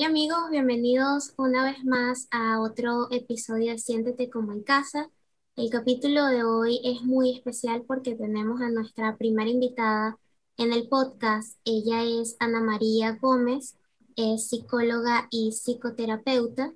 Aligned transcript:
Hola 0.00 0.08
amigos, 0.08 0.48
bienvenidos 0.50 1.34
una 1.36 1.62
vez 1.62 1.84
más 1.84 2.26
a 2.30 2.58
otro 2.62 3.12
episodio 3.12 3.72
de 3.72 3.78
Siéntete 3.78 4.30
como 4.30 4.52
en 4.52 4.62
casa. 4.62 5.10
El 5.56 5.68
capítulo 5.68 6.24
de 6.24 6.42
hoy 6.42 6.80
es 6.84 7.02
muy 7.02 7.36
especial 7.36 7.84
porque 7.86 8.14
tenemos 8.14 8.62
a 8.62 8.70
nuestra 8.70 9.18
primera 9.18 9.50
invitada 9.50 10.18
en 10.56 10.72
el 10.72 10.88
podcast. 10.88 11.58
Ella 11.66 12.02
es 12.02 12.34
Ana 12.40 12.62
María 12.62 13.18
Gómez, 13.20 13.76
es 14.16 14.48
psicóloga 14.48 15.28
y 15.30 15.52
psicoterapeuta. 15.52 16.72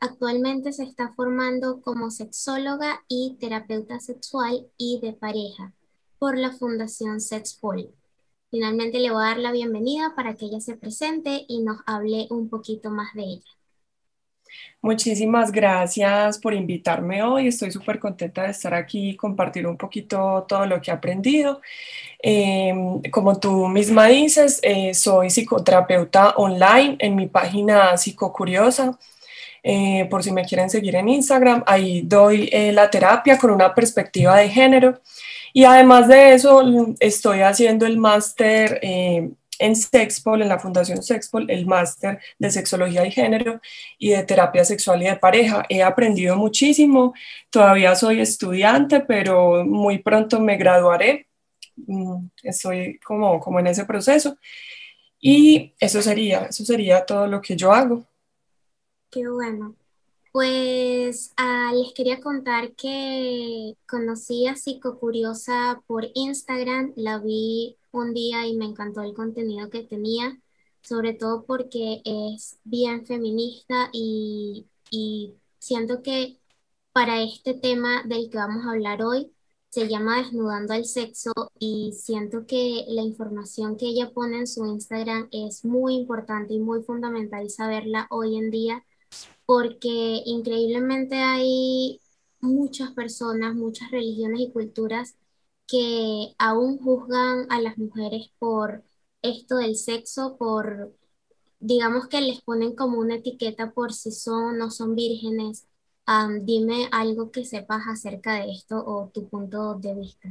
Actualmente 0.00 0.72
se 0.72 0.82
está 0.82 1.12
formando 1.14 1.80
como 1.80 2.10
sexóloga 2.10 3.04
y 3.06 3.36
terapeuta 3.38 4.00
sexual 4.00 4.66
y 4.76 4.98
de 4.98 5.12
pareja 5.12 5.72
por 6.18 6.36
la 6.36 6.50
Fundación 6.50 7.20
Sexpol. 7.20 7.94
Finalmente 8.54 9.00
le 9.00 9.10
voy 9.10 9.20
a 9.20 9.30
dar 9.30 9.38
la 9.38 9.50
bienvenida 9.50 10.12
para 10.14 10.36
que 10.36 10.44
ella 10.44 10.60
se 10.60 10.76
presente 10.76 11.44
y 11.48 11.64
nos 11.64 11.78
hable 11.86 12.28
un 12.30 12.48
poquito 12.48 12.88
más 12.88 13.12
de 13.14 13.22
ella. 13.22 13.50
Muchísimas 14.80 15.50
gracias 15.50 16.38
por 16.38 16.54
invitarme 16.54 17.20
hoy. 17.24 17.48
Estoy 17.48 17.72
súper 17.72 17.98
contenta 17.98 18.44
de 18.44 18.50
estar 18.50 18.72
aquí 18.72 19.10
y 19.10 19.16
compartir 19.16 19.66
un 19.66 19.76
poquito 19.76 20.46
todo 20.46 20.66
lo 20.66 20.80
que 20.80 20.92
he 20.92 20.94
aprendido. 20.94 21.60
Em, 22.20 23.02
como 23.10 23.40
tú 23.40 23.66
misma 23.66 24.06
dices, 24.06 24.60
eh, 24.62 24.94
soy 24.94 25.30
psicoterapeuta 25.30 26.34
online 26.36 26.94
en 27.00 27.16
mi 27.16 27.26
página 27.26 27.96
Psicocuriosa. 27.96 28.96
Eh, 29.64 30.06
por 30.08 30.22
si 30.22 30.30
me 30.30 30.44
quieren 30.44 30.70
seguir 30.70 30.94
en 30.94 31.08
Instagram, 31.08 31.64
ahí 31.66 32.02
doy 32.02 32.48
eh, 32.52 32.70
la 32.70 32.88
terapia 32.88 33.36
con 33.36 33.50
una 33.50 33.74
perspectiva 33.74 34.36
de 34.36 34.48
género 34.48 35.00
y 35.56 35.64
además 35.64 36.08
de 36.08 36.34
eso, 36.34 36.64
estoy 36.98 37.42
haciendo 37.42 37.86
el 37.86 37.96
máster 37.96 38.80
eh, 38.82 39.30
en 39.60 39.76
Sexpol, 39.76 40.42
en 40.42 40.48
la 40.48 40.58
Fundación 40.58 41.00
Sexpol, 41.00 41.48
el 41.48 41.64
máster 41.64 42.18
de 42.40 42.50
sexología 42.50 43.06
y 43.06 43.12
género 43.12 43.60
y 43.96 44.10
de 44.10 44.24
terapia 44.24 44.64
sexual 44.64 45.02
y 45.02 45.06
de 45.06 45.14
pareja. 45.14 45.64
He 45.68 45.80
aprendido 45.80 46.36
muchísimo, 46.36 47.14
todavía 47.50 47.94
soy 47.94 48.20
estudiante, 48.20 48.98
pero 48.98 49.64
muy 49.64 49.98
pronto 49.98 50.40
me 50.40 50.56
graduaré. 50.56 51.28
Mm, 51.76 52.26
estoy 52.42 52.98
como, 52.98 53.38
como 53.38 53.60
en 53.60 53.68
ese 53.68 53.84
proceso. 53.84 54.36
Y 55.20 55.72
eso 55.78 56.02
sería, 56.02 56.46
eso 56.46 56.64
sería 56.64 57.06
todo 57.06 57.28
lo 57.28 57.40
que 57.40 57.54
yo 57.54 57.72
hago. 57.72 58.04
Qué 59.08 59.28
bueno. 59.28 59.76
Pues 60.34 61.32
ah, 61.36 61.72
les 61.74 61.94
quería 61.94 62.20
contar 62.20 62.74
que 62.74 63.76
conocí 63.88 64.48
a 64.48 64.56
Psicocuriosa 64.56 65.82
por 65.86 66.06
Instagram, 66.14 66.92
la 66.96 67.20
vi 67.20 67.78
un 67.92 68.14
día 68.14 68.44
y 68.46 68.56
me 68.56 68.64
encantó 68.64 69.02
el 69.02 69.14
contenido 69.14 69.70
que 69.70 69.84
tenía, 69.84 70.36
sobre 70.82 71.14
todo 71.14 71.44
porque 71.46 72.02
es 72.04 72.58
bien 72.64 73.06
feminista 73.06 73.90
y, 73.92 74.66
y 74.90 75.36
siento 75.60 76.02
que 76.02 76.40
para 76.92 77.22
este 77.22 77.54
tema 77.54 78.02
del 78.04 78.28
que 78.30 78.38
vamos 78.38 78.66
a 78.66 78.72
hablar 78.72 79.02
hoy 79.04 79.32
se 79.70 79.88
llama 79.88 80.18
Desnudando 80.18 80.74
al 80.74 80.84
Sexo 80.84 81.32
y 81.60 81.92
siento 81.92 82.44
que 82.46 82.84
la 82.88 83.02
información 83.02 83.76
que 83.76 83.86
ella 83.86 84.10
pone 84.12 84.38
en 84.38 84.46
su 84.48 84.66
Instagram 84.66 85.28
es 85.32 85.64
muy 85.64 85.94
importante 85.94 86.54
y 86.54 86.58
muy 86.58 86.82
fundamental 86.82 87.48
saberla 87.50 88.08
hoy 88.10 88.36
en 88.36 88.50
día 88.50 88.84
porque 89.46 90.22
increíblemente 90.26 91.16
hay 91.16 92.00
muchas 92.40 92.92
personas, 92.92 93.54
muchas 93.54 93.90
religiones 93.90 94.40
y 94.40 94.52
culturas 94.52 95.16
que 95.66 96.34
aún 96.38 96.78
juzgan 96.78 97.46
a 97.50 97.60
las 97.60 97.78
mujeres 97.78 98.30
por 98.38 98.84
esto 99.22 99.56
del 99.56 99.76
sexo, 99.76 100.36
por, 100.38 100.94
digamos 101.60 102.08
que 102.08 102.20
les 102.20 102.42
ponen 102.42 102.74
como 102.76 102.98
una 103.00 103.16
etiqueta 103.16 103.72
por 103.72 103.92
si 103.94 104.12
son 104.12 104.44
o 104.44 104.52
no 104.52 104.70
son 104.70 104.94
vírgenes. 104.96 105.66
dime 106.42 106.88
algo 106.92 107.30
que 107.30 107.44
sepas 107.44 107.84
acerca 107.88 108.34
de 108.34 108.52
esto 108.52 108.76
o 108.86 109.10
tu 109.12 109.28
punto 109.28 109.74
de 109.76 109.94
vista. 109.94 110.28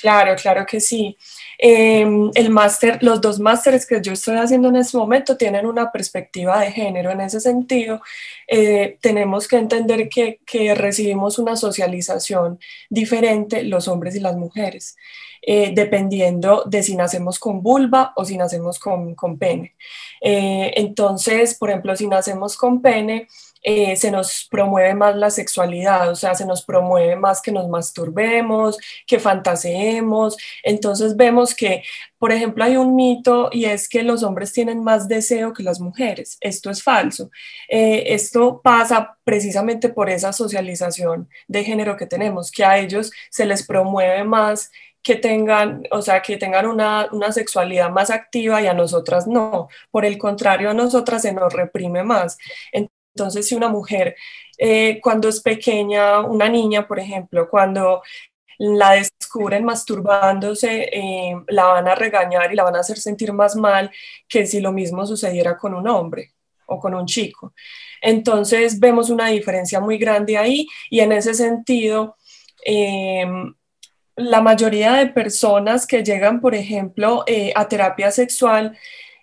Claro, 0.00 0.36
claro 0.36 0.64
que 0.64 0.80
sí. 0.80 1.16
Em, 1.58 2.30
el 2.34 2.50
máster, 2.50 3.02
los 3.02 3.20
dos 3.20 3.40
másteres 3.40 3.84
que 3.84 4.00
yo 4.00 4.12
estoy 4.12 4.36
haciendo 4.36 4.68
en 4.68 4.76
este 4.76 4.96
momento 4.96 5.36
tienen 5.36 5.66
una 5.66 5.90
perspectiva 5.90 6.60
de 6.60 6.70
género. 6.70 7.10
En 7.10 7.20
ese 7.20 7.40
sentido, 7.40 8.00
eh, 8.46 8.98
tenemos 9.00 9.48
que 9.48 9.56
entender 9.56 10.08
que, 10.08 10.38
recibimos 10.76 11.38
una 11.38 11.56
socialización 11.56 12.60
diferente 12.88 13.64
los 13.64 13.88
hombres 13.88 14.14
y 14.14 14.20
las 14.20 14.36
mujeres, 14.36 14.96
eh, 15.42 15.72
dependiendo 15.74 16.62
de 16.66 16.82
si 16.82 16.94
nacemos 16.94 17.38
con 17.40 17.62
vulva 17.62 18.12
o 18.16 18.24
si 18.24 18.36
nacemos 18.36 18.78
con, 18.78 19.14
con 19.16 19.36
pene. 19.38 19.74
Eh, 20.20 20.72
entonces, 20.76 21.54
por 21.54 21.70
ejemplo, 21.70 21.96
si 21.96 22.06
nacemos 22.06 22.56
con 22.56 22.82
pene, 22.82 23.28
eh, 23.62 23.96
se 23.96 24.10
nos 24.10 24.46
promueve 24.50 24.94
más 24.94 25.16
la 25.16 25.30
sexualidad, 25.30 26.10
o 26.10 26.14
sea, 26.14 26.34
se 26.34 26.46
nos 26.46 26.64
promueve 26.64 27.16
más 27.16 27.42
que 27.42 27.52
nos 27.52 27.68
masturbemos, 27.68 28.78
que 29.06 29.18
fantaseemos. 29.18 30.36
Entonces 30.62 31.16
vemos 31.16 31.54
que, 31.54 31.82
por 32.18 32.32
ejemplo, 32.32 32.64
hay 32.64 32.76
un 32.76 32.94
mito 32.94 33.48
y 33.52 33.64
es 33.66 33.88
que 33.88 34.02
los 34.02 34.22
hombres 34.22 34.52
tienen 34.52 34.82
más 34.82 35.08
deseo 35.08 35.52
que 35.52 35.62
las 35.62 35.80
mujeres. 35.80 36.38
Esto 36.40 36.70
es 36.70 36.82
falso. 36.82 37.30
Eh, 37.68 38.04
esto 38.14 38.60
pasa 38.62 39.18
precisamente 39.24 39.88
por 39.88 40.10
esa 40.10 40.32
socialización 40.32 41.28
de 41.48 41.64
género 41.64 41.96
que 41.96 42.06
tenemos, 42.06 42.50
que 42.50 42.64
a 42.64 42.78
ellos 42.78 43.10
se 43.30 43.46
les 43.46 43.66
promueve 43.66 44.24
más 44.24 44.70
que 45.02 45.16
tengan, 45.16 45.84
o 45.90 46.02
sea, 46.02 46.20
que 46.22 46.36
tengan 46.36 46.66
una, 46.66 47.08
una, 47.12 47.32
sexualidad 47.32 47.90
más 47.90 48.10
activa 48.10 48.60
y 48.60 48.66
a 48.66 48.74
nosotras 48.74 49.26
no. 49.26 49.68
Por 49.90 50.04
el 50.04 50.18
contrario, 50.18 50.70
a 50.70 50.74
nosotras 50.74 51.22
se 51.22 51.32
nos 51.32 51.52
reprime 51.52 52.02
más. 52.02 52.36
Entonces, 53.18 53.48
si 53.48 53.56
una 53.56 53.68
mujer 53.68 54.14
eh, 54.56 55.00
cuando 55.02 55.28
es 55.28 55.40
pequeña, 55.40 56.20
una 56.20 56.48
niña, 56.48 56.86
por 56.86 57.00
ejemplo, 57.00 57.48
cuando 57.50 58.02
la 58.58 58.92
descubren 58.92 59.64
masturbándose, 59.64 60.88
eh, 60.92 61.34
la 61.48 61.64
van 61.66 61.88
a 61.88 61.96
regañar 61.96 62.52
y 62.52 62.56
la 62.56 62.62
van 62.62 62.76
a 62.76 62.80
hacer 62.80 62.98
sentir 62.98 63.32
más 63.32 63.56
mal 63.56 63.90
que 64.28 64.46
si 64.46 64.60
lo 64.60 64.72
mismo 64.72 65.04
sucediera 65.04 65.56
con 65.56 65.74
un 65.74 65.88
hombre 65.88 66.34
o 66.66 66.78
con 66.78 66.94
un 66.94 67.06
chico. 67.06 67.54
Entonces 68.00 68.78
vemos 68.78 69.10
una 69.10 69.28
diferencia 69.28 69.80
muy 69.80 69.98
grande 69.98 70.38
ahí 70.38 70.68
y 70.90 71.00
en 71.00 71.10
ese 71.12 71.34
sentido, 71.34 72.16
em, 72.64 73.54
la 74.16 74.40
mayoría 74.40 74.92
de 74.94 75.06
personas 75.08 75.86
que 75.86 76.04
llegan, 76.04 76.40
por 76.40 76.54
ejemplo, 76.54 77.24
eh, 77.26 77.52
a 77.56 77.66
terapia 77.68 78.10
sexual, 78.12 78.76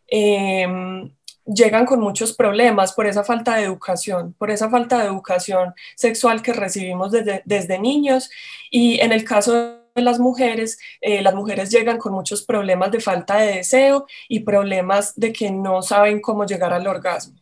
em, 0.08 1.12
llegan 1.46 1.86
con 1.86 2.00
muchos 2.00 2.34
problemas 2.34 2.94
por 2.94 3.08
esa 3.08 3.24
falta 3.24 3.56
de 3.56 3.64
educación, 3.64 4.34
por 4.38 4.52
esa 4.52 4.70
falta 4.70 5.00
de 5.00 5.06
educación 5.06 5.74
sexual 5.96 6.42
que 6.42 6.54
recibimos 6.54 7.12
desde, 7.12 7.42
desde 7.46 7.80
niños. 7.80 8.30
Y 8.72 9.00
en 9.00 9.12
el 9.12 9.24
caso 9.24 9.54
de 9.54 10.02
las 10.02 10.20
mujeres, 10.20 10.78
eh, 11.02 11.22
las 11.22 11.36
mujeres 11.36 11.70
llegan 11.72 11.98
con 11.98 12.14
muchos 12.14 12.44
problemas 12.44 12.92
de 12.92 13.00
falta 13.00 13.38
de 13.38 13.58
deseo 13.58 14.06
y 14.28 14.42
problemas 14.42 15.14
de 15.16 15.32
que 15.32 15.52
no 15.52 15.82
saben 15.82 16.20
cómo 16.22 16.46
llegar 16.46 16.74
al 16.74 16.88
orgasmo. 16.88 17.40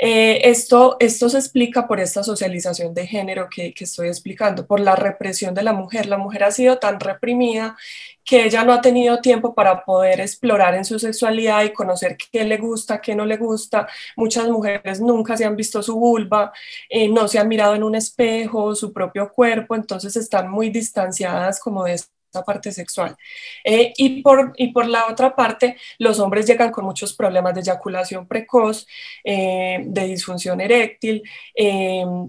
Eh, 0.00 0.48
esto, 0.48 0.96
esto 1.00 1.28
se 1.28 1.38
explica 1.38 1.88
por 1.88 1.98
esta 1.98 2.22
socialización 2.22 2.94
de 2.94 3.04
género 3.08 3.48
que, 3.50 3.74
que, 3.74 3.82
estoy 3.82 4.06
explicando, 4.06 4.64
por 4.64 4.78
la 4.78 4.94
represión 4.94 5.54
de 5.54 5.64
la 5.64 5.72
mujer. 5.72 6.06
La 6.06 6.18
mujer 6.18 6.44
ha 6.44 6.52
sido 6.52 6.78
tan 6.78 7.00
reprimida 7.00 7.76
que 8.28 8.44
ella 8.44 8.62
no 8.64 8.74
ha 8.74 8.80
tenido 8.82 9.20
tiempo 9.22 9.54
para 9.54 9.84
poder 9.84 10.20
explorar 10.20 10.74
en 10.74 10.84
su 10.84 10.98
sexualidad 10.98 11.64
y 11.64 11.72
conocer 11.72 12.16
qué 12.30 12.44
le 12.44 12.58
gusta, 12.58 13.00
qué 13.00 13.14
no 13.14 13.24
le 13.24 13.38
gusta. 13.38 13.88
Muchas 14.16 14.48
mujeres 14.48 15.00
nunca 15.00 15.34
se 15.36 15.46
han 15.46 15.56
visto 15.56 15.82
su 15.82 15.98
vulva, 15.98 16.52
eh, 16.90 17.08
no 17.08 17.26
se 17.26 17.38
han 17.38 17.48
mirado 17.48 17.74
en 17.74 17.84
un 17.84 17.94
espejo, 17.94 18.74
su 18.74 18.92
propio 18.92 19.32
cuerpo, 19.32 19.74
entonces 19.74 20.14
están 20.16 20.50
muy 20.50 20.68
distanciadas 20.68 21.58
como 21.58 21.84
de 21.84 21.94
esta 21.94 22.44
parte 22.44 22.70
sexual. 22.72 23.16
Eh, 23.64 23.94
y, 23.96 24.22
por, 24.22 24.52
y 24.56 24.72
por 24.72 24.86
la 24.86 25.06
otra 25.08 25.34
parte, 25.34 25.78
los 25.98 26.20
hombres 26.20 26.46
llegan 26.46 26.70
con 26.70 26.84
muchos 26.84 27.14
problemas 27.14 27.54
de 27.54 27.60
eyaculación 27.62 28.28
precoz, 28.28 28.86
eh, 29.24 29.78
de 29.86 30.04
disfunción 30.06 30.60
eréctil, 30.60 31.22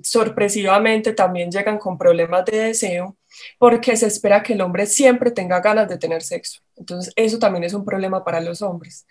sorpresivamente 0.03 1.13
también 1.13 1.51
llegan 1.51 1.77
con 1.77 1.97
problemas 1.97 2.45
de 2.45 2.57
deseo 2.57 3.18
porque 3.57 3.95
se 3.97 4.07
espera 4.07 4.43
que 4.43 4.53
el 4.53 4.61
hombre 4.61 4.85
siempre 4.85 5.31
tenga 5.31 5.59
ganas 5.59 5.87
de 5.87 5.97
tener 5.97 6.21
sexo. 6.21 6.61
Entonces, 6.75 7.13
eso 7.15 7.39
también 7.39 7.63
es 7.63 7.73
un 7.73 7.85
problema 7.85 8.23
para 8.23 8.39
los 8.39 8.61
hombres 8.61 9.05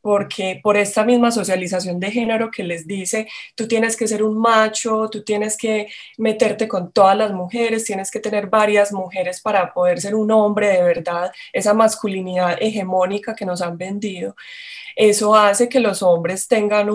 porque 0.00 0.60
por 0.62 0.76
esta 0.76 1.04
misma 1.04 1.30
socialización 1.30 2.00
de 2.00 2.10
género 2.10 2.50
que 2.50 2.62
les 2.62 2.86
dice, 2.86 3.28
tú 3.54 3.66
tienes 3.66 3.96
que 3.96 4.06
ser 4.06 4.22
un 4.22 4.38
macho, 4.38 5.08
tú 5.10 5.22
tienes 5.24 5.56
que 5.56 5.88
meterte 6.16 6.68
con 6.68 6.92
todas 6.92 7.16
las 7.16 7.32
mujeres, 7.32 7.84
tienes 7.84 8.10
que 8.10 8.20
tener 8.20 8.46
varias 8.48 8.92
mujeres 8.92 9.40
para 9.40 9.72
poder 9.72 10.00
ser 10.00 10.14
un 10.14 10.30
hombre 10.30 10.68
de 10.68 10.82
verdad, 10.82 11.32
esa 11.52 11.74
masculinidad 11.74 12.56
hegemónica 12.60 13.34
que 13.34 13.46
nos 13.46 13.60
han 13.60 13.76
vendido, 13.76 14.36
eso 14.96 15.34
hace 15.34 15.68
que 15.68 15.80
los 15.80 16.02
hombres 16.02 16.48
tengan 16.48 16.88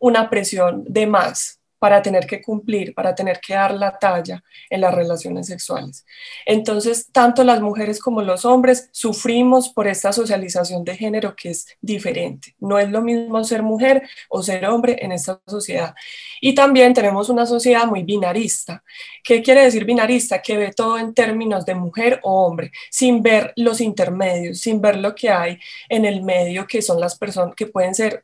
una 0.00 0.30
presión 0.30 0.84
de 0.86 1.06
más 1.06 1.61
para 1.82 2.00
tener 2.00 2.28
que 2.28 2.40
cumplir, 2.40 2.94
para 2.94 3.12
tener 3.12 3.40
que 3.40 3.54
dar 3.54 3.74
la 3.74 3.98
talla 3.98 4.40
en 4.70 4.82
las 4.82 4.94
relaciones 4.94 5.48
sexuales. 5.48 6.06
Entonces, 6.46 7.08
tanto 7.10 7.42
las 7.42 7.60
mujeres 7.60 7.98
como 7.98 8.22
los 8.22 8.44
hombres 8.44 8.88
sufrimos 8.92 9.68
por 9.68 9.88
esta 9.88 10.12
socialización 10.12 10.84
de 10.84 10.96
género 10.96 11.34
que 11.34 11.50
es 11.50 11.66
diferente. 11.80 12.54
No 12.60 12.78
es 12.78 12.88
lo 12.88 13.02
mismo 13.02 13.42
ser 13.42 13.64
mujer 13.64 14.08
o 14.28 14.44
ser 14.44 14.64
hombre 14.66 14.96
en 15.00 15.10
esta 15.10 15.40
sociedad. 15.44 15.92
Y 16.40 16.54
también 16.54 16.94
tenemos 16.94 17.28
una 17.28 17.46
sociedad 17.46 17.84
muy 17.86 18.04
binarista. 18.04 18.84
¿Qué 19.24 19.42
quiere 19.42 19.64
decir 19.64 19.84
binarista? 19.84 20.40
Que 20.40 20.56
ve 20.56 20.72
todo 20.72 20.98
en 20.98 21.14
términos 21.14 21.66
de 21.66 21.74
mujer 21.74 22.20
o 22.22 22.46
hombre, 22.46 22.70
sin 22.92 23.24
ver 23.24 23.52
los 23.56 23.80
intermedios, 23.80 24.60
sin 24.60 24.80
ver 24.80 24.98
lo 24.98 25.16
que 25.16 25.30
hay 25.30 25.58
en 25.88 26.04
el 26.04 26.22
medio, 26.22 26.64
que 26.64 26.80
son 26.80 27.00
las 27.00 27.18
personas 27.18 27.56
que 27.56 27.66
pueden 27.66 27.96
ser, 27.96 28.22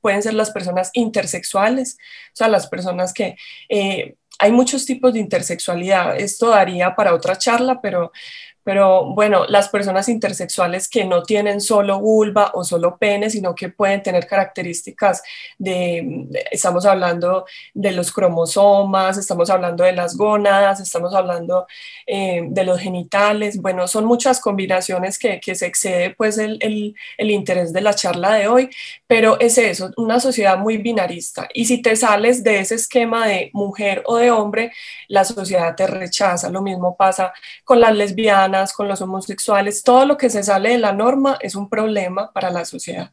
pueden 0.00 0.22
ser 0.22 0.34
las 0.34 0.52
personas 0.52 0.90
intersexuales, 0.92 1.96
o 2.32 2.36
sea, 2.36 2.46
las 2.46 2.68
personas 2.68 2.99
que 3.14 3.36
eh, 3.68 4.14
hay 4.38 4.52
muchos 4.52 4.86
tipos 4.86 5.12
de 5.12 5.20
intersexualidad. 5.20 6.18
Esto 6.18 6.48
daría 6.50 6.94
para 6.94 7.14
otra 7.14 7.36
charla, 7.36 7.80
pero, 7.80 8.12
pero 8.70 9.04
bueno, 9.04 9.46
las 9.48 9.68
personas 9.68 10.08
intersexuales 10.08 10.88
que 10.88 11.04
no 11.04 11.24
tienen 11.24 11.60
solo 11.60 11.98
vulva 11.98 12.52
o 12.54 12.62
solo 12.62 12.98
pene, 12.98 13.28
sino 13.28 13.52
que 13.52 13.68
pueden 13.68 14.00
tener 14.00 14.28
características 14.28 15.24
de, 15.58 16.28
estamos 16.52 16.86
hablando 16.86 17.46
de 17.74 17.90
los 17.90 18.12
cromosomas, 18.12 19.18
estamos 19.18 19.50
hablando 19.50 19.82
de 19.82 19.90
las 19.90 20.16
gónadas, 20.16 20.78
estamos 20.78 21.16
hablando 21.16 21.66
eh, 22.06 22.44
de 22.48 22.62
los 22.62 22.78
genitales, 22.78 23.60
bueno, 23.60 23.88
son 23.88 24.04
muchas 24.04 24.38
combinaciones 24.38 25.18
que, 25.18 25.40
se 25.52 25.66
excede 25.66 26.10
pues 26.10 26.38
el, 26.38 26.58
el, 26.60 26.94
el 27.18 27.30
interés 27.32 27.72
de 27.72 27.80
la 27.80 27.94
charla 27.94 28.34
de 28.34 28.46
hoy, 28.46 28.70
pero 29.08 29.40
es 29.40 29.58
eso, 29.58 29.90
una 29.96 30.20
sociedad 30.20 30.56
muy 30.56 30.76
binarista. 30.76 31.48
Y 31.54 31.64
si 31.64 31.82
te 31.82 31.96
sales 31.96 32.44
de 32.44 32.60
ese 32.60 32.76
esquema 32.76 33.26
de 33.26 33.50
mujer 33.52 34.04
o 34.06 34.16
de 34.16 34.30
hombre, 34.30 34.70
la 35.08 35.24
sociedad 35.24 35.74
te 35.74 35.88
rechaza. 35.88 36.50
Lo 36.50 36.62
mismo 36.62 36.96
pasa 36.96 37.32
con 37.64 37.80
las 37.80 37.96
lesbianas 37.96 38.59
con 38.72 38.88
los 38.88 39.00
homosexuales, 39.00 39.82
todo 39.82 40.06
lo 40.06 40.16
que 40.16 40.30
se 40.30 40.42
sale 40.42 40.70
de 40.70 40.78
la 40.78 40.92
norma 40.92 41.38
es 41.40 41.54
un 41.54 41.68
problema 41.68 42.32
para 42.32 42.50
la 42.50 42.64
sociedad. 42.64 43.12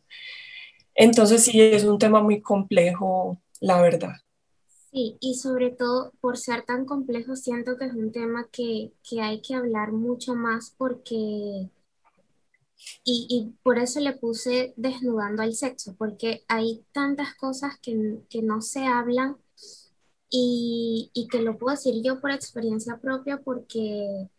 Entonces 0.94 1.44
sí, 1.44 1.62
es 1.62 1.84
un 1.84 2.00
tema 2.00 2.22
muy 2.22 2.42
complejo, 2.42 3.40
la 3.62 3.82
verdad. 3.82 4.16
Sí, 4.92 5.18
y 5.20 5.36
sobre 5.36 5.70
todo 5.70 6.14
por 6.22 6.38
ser 6.38 6.64
tan 6.66 6.86
complejo, 6.86 7.36
siento 7.36 7.78
que 7.78 7.86
es 7.86 7.94
un 7.94 8.12
tema 8.12 8.48
que, 8.52 8.94
que 9.08 9.22
hay 9.22 9.42
que 9.42 9.54
hablar 9.54 9.92
mucho 9.92 10.34
más 10.34 10.74
porque, 10.78 11.70
y, 13.04 13.28
y, 13.30 13.54
por 13.64 13.78
eso 13.78 14.00
le 14.00 14.14
puse 14.14 14.74
desnudando 14.76 15.44
al 15.44 15.54
sexo, 15.54 15.96
porque 15.98 16.44
hay 16.48 16.84
tantas 16.94 17.36
cosas 17.36 17.78
que, 17.80 18.22
que 18.30 18.42
no 18.42 18.62
se 18.62 18.88
hablan 18.88 19.38
y, 20.30 21.12
y, 21.14 21.28
que 21.28 21.42
lo 21.42 21.58
puedo 21.58 21.76
decir 21.76 22.02
yo 22.04 22.20
por 22.20 22.32
experiencia 22.32 22.98
propia 22.98 23.38
porque 23.42 24.30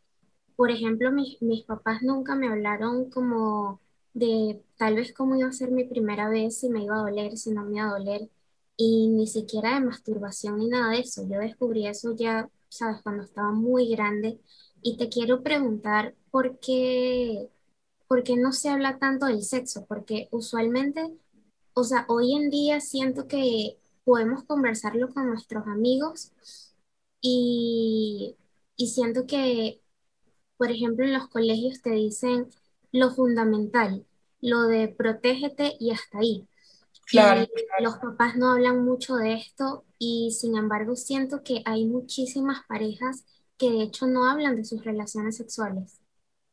por 0.59 0.73
ejemplo, 0.73 1.13
mis, 1.13 1.41
mis 1.41 1.65
papás 1.65 2.03
nunca 2.03 2.35
me 2.35 2.49
hablaron 2.49 3.11
como 3.11 3.81
de 4.13 4.61
tal 4.77 4.97
vez 4.97 5.13
cómo 5.15 5.37
iba 5.37 5.49
a 5.49 5.53
ser 5.53 5.71
mi 5.71 5.85
primera 5.85 6.29
vez, 6.29 6.59
si 6.59 6.69
me 6.69 6.83
iba 6.83 6.97
a 6.97 7.03
doler, 7.03 7.37
si 7.39 7.53
no 7.53 7.65
me 7.65 7.77
iba 7.77 7.87
a 7.89 7.99
doler, 7.99 8.29
y 8.77 9.07
ni 9.09 9.29
siquiera 9.29 9.75
de 9.77 9.87
masturbación 9.87 10.59
ni 10.59 10.69
nada 10.69 10.91
de 10.93 11.01
eso. 11.01 11.23
Yo 11.29 11.39
descubrí 11.39 11.87
eso 11.87 12.17
ya, 12.17 12.51
sabes, 12.71 13.03
cuando 13.03 13.23
estaba 13.25 13.53
muy 13.53 13.89
grande. 13.91 14.41
Y 14.83 14.97
te 14.97 15.09
quiero 15.09 15.45
preguntar 15.45 16.17
por 16.33 16.59
qué, 16.59 17.49
por 18.09 18.25
qué 18.25 18.37
no 18.37 18.53
se 18.53 18.69
habla 18.71 18.99
tanto 18.99 19.27
del 19.27 19.45
sexo, 19.45 19.87
porque 19.87 20.29
usualmente, 20.33 21.09
o 21.75 21.85
sea, 21.85 22.05
hoy 22.09 22.35
en 22.35 22.51
día 22.51 22.81
siento 22.81 23.29
que 23.29 23.79
podemos 24.05 24.43
conversarlo 24.45 25.09
con 25.15 25.29
nuestros 25.29 25.67
amigos 25.69 26.33
y, 27.21 28.37
y 28.77 28.89
siento 28.89 29.27
que 29.27 29.81
por 30.59 30.71
ejemplo, 30.73 31.05
en 31.07 31.15
los 31.15 31.29
colegios 31.29 31.83
te 31.83 31.91
dicen 31.93 32.49
lo 32.93 33.11
fundamental, 33.13 34.07
lo 34.43 34.63
de 34.65 34.89
protégete 34.89 35.75
y 35.81 35.93
hasta 35.93 36.19
ahí. 36.21 36.49
Claro, 37.07 37.47
Los 37.79 37.97
papás 37.97 38.37
no 38.37 38.53
hablan 38.53 38.85
mucho 38.85 39.17
de 39.17 39.35
esto 39.35 39.85
y 39.99 40.33
sin 40.33 40.57
embargo 40.57 40.97
siento 40.97 41.43
que 41.43 41.63
hay 41.65 41.87
muchísimas 41.87 42.65
parejas 42.67 43.25
que 43.57 43.71
de 43.71 43.83
hecho 43.85 44.07
no 44.07 44.29
hablan 44.31 44.57
de 44.57 44.65
sus 44.65 44.85
relaciones 44.85 45.37
sexuales. 45.39 46.01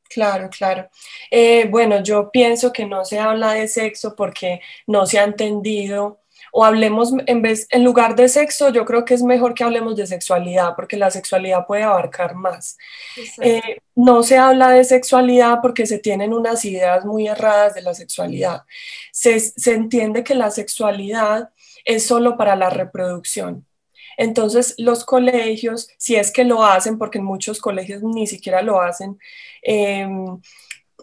Claro, 0.10 0.50
claro. 0.50 0.90
Eh, 1.32 1.68
bueno, 1.70 2.02
yo 2.04 2.32
pienso 2.32 2.72
que 2.72 2.86
no 2.86 3.04
se 3.06 3.20
habla 3.20 3.54
de 3.54 3.68
sexo 3.68 4.16
porque 4.16 4.62
no 4.88 5.06
se 5.06 5.20
ha 5.20 5.24
entendido 5.26 6.22
o 6.58 6.64
hablemos 6.64 7.12
en 7.26 7.42
vez, 7.42 7.68
en 7.70 7.84
lugar 7.84 8.16
de 8.16 8.30
sexo, 8.30 8.70
yo 8.70 8.86
creo 8.86 9.04
que 9.04 9.14
es 9.14 9.22
mejor 9.22 9.54
que 9.54 9.66
hablemos 9.66 9.98
de 9.98 10.08
sexualidad, 10.08 10.74
porque 10.74 10.96
la 10.96 11.12
sexualidad 11.12 11.66
puede 11.68 11.84
abarcar 11.84 12.34
más. 12.34 12.78
Eh, 13.42 13.80
no 13.94 14.24
se 14.24 14.38
habla 14.38 14.70
de 14.70 14.86
sexualidad 14.86 15.60
porque 15.62 15.86
se 15.86 16.00
tienen 16.00 16.34
unas 16.34 16.64
ideas 16.64 17.04
muy 17.04 17.28
erradas 17.28 17.74
de 17.74 17.82
la 17.82 17.94
sexualidad. 17.94 18.62
Se, 19.12 19.38
se 19.38 19.74
entiende 19.74 20.24
que 20.24 20.34
la 20.34 20.50
sexualidad 20.50 21.50
es 21.84 22.06
solo 22.06 22.38
para 22.38 22.56
la 22.56 22.70
reproducción. 22.70 23.66
Entonces, 24.16 24.76
los 24.78 25.04
colegios, 25.04 25.90
si 25.98 26.16
es 26.16 26.32
que 26.32 26.46
lo 26.46 26.64
hacen, 26.64 26.98
porque 26.98 27.18
en 27.18 27.26
muchos 27.26 27.60
colegios 27.60 28.02
ni 28.02 28.28
siquiera 28.28 28.62
lo 28.62 28.80
hacen, 28.80 29.20
eh, 29.62 30.08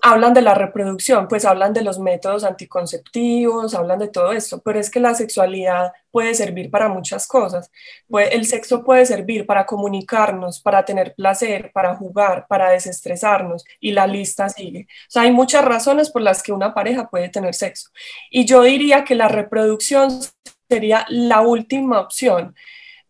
hablan 0.02 0.34
de 0.34 0.43
la 0.43 0.54
reproducción, 0.54 1.28
pues 1.28 1.44
hablan 1.44 1.72
de 1.72 1.82
los 1.82 2.00
métodos 2.00 2.43
anticonceptivos, 2.43 3.72
hablan 3.75 4.00
de 4.00 4.08
todo 4.08 4.32
esto, 4.32 4.60
pero 4.60 4.81
es 4.81 4.90
que 4.90 4.99
la 4.99 5.14
sexualidad 5.14 5.93
puede 6.10 6.34
servir 6.34 6.70
para 6.70 6.88
muchas 6.88 7.26
cosas. 7.28 7.70
el 8.10 8.44
sexo 8.46 8.82
puede 8.84 9.06
servir 9.06 9.46
para 9.46 9.64
comunicarnos, 9.64 10.60
para 10.60 10.84
tener 10.84 11.14
placer, 11.14 11.70
para 11.72 11.94
jugar, 11.94 12.46
para 12.49 12.70
desestresarnos 12.70 13.65
y 13.81 13.93
la 13.93 14.06
lista 14.08 14.48
sigue. 14.48 14.88
O 14.91 15.10
sea, 15.10 15.22
hay 15.22 15.31
muchas 15.31 15.65
razones 15.65 16.10
por 16.10 16.22
las 16.22 16.43
que 16.43 16.53
una 16.53 16.74
pareja 16.74 17.08
puede 17.08 17.29
tener 17.29 17.55
sexo. 17.55 17.91
Y 18.31 18.44
yo 18.44 18.62
diría 18.62 19.05
que 19.05 19.15
la 19.15 19.29
reproducción 19.29 20.20
sería 20.69 21.06
la 21.08 21.43
última 21.43 22.00
opción 22.00 22.55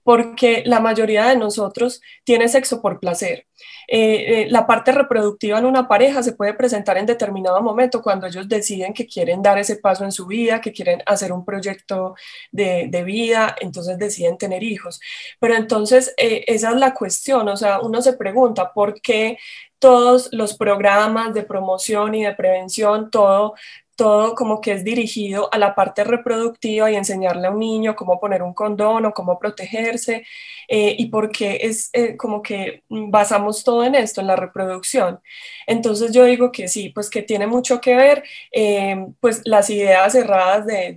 porque 0.03 0.63
la 0.67 0.81
mayoría 0.81 1.27
de 1.27 1.37
nosotros 1.37 2.01
tiene 2.25 2.49
sexo 2.49 2.81
por 2.81 3.01
placer. 3.01 3.47
Eh, 3.89 4.43
eh, 4.43 4.47
la 4.51 4.67
parte 4.67 4.93
reproductiva 4.93 5.59
en 5.59 5.67
una 5.67 5.87
pareja 5.89 6.23
se 6.23 6.33
puede 6.33 6.55
presentar 6.55 6.97
en 6.99 7.07
determinado 7.07 7.61
momento 7.63 8.03
cuando 8.03 8.27
ellos 8.27 8.49
deciden 8.49 8.93
que 8.93 9.07
quieren 9.07 9.43
dar 9.43 9.59
ese 9.59 9.77
paso 9.77 10.05
en 10.05 10.13
su 10.13 10.27
vida, 10.27 10.61
que 10.61 10.73
quieren 10.73 11.03
hacer 11.07 11.33
un 11.33 11.45
proyecto 11.45 12.15
de, 12.51 13.03
vida, 13.05 13.57
entonces 13.61 13.99
deciden 13.99 14.39
tener 14.39 14.63
hijos. 14.63 15.01
Pero 15.41 15.55
entonces 15.55 16.15
eh, 16.17 16.45
esa 16.47 16.71
es 16.71 16.77
la 16.77 16.95
cuestión, 16.95 17.49
o 17.49 17.57
sea, 17.57 17.81
uno 17.81 18.01
se 18.01 18.15
pregunta 18.15 18.73
por 18.73 19.01
qué 19.01 19.39
todos 19.79 20.29
los 20.33 20.57
programas 20.57 21.35
de 21.35 21.43
promoción 21.43 22.15
y 22.15 22.25
de 22.25 22.35
prevención, 22.35 23.11
todo 23.11 23.55
todo 23.97 24.35
como 24.35 24.61
que 24.61 24.73
es 24.73 24.85
dirigido 24.85 25.49
a 25.53 25.59
la 25.59 25.75
parte 25.75 26.05
reproductiva 26.05 26.91
y 26.91 26.97
enseñarle 26.97 27.47
a 27.47 27.51
un 27.51 27.59
niño 27.59 27.95
cómo 27.95 28.19
poner 28.19 28.43
un 28.43 28.55
condón 28.55 29.05
o 29.07 29.13
cómo 29.13 29.39
protegerse 29.39 30.25
eh, 30.69 30.97
y 30.99 31.07
porque 31.07 31.61
es 31.63 31.91
eh, 31.93 32.17
como 32.17 32.43
que 32.43 32.83
basamos 32.89 33.65
todo 33.65 33.85
en 33.85 33.95
esto, 33.95 34.21
en 34.21 34.29
la 34.29 34.37
reproducción. 34.37 35.21
Entonces 35.67 36.13
yo 36.13 36.25
digo 36.25 36.53
que 36.53 36.69
sí, 36.69 36.89
pues 36.89 37.11
que 37.11 37.23
tiene 37.23 37.47
mucho 37.47 37.81
que 37.81 37.95
ver 37.95 38.25
eh, 38.53 39.07
pues 39.21 39.43
las 39.45 39.69
ideas 39.71 40.13
cerradas 40.13 40.67
de, 40.67 40.95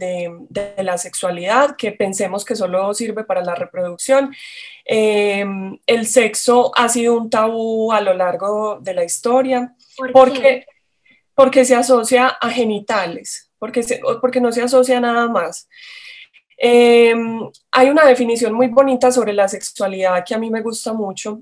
de, 0.50 0.84
la 0.84 0.98
sexualidad, 0.98 1.76
que 1.76 1.92
pensemos 1.92 2.46
que 2.46 2.56
solo 2.56 2.94
sirve 2.94 3.24
para 3.24 3.44
la 3.44 3.56
reproducción. 3.56 4.34
el 4.86 6.08
sexo 6.08 6.72
ha 6.76 6.90
sido 6.90 7.18
un 7.18 7.30
tabú 7.30 7.92
a 7.92 8.02
lo 8.02 8.14
largo 8.14 8.80
de 8.80 8.94
la 8.94 9.04
historia. 9.04 9.76
porque 10.14 10.66
porque 11.36 11.66
se 11.66 11.76
asocia 11.76 12.28
a 12.28 12.50
genitales, 12.50 13.52
porque, 13.60 13.84
porque 14.22 14.42
no 14.42 14.52
se 14.52 14.64
asocia 14.64 14.98
a 14.98 15.02
nada 15.02 15.28
más. 15.28 15.68
Em, 16.58 17.42
hay 17.72 17.90
una 17.90 18.06
definición 18.06 18.54
muy 18.54 18.68
bonita 18.68 19.12
sobre 19.12 19.34
la 19.34 19.48
sexualidad 19.48 20.24
que 20.26 20.34
a 20.34 20.38
mí 20.40 20.50
me 20.50 20.62
gusta 20.62 20.94
mucho 20.94 21.42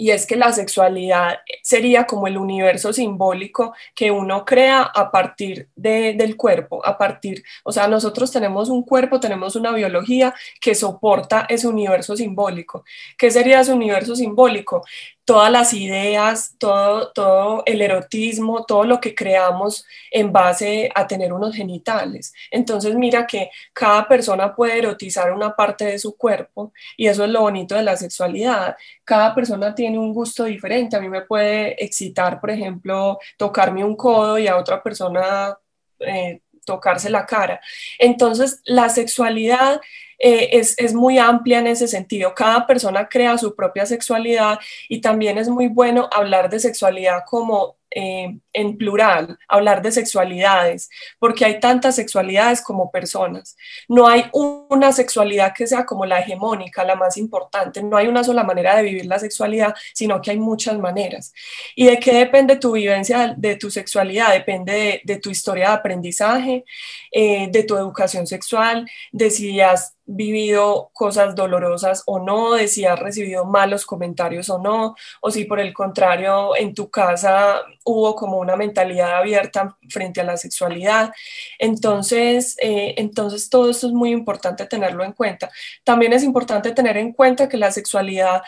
y 0.00 0.12
es 0.12 0.24
que 0.24 0.34
la 0.34 0.50
sexualidad 0.50 1.40
sería 1.62 2.06
como 2.06 2.26
el 2.26 2.38
universo 2.38 2.90
simbólico 2.90 3.74
que 3.94 4.10
uno 4.10 4.46
crea 4.46 4.82
a 4.82 5.10
partir 5.10 5.68
del 5.76 6.38
cuerpo, 6.38 6.80
a 6.86 6.96
partir, 6.96 7.44
o 7.64 7.70
sea, 7.70 7.86
nosotros 7.86 8.32
tenemos 8.32 8.70
un 8.70 8.82
cuerpo, 8.82 9.20
tenemos 9.20 9.56
una 9.56 9.72
biología 9.72 10.34
que 10.58 10.74
soporta 10.74 11.44
ese 11.50 11.68
universo 11.68 12.16
simbólico. 12.16 12.82
¿Qué 13.18 13.30
sería 13.30 13.60
ese 13.60 13.74
universo 13.74 14.16
simbólico? 14.16 14.86
Todas 15.24 15.50
las 15.50 15.72
ideas, 15.74 16.54
todo, 16.58 17.12
todo 17.12 17.62
el 17.66 17.82
erotismo, 17.82 18.64
todo 18.64 18.84
lo 18.84 19.00
que 19.00 19.14
creamos 19.14 19.84
en 20.10 20.32
base 20.32 20.90
a 20.94 21.06
tener 21.06 21.32
unos 21.32 21.54
genitales. 21.54 22.32
Entonces 22.50 22.94
mira 22.94 23.26
que 23.26 23.50
cada 23.72 24.08
persona 24.08 24.54
puede 24.54 24.78
erotizar 24.78 25.32
una 25.32 25.54
parte 25.54 25.84
de 25.84 25.98
su 25.98 26.16
cuerpo 26.16 26.72
y 26.96 27.06
eso 27.06 27.24
es 27.24 27.30
lo 27.30 27.42
bonito 27.42 27.74
de 27.74 27.82
la 27.82 27.96
sexualidad. 27.96 28.76
Cada 29.04 29.34
persona 29.34 29.74
tiene 29.74 29.98
un 29.98 30.12
gusto 30.12 30.44
diferente. 30.44 30.96
A 30.96 31.00
mí 31.00 31.08
me 31.08 31.22
puede 31.22 31.82
excitar, 31.82 32.40
por 32.40 32.50
ejemplo, 32.50 33.18
tocarme 33.36 33.84
un 33.84 33.96
codo 33.96 34.38
y 34.38 34.48
a 34.48 34.56
otra 34.56 34.82
persona 34.82 35.56
eh, 36.00 36.40
tocarse 36.64 37.10
la 37.10 37.26
cara. 37.26 37.60
Entonces, 37.98 38.60
la 38.64 38.88
sexualidad 38.88 39.80
eh, 40.18 40.50
es, 40.58 40.78
es, 40.78 40.92
muy 40.94 41.18
amplia 41.18 41.60
en 41.60 41.66
ese 41.66 41.88
sentido. 41.88 42.34
Cada 42.34 42.66
persona 42.66 43.08
crea 43.08 43.38
su 43.38 43.54
propia 43.54 43.86
sexualidad 43.86 44.58
y 44.88 45.00
también 45.00 45.38
es 45.38 45.48
muy 45.48 45.68
bueno 45.68 46.08
hablar 46.12 46.50
de 46.50 46.60
sexualidad 46.60 47.22
como 47.26 47.79
eh, 47.92 48.38
en 48.52 48.76
plural, 48.76 49.38
hablar 49.48 49.82
de 49.82 49.90
sexualidades, 49.90 50.90
porque 51.18 51.44
hay 51.44 51.58
tantas 51.60 51.96
sexualidades 51.96 52.62
como 52.62 52.90
personas. 52.90 53.56
No 53.88 54.06
hay 54.06 54.26
una 54.32 54.92
sexualidad 54.92 55.52
que 55.54 55.66
sea 55.66 55.84
como 55.84 56.06
la 56.06 56.20
hegemónica, 56.20 56.84
la 56.84 56.94
más 56.94 57.16
importante. 57.16 57.82
No 57.82 57.96
hay 57.96 58.06
una 58.06 58.22
sola 58.22 58.44
manera 58.44 58.76
de 58.76 58.84
vivir 58.84 59.06
la 59.06 59.18
sexualidad, 59.18 59.74
sino 59.92 60.20
que 60.20 60.30
hay 60.30 60.38
muchas 60.38 60.78
maneras. 60.78 61.32
¿Y 61.74 61.86
de 61.86 61.98
qué 61.98 62.14
depende 62.14 62.56
tu 62.56 62.72
vivencia 62.72 63.34
de 63.36 63.56
tu 63.56 63.70
sexualidad? 63.70 64.32
Depende 64.32 65.02
de, 65.04 65.16
tu 65.16 65.30
historia 65.30 65.68
de 65.68 65.74
aprendizaje, 65.74 66.64
eh, 67.12 67.48
de 67.50 67.62
tu 67.64 67.76
educación 67.76 68.26
sexual, 68.26 68.88
de 69.12 69.30
si 69.30 69.60
has 69.60 69.96
vivido 70.16 70.90
cosas 70.92 71.34
dolorosas 71.34 72.02
o 72.06 72.18
no, 72.18 72.54
de 72.54 72.68
si 72.68 72.84
has 72.84 72.98
recibido 72.98 73.44
malos 73.44 73.86
comentarios 73.86 74.50
o 74.50 74.58
no, 74.58 74.96
o 75.20 75.30
si 75.30 75.44
por 75.44 75.60
el 75.60 75.72
contrario 75.72 76.56
en 76.56 76.74
tu 76.74 76.90
casa 76.90 77.60
hubo 77.84 78.14
como 78.16 78.38
una 78.38 78.56
mentalidad 78.56 79.18
abierta 79.18 79.76
frente 79.88 80.20
a 80.20 80.24
la 80.24 80.36
sexualidad. 80.36 81.12
Entonces, 81.58 82.56
eh, 82.60 82.94
entonces 82.98 83.48
todo 83.48 83.70
esto 83.70 83.86
es 83.86 83.92
muy 83.92 84.10
importante 84.10 84.66
tenerlo 84.66 85.04
en 85.04 85.12
cuenta. 85.12 85.50
También 85.84 86.12
es 86.12 86.24
importante 86.24 86.72
tener 86.72 86.96
en 86.96 87.12
cuenta 87.12 87.48
que 87.48 87.56
la 87.56 87.70
sexualidad 87.70 88.42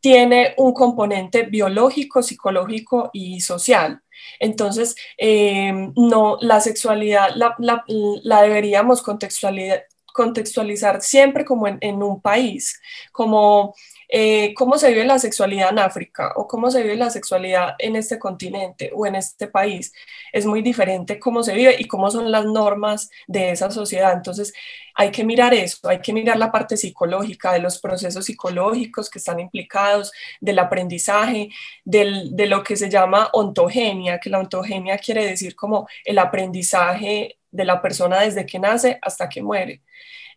tiene 0.00 0.54
un 0.56 0.72
componente 0.72 1.42
biológico, 1.42 2.22
psicológico 2.22 3.10
y 3.12 3.40
social. 3.40 4.00
Entonces, 4.38 4.94
eh, 5.16 5.72
no, 5.96 6.38
la 6.40 6.60
sexualidad 6.60 7.30
la, 7.34 7.56
la 7.88 8.42
deberíamos 8.42 9.02
contextualizar 9.02 9.84
contextualizar 10.18 11.00
siempre 11.00 11.44
como 11.44 11.68
en, 11.68 12.02
un 12.02 12.20
país, 12.20 12.80
como 13.12 13.72
eh, 14.08 14.52
cómo 14.54 14.76
se 14.76 14.88
vive 14.88 15.04
la 15.04 15.20
sexualidad 15.20 15.70
en 15.70 15.78
África 15.78 16.32
o 16.34 16.48
cómo 16.48 16.72
se 16.72 16.82
vive 16.82 16.96
la 16.96 17.10
sexualidad 17.10 17.76
en 17.78 17.94
este 17.94 18.18
continente 18.18 18.90
o 18.96 19.06
en 19.06 19.14
este 19.14 19.46
país. 19.46 19.92
Es 20.32 20.44
muy 20.44 20.60
diferente 20.60 21.20
cómo 21.20 21.44
se 21.44 21.54
vive 21.54 21.76
y 21.78 21.84
cómo 21.84 22.10
son 22.10 22.32
las 22.32 22.46
normas 22.46 23.10
de 23.28 23.52
esa 23.52 23.70
sociedad. 23.70 24.12
Entonces, 24.12 24.52
hay 24.96 25.12
que 25.12 25.24
mirar 25.24 25.54
eso, 25.54 25.88
hay 25.88 26.00
que 26.00 26.12
mirar 26.12 26.36
la 26.36 26.50
parte 26.50 26.76
psicológica, 26.76 27.52
de 27.52 27.60
los 27.60 27.78
procesos 27.78 28.24
psicológicos 28.24 29.08
que 29.08 29.20
están 29.20 29.38
implicados, 29.38 30.10
del 30.40 30.58
aprendizaje, 30.58 31.50
de 31.84 32.46
lo 32.48 32.64
que 32.64 32.74
se 32.74 32.90
llama 32.90 33.30
ontogenia, 33.34 34.18
que 34.18 34.30
la 34.30 34.40
ontogenia 34.40 34.98
quiere 34.98 35.24
decir 35.24 35.54
como 35.54 35.86
el 36.04 36.18
aprendizaje 36.18 37.37
de 37.50 37.64
la 37.64 37.80
persona 37.82 38.20
desde 38.20 38.46
que 38.46 38.58
nace 38.58 38.98
hasta 39.02 39.28
que 39.28 39.42
muere. 39.42 39.82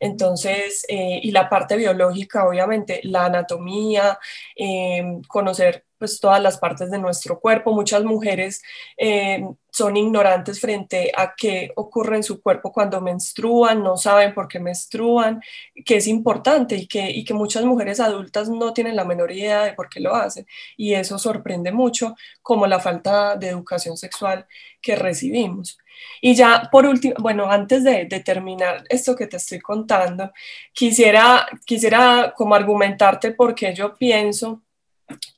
Entonces, 0.02 0.84
eh, 0.90 1.20
y 1.22 1.32
la 1.32 1.48
parte 1.48 1.78
biológica, 1.78 2.48
obviamente, 2.48 3.02
la 3.04 3.26
anatomía, 3.26 4.18
em, 4.56 5.22
conocer 5.24 5.86
pues 6.00 6.20
todas 6.20 6.42
las 6.42 6.58
partes 6.58 6.90
de 6.90 6.98
nuestro 6.98 7.40
cuerpo. 7.40 7.74
Muchas 7.74 8.04
mujeres 8.04 8.64
em, 8.98 9.56
son 9.72 9.96
ignorantes 9.98 10.60
frente 10.60 11.12
a 11.16 11.36
qué 11.38 11.72
ocurre 11.76 12.16
en 12.18 12.24
su 12.24 12.42
cuerpo 12.42 12.72
cuando 12.72 13.00
menstruan, 13.00 13.84
no 13.84 13.96
saben 13.98 14.34
por 14.34 14.48
qué 14.48 14.60
menstruan, 14.60 15.40
que 15.86 15.98
es 15.98 16.08
importante 16.08 16.76
y 16.76 16.88
que, 16.88 17.12
y 17.12 17.24
que 17.24 17.36
muchas 17.36 17.64
mujeres 17.66 18.00
adultas 18.00 18.50
no 18.50 18.74
tienen 18.74 18.96
la 18.96 19.06
menor 19.06 19.32
idea 19.32 19.64
de 19.64 19.74
por 19.74 19.90
qué 19.90 20.00
lo 20.00 20.16
hacen. 20.16 20.48
Y 20.76 20.96
eso 20.96 21.20
sorprende 21.20 21.72
mucho 21.72 22.16
como 22.42 22.66
la 22.66 22.80
falta 22.80 23.36
de 23.36 23.50
educación 23.50 23.96
sexual 23.98 24.48
que 24.82 24.96
recibimos. 24.96 25.78
Y 26.22 26.36
ya 26.36 26.70
por 26.72 26.86
último, 26.86 27.16
bueno, 27.20 27.50
antes 27.50 27.84
de, 27.84 28.06
terminar 28.24 28.84
esto 28.90 29.16
que 29.16 29.28
te 29.28 29.38
estoy 29.38 29.60
contando, 29.60 30.32
quisiera, 30.74 31.48
quisiera 31.66 32.34
como 32.36 32.56
argumentarte 32.56 33.32
porque 33.32 33.74
yo 33.74 33.96
pienso 33.96 34.62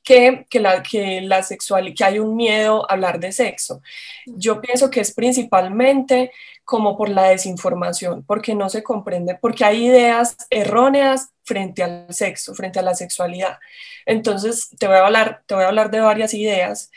que, 0.02 0.46
que, 0.48 0.60
la, 0.60 0.82
que 0.82 1.20
la 1.20 1.42
sexualidad, 1.42 1.96
que 1.96 2.04
hay 2.04 2.18
un 2.18 2.36
miedo 2.36 2.88
a 2.88 2.94
hablar 2.94 3.20
de 3.20 3.32
sexo. 3.32 3.82
Yo 4.26 4.60
pienso 4.60 4.90
que 4.90 5.00
es 5.00 5.14
principalmente 5.14 6.30
como 6.64 6.96
por 6.96 7.10
la 7.10 7.24
desinformación, 7.24 8.24
porque 8.24 8.54
no 8.54 8.68
se 8.68 8.82
comprende, 8.82 9.36
porque 9.40 9.64
hay 9.64 9.86
ideas 9.86 10.36
erróneas 10.50 11.28
frente 11.44 11.82
al 11.82 12.06
sexo, 12.10 12.54
frente 12.54 12.78
a 12.78 12.82
la 12.82 12.94
sexualidad. 12.94 13.58
Entonces, 14.06 14.70
te 14.78 14.86
voy 14.86 14.96
a 14.96 15.04
hablar, 15.04 15.42
te 15.46 15.54
voy 15.54 15.64
a 15.64 15.68
hablar 15.68 15.90
de 15.90 16.00
varias 16.00 16.32
ideas. 16.32 16.90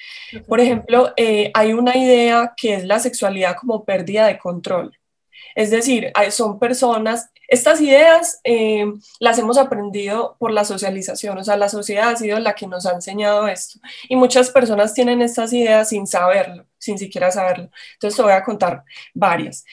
Por 0.48 0.62
ejemplo, 0.62 1.14
eh, 1.18 1.52
hay 1.54 1.74
una 1.74 1.98
idea 1.98 2.54
que 2.56 2.76
es 2.76 2.86
la 2.86 3.00
sexualidad 3.00 3.56
como 3.58 3.84
pérdida 3.84 4.28
de 4.28 4.38
control. 4.38 4.98
Es 5.58 5.72
decir, 5.72 6.12
son 6.30 6.60
personas, 6.60 7.32
estas 7.48 7.82
ideas 7.82 8.40
eh, 8.44 8.86
las 9.20 9.40
hemos 9.40 9.58
aprendido 9.58 10.36
por 10.38 10.52
la 10.52 10.64
socialización, 10.64 11.36
o 11.40 11.44
sea, 11.44 11.58
la 11.58 11.68
sociedad 11.68 12.10
ha 12.10 12.16
sido 12.16 12.38
la 12.38 12.54
que 12.54 12.68
nos 12.68 12.86
ha 12.86 12.92
enseñado 12.92 13.48
esto. 13.48 13.80
Y 14.08 14.16
muchas 14.16 14.52
personas 14.52 14.94
tienen 14.94 15.20
estas 15.24 15.52
ideas 15.54 15.90
sin 15.90 16.06
saberlo 16.06 16.64
sin 16.80 17.00
siquiera 17.00 17.32
saberlo. 17.32 17.70
Entonces 17.94 18.16
te 18.16 18.22
voy 18.22 18.32
a 18.32 18.44
contar 18.44 18.84
varias. 19.14 19.66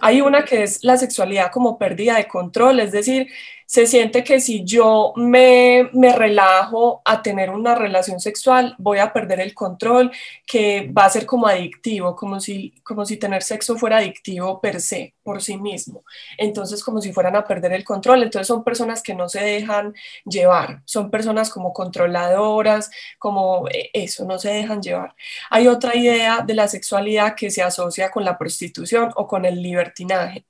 Hay 0.00 0.20
una 0.20 0.44
que 0.44 0.64
es 0.64 0.82
la 0.82 0.96
sexualidad 0.96 1.52
como 1.52 1.78
pérdida 1.78 2.16
de 2.16 2.26
control, 2.26 2.80
es 2.80 2.90
decir, 2.90 3.28
se 3.68 3.86
siente 3.86 4.24
que 4.24 4.40
si 4.40 4.64
yo 4.64 5.12
me, 5.16 5.90
me, 5.92 6.14
relajo 6.14 7.02
a 7.04 7.20
tener 7.22 7.50
una 7.50 7.74
relación 7.74 8.18
sexual, 8.18 8.74
voy 8.78 8.96
a 8.96 9.12
perder 9.12 9.40
el 9.40 9.52
control, 9.52 10.10
que 10.46 10.90
va 10.90 11.04
a 11.04 11.10
ser 11.10 11.26
como 11.26 11.46
adictivo, 11.46 12.16
como 12.16 12.40
si, 12.40 12.72
como 12.82 13.04
si 13.04 13.18
tener 13.18 13.42
sexo 13.42 13.76
fuera 13.76 13.98
adictivo 13.98 14.58
per 14.62 14.80
se, 14.80 15.14
por 15.22 15.42
sí 15.42 15.58
mismo. 15.58 16.02
Entonces, 16.38 16.82
como 16.82 17.02
si 17.02 17.12
fueran 17.12 17.36
a 17.36 17.44
perder 17.44 17.74
el 17.74 17.84
control. 17.84 18.22
Entonces, 18.22 18.46
son 18.46 18.64
personas 18.64 19.02
que 19.02 19.14
no 19.14 19.28
se 19.28 19.40
dejan 19.40 19.92
llevar, 20.24 20.80
son 20.86 21.10
personas 21.10 21.50
como 21.50 21.74
controladoras, 21.74 22.90
como 23.18 23.68
eh, 23.68 23.90
eso, 23.92 24.24
no 24.24 24.38
se 24.38 24.48
dejan 24.48 24.80
llevar. 24.80 25.14
Hay 25.50 25.68
otra 25.68 25.94
idea 25.94 26.40
de 26.40 26.54
la 26.54 26.68
sexualidad 26.68 27.34
que 27.34 27.50
se 27.50 27.62
asocia 27.62 28.10
con 28.10 28.24
la 28.24 28.38
prostitución 28.38 29.12
o 29.16 29.26
con 29.26 29.44
el 29.44 29.60
libertinaje. 29.62 30.46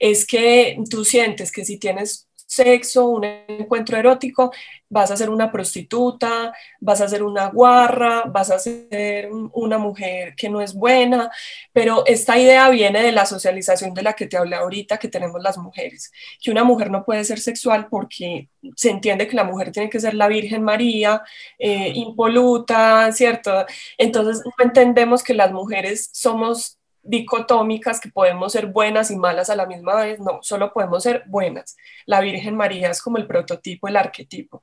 Es 0.00 0.26
que 0.26 0.78
tú 0.88 1.04
sientes 1.04 1.52
que 1.52 1.66
si 1.66 1.78
tienes 1.78 2.28
sexo, 2.54 3.08
un 3.08 3.24
encuentro 3.24 3.96
erótico, 3.96 4.52
vas 4.88 5.10
a 5.10 5.16
ser 5.16 5.30
una 5.30 5.50
prostituta, 5.50 6.52
vas 6.80 7.00
a 7.00 7.08
ser 7.08 7.22
una 7.22 7.48
guarra, 7.48 8.24
vas 8.26 8.50
a 8.50 8.58
ser 8.58 9.28
una 9.52 9.78
mujer 9.78 10.34
que 10.36 10.48
no 10.48 10.60
es 10.60 10.74
buena, 10.74 11.30
pero 11.72 12.04
esta 12.06 12.38
idea 12.38 12.68
viene 12.70 13.02
de 13.02 13.12
la 13.12 13.26
socialización 13.26 13.92
de 13.94 14.02
la 14.02 14.12
que 14.14 14.26
te 14.26 14.36
hablé 14.36 14.56
ahorita 14.56 14.98
que 14.98 15.08
tenemos 15.08 15.42
las 15.42 15.58
mujeres, 15.58 16.12
que 16.40 16.50
una 16.50 16.64
mujer 16.64 16.90
no 16.90 17.04
puede 17.04 17.24
ser 17.24 17.40
sexual 17.40 17.88
porque 17.90 18.48
se 18.76 18.90
entiende 18.90 19.28
que 19.28 19.36
la 19.36 19.44
mujer 19.44 19.72
tiene 19.72 19.90
que 19.90 20.00
ser 20.00 20.14
la 20.14 20.28
Virgen 20.28 20.62
María, 20.62 21.22
eh, 21.58 21.92
impoluta, 21.94 23.10
¿cierto? 23.12 23.66
Entonces 23.98 24.42
no 24.44 24.64
entendemos 24.64 25.22
que 25.22 25.34
las 25.34 25.52
mujeres 25.52 26.10
somos 26.12 26.78
dicotómicas 27.04 28.00
que 28.00 28.10
podemos 28.10 28.52
ser 28.52 28.66
buenas 28.66 29.10
y 29.10 29.16
malas 29.16 29.50
a 29.50 29.56
la 29.56 29.66
misma 29.66 29.94
vez, 29.96 30.18
no, 30.20 30.40
solo 30.42 30.72
podemos 30.72 31.02
ser 31.02 31.22
buenas. 31.26 31.76
La 32.06 32.20
Virgen 32.20 32.56
María 32.56 32.90
es 32.90 33.02
como 33.02 33.18
el 33.18 33.26
prototipo, 33.26 33.88
el 33.88 33.96
arquetipo. 33.96 34.62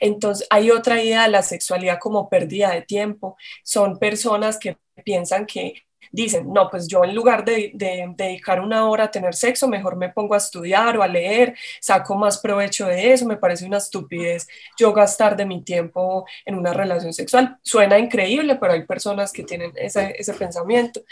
Entonces, 0.00 0.46
hay 0.50 0.70
otra 0.70 1.02
idea 1.02 1.22
de 1.22 1.28
la 1.30 1.42
sexualidad 1.42 1.98
como 2.00 2.28
pérdida 2.28 2.70
de 2.72 2.82
tiempo. 2.82 3.36
Son 3.62 3.98
personas 3.98 4.58
que 4.58 4.76
piensan 5.04 5.46
que 5.46 5.85
dicen, 6.16 6.50
no, 6.52 6.70
pues 6.70 6.88
yo 6.88 7.04
en 7.04 7.14
lugar 7.14 7.44
de, 7.44 7.70
dedicar 7.74 8.60
una 8.60 8.88
hora 8.88 9.04
a 9.04 9.10
tener 9.10 9.34
sexo, 9.34 9.68
mejor 9.68 9.96
me 9.96 10.08
pongo 10.08 10.34
a 10.34 10.38
estudiar 10.38 10.96
o 10.96 11.02
a 11.02 11.06
leer, 11.06 11.54
saco 11.78 12.16
más 12.16 12.38
provecho 12.38 12.86
de 12.86 13.12
eso, 13.12 13.26
me 13.26 13.36
parece 13.36 13.66
una 13.66 13.76
estupidez 13.76 14.48
yo 14.78 14.92
gastar 14.94 15.36
de 15.36 15.44
mi 15.44 15.62
tiempo 15.62 16.26
en 16.46 16.54
una 16.54 16.72
relación 16.72 17.12
sexual. 17.12 17.58
Suena 17.62 17.98
increíble, 17.98 18.56
pero 18.56 18.72
hay 18.72 18.84
personas 18.84 19.30
que 19.30 19.42
tienen 19.42 19.72
ese, 19.76 20.14
pensamiento. 20.38 21.02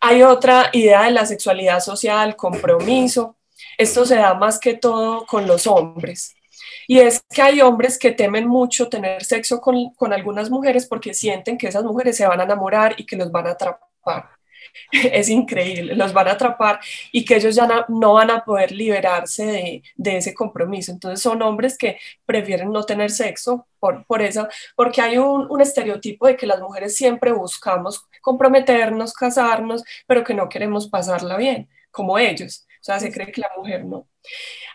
Hay 0.00 0.22
otra 0.22 0.70
idea 0.72 1.04
de 1.04 1.12
la 1.12 1.26
sexualidad 1.26 1.80
social, 1.80 2.34
compromiso. 2.34 3.36
Esto 3.78 4.04
se 4.04 4.16
da 4.16 4.34
más 4.34 4.58
que 4.58 4.74
todo 4.74 5.26
con 5.26 5.46
los 5.46 5.66
hombres. 5.68 6.34
Y 6.88 6.98
es 6.98 7.22
que 7.30 7.42
hay 7.42 7.60
hombres 7.60 7.98
que 7.98 8.10
temen 8.10 8.48
mucho 8.48 8.88
tener 8.88 9.22
sexo 9.22 9.60
con, 9.60 9.94
con 9.94 10.12
algunas 10.12 10.50
mujeres 10.50 10.86
porque 10.86 11.14
sienten 11.14 11.56
que 11.56 11.68
esas 11.68 11.84
mujeres 11.84 12.16
se 12.16 12.26
van 12.26 12.40
a 12.40 12.44
enamorar 12.44 12.96
y 12.98 13.06
que 13.06 13.16
los 13.16 13.30
van 13.30 13.46
a 13.46 13.50
atrapar 13.50 14.39
es 14.92 15.28
increíble, 15.28 15.94
los 15.94 16.12
van 16.12 16.28
a 16.28 16.32
atrapar 16.32 16.80
y 17.12 17.24
que 17.24 17.36
ellos 17.36 17.54
ya 17.54 17.86
no, 17.88 18.14
van 18.14 18.30
a 18.30 18.44
poder 18.44 18.72
liberarse 18.72 19.44
de, 19.46 19.82
de, 19.96 20.16
ese 20.16 20.34
compromiso. 20.34 20.92
Entonces 20.92 21.20
son 21.22 21.42
hombres 21.42 21.76
que 21.78 21.98
prefieren 22.26 22.72
no 22.72 22.84
tener 22.84 23.10
sexo 23.10 23.66
por, 23.78 24.04
por 24.06 24.22
eso, 24.22 24.48
porque 24.76 25.00
hay 25.00 25.18
un, 25.18 25.46
un 25.50 25.60
estereotipo 25.60 26.26
de 26.26 26.36
que 26.36 26.46
las 26.46 26.60
mujeres 26.60 26.94
siempre 26.94 27.32
buscamos 27.32 28.06
comprometernos, 28.20 29.14
casarnos, 29.14 29.82
pero 30.06 30.24
que 30.24 30.34
no 30.34 30.48
queremos 30.48 30.88
pasarla 30.88 31.36
bien, 31.36 31.68
como 31.90 32.18
ellos. 32.18 32.66
O 32.80 32.84
sea, 32.84 32.98
se 32.98 33.12
cree 33.12 33.30
que 33.30 33.42
la 33.42 33.50
mujer 33.56 33.84
no. 33.84 34.08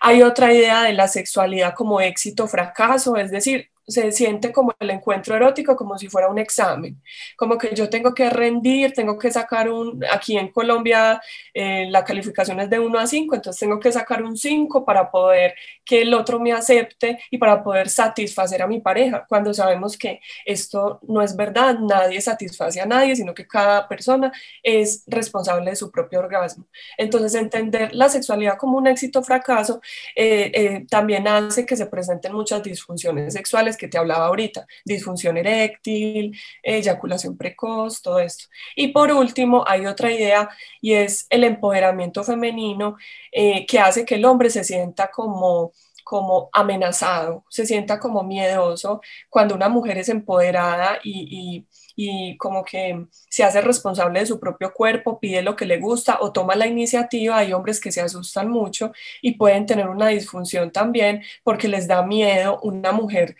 Hay 0.01 0.21
otra 0.21 0.53
idea 0.53 0.83
de 0.83 0.93
la 0.93 1.07
sexualidad 1.07 1.73
como 1.73 1.99
éxito, 1.99 2.47
fracaso, 2.47 3.15
es 3.17 3.31
decir, 3.31 3.71
se 3.88 4.12
siente 4.12 4.51
como 4.51 4.74
el 4.80 4.89
encuentro 4.89 5.36
erótico, 5.36 5.75
como 5.75 5.98
si 5.98 6.08
fuera 6.08 6.30
un 6.30 6.39
examen, 6.39 7.01
como 7.38 7.58
que 7.58 7.74
yo 7.75 7.89
tengo 7.89 8.13
que 8.13 8.30
rendir, 8.30 8.94
tengo 8.94 9.18
que 9.18 9.32
sacar 9.32 9.70
un, 9.70 10.04
aquí 10.12 10.38
en 10.38 10.50
Colombia 10.51 11.22
eh, 11.54 11.88
la 11.89 12.04
calificación 12.04 12.60
es 12.60 12.70
de 12.70 12.80
1 12.80 13.00
a 13.00 13.08
5, 13.08 13.36
entonces 13.36 13.60
tengo 13.60 13.80
que 13.80 13.92
sacar 13.92 14.24
un 14.24 14.38
5 14.38 14.84
para 14.84 15.12
poder 15.12 15.56
que 15.84 16.01
el 16.01 16.13
otro 16.13 16.39
me 16.39 16.51
acepte 16.51 17.20
y 17.30 17.38
para 17.38 17.63
poder 17.63 17.89
satisfacer 17.89 18.62
a 18.62 18.68
mi 18.68 18.80
pareja, 18.82 19.25
cuando 19.27 19.54
sabemos 19.54 19.98
que 19.98 20.20
esto 20.46 21.00
no 21.08 21.22
es 21.22 21.36
verdad, 21.36 21.77
nadie 21.80 22.22
satisface 22.22 22.82
a 22.82 22.86
nadie, 22.86 23.15
sino 23.15 23.34
que 23.34 23.48
cada 23.48 23.88
persona 23.88 24.32
es 24.63 25.04
responsable 25.08 25.70
de 25.70 25.75
su 25.75 25.92
propio 25.92 26.20
orgasmo. 26.20 26.65
Entonces 26.98 27.36
entender 27.36 27.94
la 27.94 28.10
sexualidad 28.10 28.58
como 28.58 28.77
un 28.77 28.88
éxito 28.88 29.20
o 29.20 29.24
fracaso 29.24 29.82
eh, 30.15 30.51
eh, 30.54 30.86
también 30.89 31.27
hace 31.27 31.65
que 31.65 31.77
se 31.77 31.86
presenten 31.86 32.34
muchas 32.34 32.63
disfunciones 32.63 33.34
sexuales 33.34 33.75
que 33.77 33.88
te 33.88 33.98
hablaba 33.98 34.27
ahorita, 34.27 34.65
disfunción 34.84 35.38
eréctil, 35.38 36.38
eyaculación 36.63 37.38
precoz, 37.38 38.01
todo 38.01 38.20
esto. 38.20 38.46
Y 38.75 38.89
por 38.89 39.12
último, 39.12 39.63
hay 39.67 39.86
otra 39.86 40.12
idea 40.12 40.50
y 40.82 40.94
es 40.94 41.27
el 41.29 41.44
empoderamiento 41.44 42.24
femenino 42.24 42.98
eh, 43.32 43.65
que 43.65 43.79
hace 43.79 44.05
que 44.05 44.15
el 44.15 44.25
hombre 44.25 44.50
se 44.50 44.63
sienta 44.63 45.10
como 45.12 45.72
como 46.05 46.50
amenazado, 46.53 47.46
se 47.50 47.65
sienta 47.65 48.00
como 48.00 48.24
miedoso 48.24 49.01
cuando 49.27 49.55
una 49.55 49.70
mujer 49.70 49.98
es 49.98 50.08
empoderada 50.10 51.00
y, 51.03 51.65
y, 51.96 52.38
como 52.38 52.63
que 52.63 53.08
se 53.27 53.44
hace 53.44 53.60
responsable 53.60 54.20
de 54.20 54.27
su 54.27 54.39
propio 54.39 54.72
cuerpo, 54.72 55.20
pide 55.20 55.41
lo 55.41 55.55
que 55.55 55.65
le 55.65 55.79
gusta 55.79 56.20
o 56.22 56.32
toma 56.32 56.55
la 56.55 56.67
iniciativa. 56.67 57.38
Hay 57.38 57.53
hombres 57.53 57.79
que 57.79 57.91
se 57.91 58.01
asustan 58.01 58.51
mucho 58.51 58.91
y 59.22 59.32
pueden 59.32 59.65
tener 59.65 59.89
una 59.89 60.10
disfunción 60.10 60.72
también 60.72 61.24
porque 61.44 61.67
les 61.67 61.88
da 61.88 62.03
miedo 62.03 62.60
una 62.62 62.91
mujer 62.91 63.36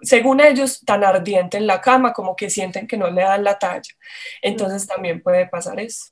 según 0.00 0.40
ellos, 0.40 0.80
tan 0.84 1.04
ardiente 1.04 1.56
en 1.56 1.66
la 1.66 1.80
cama, 1.80 2.12
como 2.12 2.36
que 2.36 2.50
sienten 2.50 2.86
que 2.86 2.96
no 2.96 3.10
le 3.10 3.22
dan 3.22 3.44
la 3.44 3.58
talla. 3.58 3.94
Entonces 4.42 4.86
también 4.86 5.22
puede 5.22 5.48
pasar 5.48 5.80
eso. 5.80 6.06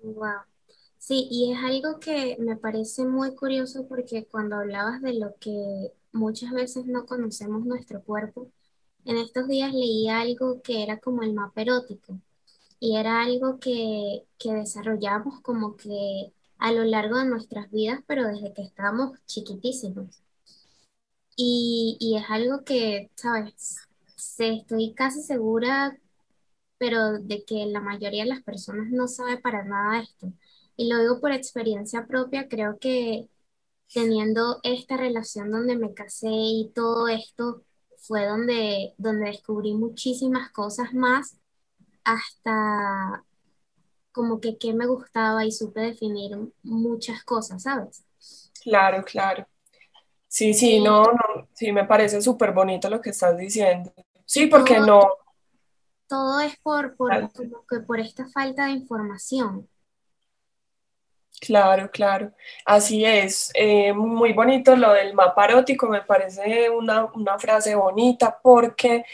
Wow. 0.00 0.42
Sí, 0.98 1.26
y 1.30 1.52
es 1.52 1.58
algo 1.58 2.00
que 2.00 2.36
me 2.38 2.56
parece 2.56 3.04
muy 3.04 3.34
curioso 3.34 3.86
porque 3.88 4.26
cuando 4.26 4.56
hablabas 4.56 5.00
de 5.00 5.14
lo 5.14 5.34
que 5.38 5.92
muchas 6.12 6.52
veces 6.52 6.86
no 6.86 7.06
conocemos 7.06 7.64
nuestro 7.64 8.02
cuerpo, 8.02 8.50
en 9.04 9.16
estos 9.16 9.48
días 9.48 9.72
leí 9.72 10.08
algo 10.08 10.60
que 10.62 10.82
era 10.82 10.98
como 10.98 11.22
el 11.22 11.32
mapa 11.32 11.62
erótico 11.62 12.20
y 12.80 12.96
era 12.96 13.22
algo 13.22 13.58
que, 13.58 14.26
que 14.38 14.52
desarrollamos 14.52 15.40
como 15.40 15.76
que 15.76 16.32
a 16.58 16.72
lo 16.72 16.84
largo 16.84 17.18
de 17.18 17.26
nuestras 17.26 17.70
vidas, 17.70 18.00
pero 18.06 18.26
desde 18.26 18.52
que 18.52 18.62
estábamos 18.62 19.18
chiquitísimos. 19.26 20.22
Y, 21.40 22.16
es 22.18 22.24
algo 22.30 22.64
que, 22.64 23.12
¿sabes? 23.14 23.78
estoy 24.38 24.92
casi 24.94 25.22
segura, 25.22 25.96
pero 26.78 27.18
de 27.20 27.44
que 27.44 27.66
la 27.66 27.80
mayoría 27.80 28.24
de 28.24 28.30
las 28.30 28.42
personas 28.42 28.88
no 28.90 29.06
sabe 29.06 29.38
para 29.38 29.64
nada 29.64 30.00
esto. 30.02 30.32
Y 30.76 30.88
lo 30.88 30.98
digo 31.00 31.20
por 31.20 31.30
experiencia 31.32 32.06
propia, 32.06 32.48
creo 32.48 32.78
que 32.80 33.28
teniendo 33.94 34.58
esta 34.64 34.96
relación 34.96 35.52
donde 35.52 35.76
me 35.76 35.94
casé 35.94 36.28
y 36.30 36.72
todo 36.74 37.06
esto, 37.06 37.62
fue 37.98 38.26
donde, 38.26 38.94
donde 38.98 39.26
descubrí 39.26 39.74
muchísimas 39.74 40.50
cosas 40.50 40.92
más, 40.92 41.36
hasta 42.02 43.24
como 44.10 44.40
que 44.40 44.58
qué 44.58 44.74
me 44.74 44.86
gustaba 44.86 45.44
y 45.44 45.52
supe 45.52 45.80
definir 45.82 46.36
muchas 46.64 47.22
cosas, 47.22 47.62
¿sabes? 47.62 48.04
Claro, 48.60 49.04
claro. 49.04 49.46
Sí, 50.28 50.52
sí, 50.52 50.78
no, 50.80 51.02
no, 51.04 51.27
sí, 51.58 51.72
me 51.72 51.84
parece 51.84 52.22
súper 52.22 52.52
bonito 52.52 52.88
lo 52.88 53.00
que 53.00 53.10
estás 53.10 53.36
diciendo. 53.36 53.92
Sí, 54.24 54.46
porque 54.46 54.78
no. 54.78 55.10
Todo 56.06 56.40
es 56.40 56.56
por, 56.58 56.96
por, 56.96 57.10
que 57.68 57.80
por 57.80 57.98
esta 57.98 58.28
falta 58.28 58.66
de 58.66 58.72
información. 58.72 59.68
Claro, 61.40 61.90
claro, 61.90 62.32
así 62.64 63.04
es. 63.04 63.50
Eh, 63.54 63.92
muy 63.92 64.32
bonito 64.32 64.76
lo 64.76 64.92
del 64.92 65.14
mapa 65.14 65.46
erótico, 65.46 65.88
me 65.88 66.02
parece 66.02 66.70
una, 66.70 67.06
una 67.06 67.38
frase 67.38 67.74
bonita 67.74 68.38
porque 68.40 69.04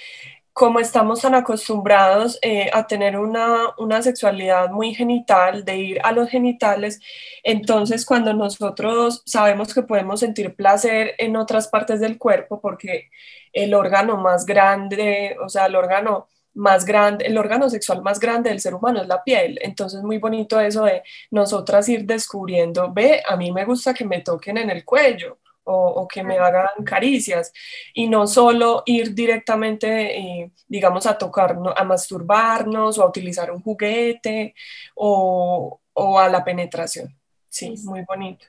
como 0.55 0.79
estamos 0.81 1.21
tan 1.21 1.35
acostumbrados 1.35 2.39
eh, 2.41 2.71
a 2.73 2.87
tener 2.87 3.19
una, 3.19 3.75
una, 3.77 4.03
sexualidad 4.03 4.71
muy 4.71 4.95
genital, 4.95 5.65
de 5.65 5.77
ir 5.77 6.01
a 6.05 6.13
los 6.13 6.31
genitales, 6.31 7.01
entonces 7.43 8.07
cuando 8.07 8.33
nosotros 8.35 9.23
sabemos 9.27 9.75
que 9.75 9.83
podemos 9.83 10.21
sentir 10.21 10.55
placer 10.55 11.15
en 11.19 11.37
otras 11.37 11.69
partes 11.69 12.01
del 12.01 12.19
cuerpo, 12.19 12.61
porque 12.61 13.11
el 13.53 13.75
órgano 13.75 14.17
más 14.17 14.47
grande, 14.47 15.37
o 15.45 15.49
sea, 15.49 15.67
el 15.67 15.75
órgano 15.77 16.29
más 16.55 16.85
grande, 16.85 17.27
el 17.27 17.37
órgano 17.37 17.69
sexual 17.69 18.03
más 18.03 18.21
grande 18.21 18.51
del 18.51 18.61
ser 18.61 18.75
humano 18.75 19.03
es 19.03 19.09
la 19.09 19.25
piel. 19.25 19.59
Entonces, 19.63 20.03
muy 20.03 20.19
bonito 20.19 20.61
eso 20.61 20.85
de 20.85 21.03
nosotras 21.31 21.89
ir 21.89 22.05
descubriendo, 22.07 22.93
ve, 22.93 23.23
a 23.27 23.37
mí 23.37 23.53
me 23.53 23.65
gusta 23.65 23.93
que 23.95 24.05
me 24.05 24.21
toquen 24.21 24.59
en 24.59 24.71
el 24.71 24.85
cuello, 24.85 25.39
o, 25.65 26.07
que 26.09 26.23
me 26.23 26.39
hagan 26.39 26.85
caricias 26.85 27.53
y 27.93 28.09
no 28.09 28.27
solo 28.27 28.83
ir 28.87 29.15
directamente, 29.15 30.19
eh, 30.19 30.53
digamos, 30.69 31.07
a 31.07 31.17
tocarnos, 31.17 31.75
a 31.77 31.85
masturbarnos 31.85 32.99
o 32.99 33.03
a 33.03 33.09
utilizar 33.09 33.51
un 33.51 33.63
juguete 33.63 34.55
o, 34.95 35.81
a 36.19 36.29
la 36.29 36.45
penetración. 36.45 37.17
Sí, 37.49 37.75
muy 37.85 38.03
bonito. 38.03 38.47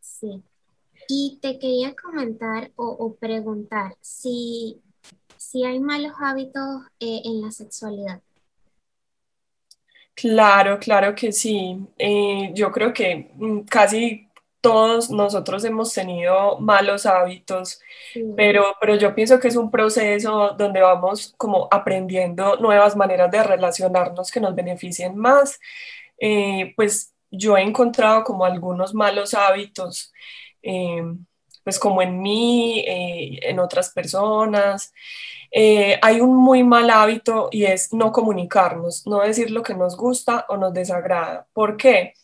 Sí. 0.00 0.42
Y 1.08 1.38
te 1.42 1.58
quería 1.58 1.94
comentar 1.94 2.70
o, 2.76 3.14
preguntar 3.16 3.96
si, 4.00 4.80
si, 5.36 5.64
hay 5.64 5.80
malos 5.80 6.12
hábitos 6.20 6.82
eh, 7.00 7.22
en 7.24 7.42
la 7.42 7.50
sexualidad. 7.50 8.22
Claro, 10.14 10.78
claro 10.78 11.14
que 11.14 11.32
sí. 11.32 11.76
Eh, 11.98 12.52
yo 12.54 12.70
creo 12.70 12.92
que 12.92 13.32
mm, 13.34 13.60
casi 13.62 14.28
todos 14.62 15.10
nosotros 15.10 15.64
hemos 15.64 15.92
tenido 15.92 16.58
malos 16.60 17.04
hábitos, 17.04 17.80
pero, 18.36 18.76
pero 18.80 18.94
yo 18.94 19.14
pienso 19.14 19.40
que 19.40 19.48
es 19.48 19.56
un 19.56 19.70
proceso 19.72 20.54
donde 20.56 20.80
vamos 20.80 21.34
como 21.36 21.68
aprendiendo 21.70 22.56
nuevas 22.58 22.96
maneras 22.96 23.30
de 23.32 23.42
relacionarnos 23.42 24.30
que 24.30 24.40
nos 24.40 24.54
beneficien 24.54 25.16
más. 25.16 25.58
Eh, 26.18 26.72
pues 26.76 27.12
yo 27.30 27.56
he 27.56 27.62
encontrado 27.62 28.22
como 28.22 28.44
algunos 28.44 28.94
malos 28.94 29.34
hábitos, 29.34 30.12
eh, 30.62 31.02
pues 31.64 31.78
como 31.80 32.00
en 32.00 32.22
mí, 32.22 32.80
eh, 32.86 33.40
en 33.42 33.58
otras 33.58 33.90
personas. 33.90 34.92
hay 36.02 36.20
un 36.20 36.36
muy 36.36 36.62
mal 36.64 36.88
hábito 36.90 37.48
y 37.52 37.64
es 37.64 37.92
no 37.92 38.12
comunicarnos, 38.12 39.06
no 39.06 39.20
decir 39.20 39.50
lo 39.50 39.62
que 39.62 39.74
nos 39.74 39.96
gusta 39.96 40.46
o 40.48 40.56
nos 40.56 40.72
desagrada. 40.72 41.46
¿Por 41.52 41.76
qué? 41.76 42.14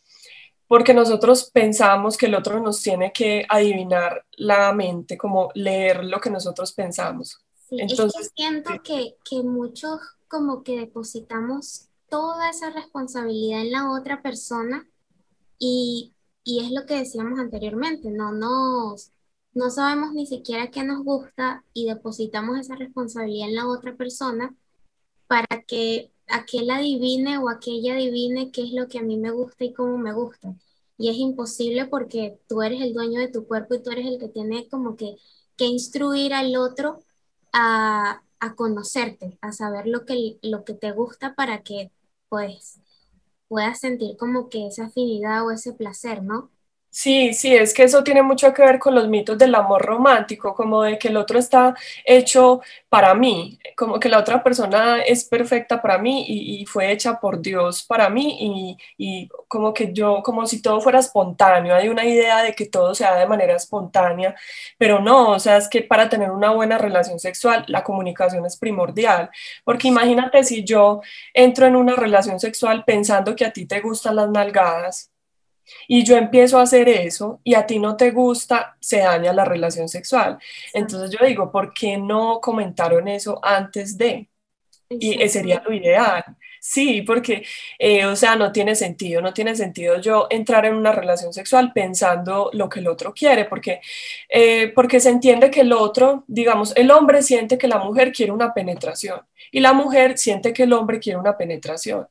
Porque 0.68 0.92
nosotros 0.92 1.50
pensamos 1.50 2.16
que 2.16 2.26
el 2.26 2.34
otro 2.34 2.60
nos 2.60 2.82
tiene 2.82 3.10
que 3.12 3.46
adivinar 3.48 4.24
la 4.36 4.72
mente, 4.72 5.16
como 5.16 5.50
leer 5.54 6.04
lo 6.04 6.20
que 6.20 6.30
nosotros 6.30 6.72
pensamos. 6.72 7.38
Entonces, 7.70 8.20
es 8.20 8.28
que 8.30 8.42
siento 8.42 8.70
que, 8.82 9.16
que 9.28 9.42
muchos 9.42 9.98
como 10.28 10.62
que 10.62 10.78
depositamos 10.78 11.88
toda 12.08 12.50
esa 12.50 12.70
responsabilidad 12.70 13.62
en 13.62 13.72
la 13.72 13.90
otra 13.90 14.22
persona 14.22 14.86
y, 15.58 16.14
y 16.44 16.64
es 16.64 16.70
lo 16.70 16.86
que 16.86 16.96
decíamos 16.96 17.38
anteriormente, 17.38 18.10
no 18.10 18.32
nos, 18.32 19.12
no 19.54 19.70
sabemos 19.70 20.12
ni 20.12 20.26
siquiera 20.26 20.70
qué 20.70 20.84
nos 20.84 21.02
gusta 21.02 21.64
y 21.72 21.86
depositamos 21.86 22.58
esa 22.58 22.76
responsabilidad 22.76 23.48
en 23.48 23.56
la 23.56 23.68
otra 23.68 23.96
persona 23.96 24.54
para 25.26 25.62
que 25.66 26.10
aquel 26.28 26.70
adivine 26.70 27.38
o 27.38 27.48
aquella 27.48 27.94
adivine 27.94 28.50
qué 28.52 28.62
es 28.64 28.72
lo 28.72 28.88
que 28.88 28.98
a 28.98 29.02
mí 29.02 29.16
me 29.16 29.30
gusta 29.30 29.64
y 29.64 29.72
cómo 29.72 29.98
me 29.98 30.12
gusta. 30.12 30.54
Y 30.98 31.10
es 31.10 31.16
imposible 31.16 31.86
porque 31.86 32.38
tú 32.48 32.62
eres 32.62 32.80
el 32.82 32.92
dueño 32.94 33.20
de 33.20 33.28
tu 33.28 33.46
cuerpo 33.46 33.74
y 33.74 33.82
tú 33.82 33.90
eres 33.90 34.06
el 34.06 34.18
que 34.18 34.28
tiene 34.28 34.68
como 34.68 34.96
que, 34.96 35.16
que 35.56 35.66
instruir 35.66 36.34
al 36.34 36.56
otro 36.56 37.00
a, 37.52 38.22
a 38.40 38.54
conocerte, 38.54 39.38
a 39.40 39.52
saber 39.52 39.86
lo 39.86 40.04
que, 40.06 40.38
lo 40.42 40.64
que 40.64 40.74
te 40.74 40.92
gusta 40.92 41.34
para 41.34 41.62
que 41.62 41.92
pues 42.28 42.80
puedas 43.48 43.80
sentir 43.80 44.16
como 44.16 44.48
que 44.48 44.66
esa 44.68 44.86
afinidad 44.86 45.46
o 45.46 45.50
ese 45.52 45.72
placer, 45.74 46.22
¿no? 46.22 46.50
Sí, 47.00 47.32
sí, 47.32 47.54
es 47.54 47.74
que 47.74 47.84
eso 47.84 48.02
tiene 48.02 48.22
mucho 48.24 48.52
que 48.52 48.62
ver 48.62 48.80
con 48.80 48.92
los 48.92 49.06
mitos 49.06 49.38
del 49.38 49.54
amor 49.54 49.82
romántico, 49.82 50.52
como 50.52 50.82
de 50.82 50.98
que 50.98 51.06
el 51.08 51.16
otro 51.16 51.38
está 51.38 51.76
hecho 52.04 52.60
para 52.88 53.14
mí, 53.14 53.56
como 53.76 54.00
que 54.00 54.08
la 54.08 54.18
otra 54.18 54.42
persona 54.42 55.00
es 55.02 55.24
perfecta 55.24 55.80
para 55.80 55.98
mí 55.98 56.24
y, 56.26 56.66
fue 56.66 56.90
hecha 56.90 57.20
por 57.20 57.40
Dios 57.40 57.84
para 57.84 58.10
mí 58.10 58.36
y, 58.40 58.76
y, 59.24 59.28
como 59.46 59.72
que 59.72 59.92
yo, 59.92 60.22
como 60.24 60.44
si 60.48 60.60
todo 60.60 60.80
fuera 60.80 60.98
espontáneo, 60.98 61.72
hay 61.76 61.88
una 61.88 62.04
idea 62.04 62.42
de 62.42 62.52
que 62.54 62.66
todo 62.66 62.92
se 62.96 63.04
da 63.04 63.14
de 63.16 63.26
manera 63.28 63.54
espontánea, 63.54 64.34
pero 64.76 64.98
no, 64.98 65.30
o 65.30 65.38
sea, 65.38 65.56
es 65.58 65.68
que 65.68 65.82
para 65.82 66.08
tener 66.08 66.32
una 66.32 66.50
buena 66.50 66.78
relación 66.78 67.20
sexual 67.20 67.64
la 67.68 67.84
comunicación 67.84 68.44
es 68.44 68.56
primordial, 68.56 69.30
porque 69.64 69.86
imagínate 69.86 70.42
si 70.42 70.64
yo 70.64 71.00
entro 71.32 71.66
en 71.66 71.76
una 71.76 71.94
relación 71.94 72.40
sexual 72.40 72.82
pensando 72.84 73.36
que 73.36 73.44
a 73.44 73.52
ti 73.52 73.66
te 73.66 73.80
gustan 73.80 74.16
las 74.16 74.30
nalgadas 74.30 75.12
y 75.86 76.04
yo 76.04 76.16
empiezo 76.16 76.58
a 76.58 76.62
hacer 76.62 76.88
eso 76.88 77.40
y 77.44 77.54
a 77.54 77.66
ti 77.66 77.78
no 77.78 77.96
te 77.96 78.10
gusta, 78.10 78.76
se 78.80 78.98
daña 78.98 79.32
la 79.32 79.44
relación 79.44 79.88
sexual. 79.88 80.38
Entonces 80.72 81.10
yo 81.10 81.26
digo, 81.26 81.50
¿por 81.52 81.72
qué 81.74 81.98
no 81.98 82.40
comentaron 82.40 83.08
eso 83.08 83.40
antes 83.42 83.96
de? 83.98 84.28
Y 84.90 85.28
sería 85.28 85.62
lo 85.64 85.72
ideal. 85.74 86.24
Sí, 86.60 87.02
porque, 87.02 87.44
eh, 87.78 88.04
o 88.06 88.16
sea, 88.16 88.36
no 88.36 88.52
tiene 88.52 88.74
sentido, 88.74 89.20
no 89.20 89.32
tiene 89.32 89.54
sentido 89.54 90.00
yo 90.00 90.26
entrar 90.30 90.66
en 90.66 90.74
una 90.74 90.92
relación 90.92 91.32
sexual 91.32 91.72
pensando 91.72 92.50
lo 92.52 92.68
que 92.68 92.80
el 92.80 92.88
otro 92.88 93.14
quiere, 93.14 93.44
porque, 93.44 93.80
eh, 94.28 94.72
porque 94.74 95.00
se 95.00 95.10
entiende 95.10 95.50
que 95.50 95.60
el 95.60 95.72
otro, 95.72 96.24
digamos, 96.26 96.74
el 96.76 96.90
hombre 96.90 97.22
siente 97.22 97.58
que 97.58 97.68
la 97.68 97.78
mujer 97.78 98.12
quiere 98.12 98.32
una 98.32 98.52
penetración 98.54 99.20
y 99.52 99.60
la 99.60 99.72
mujer 99.72 100.18
siente 100.18 100.52
que 100.52 100.64
el 100.64 100.72
hombre 100.72 100.98
quiere 101.00 101.18
una 101.18 101.36
penetración. 101.36 102.06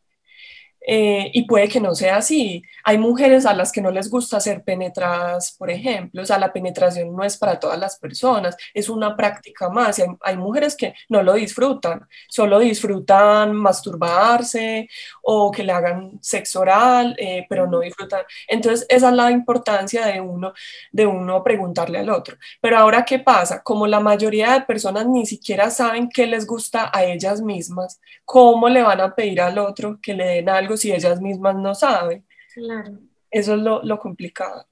Eh, 0.90 1.32
y 1.34 1.44
puede 1.44 1.68
que 1.68 1.82
no 1.82 1.94
sea 1.94 2.18
así. 2.18 2.64
Hay 2.86 2.98
mujeres 2.98 3.46
a 3.46 3.54
las 3.54 3.74
que 3.74 3.82
no 3.82 3.92
les 3.92 4.10
gusta 4.10 4.40
ser 4.40 4.64
penetradas, 4.64 5.52
por 5.58 5.70
ejemplo, 5.70 6.22
o 6.22 6.26
sea, 6.26 6.40
la 6.40 6.54
penetración 6.54 7.14
no 7.14 7.26
es 7.26 7.36
para 7.38 7.60
todas 7.60 7.78
las 7.78 8.00
personas, 8.00 8.56
es 8.74 8.88
una 8.88 9.18
práctica 9.18 9.68
más. 9.70 10.00
Hay, 10.00 10.06
hay, 10.22 10.38
mujeres 10.38 10.78
que 10.78 10.94
no 11.10 11.22
lo 11.24 11.34
disfrutan, 11.34 12.08
solo 12.30 12.60
disfrutan 12.60 13.54
masturbarse 13.54 14.88
o 15.24 15.52
que 15.52 15.64
le 15.64 15.74
hagan 15.74 16.20
sexo 16.22 16.62
oral, 16.62 17.18
eh, 17.20 17.46
pero 17.50 17.68
no 17.68 17.82
disfrutan. 17.82 18.22
Entonces, 18.48 18.86
esa 18.88 19.10
es 19.10 19.16
la 19.16 19.30
importancia 19.32 20.06
de 20.06 20.22
uno, 20.22 20.54
de 20.92 21.06
uno 21.06 21.44
preguntarle 21.44 22.00
al 22.00 22.10
otro. 22.10 22.38
Pero 22.62 22.78
ahora, 22.78 23.04
¿qué 23.04 23.20
pasa? 23.20 23.62
Como 23.62 23.88
la 23.88 24.00
mayoría 24.00 24.54
de 24.54 24.62
personas 24.62 25.06
ni 25.06 25.26
siquiera 25.26 25.70
saben 25.70 26.08
qué 26.08 26.28
les 26.28 26.48
gusta 26.48 26.90
a 26.94 27.04
ellas 27.04 27.42
mismas, 27.42 28.00
¿cómo 28.24 28.70
le 28.70 28.84
van 28.84 29.02
a 29.02 29.14
pedir 29.14 29.42
al 29.42 29.58
otro 29.58 30.00
que 30.02 30.14
le 30.14 30.26
den 30.26 30.50
algo? 30.50 30.77
Si 30.78 30.92
ellas 30.92 31.22
mismas 31.22 31.56
no 31.56 31.76
saben. 31.76 32.26
Claro. 32.54 33.00
Eso 33.30 33.56
es 33.56 33.62
lo, 33.62 34.00
complicado. 34.00 34.66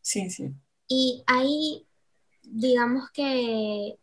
Sí, 0.00 0.30
sí. 0.30 0.52
Y 0.88 1.22
hay, 1.26 1.86
digamos 2.42 3.10
que 3.12 3.96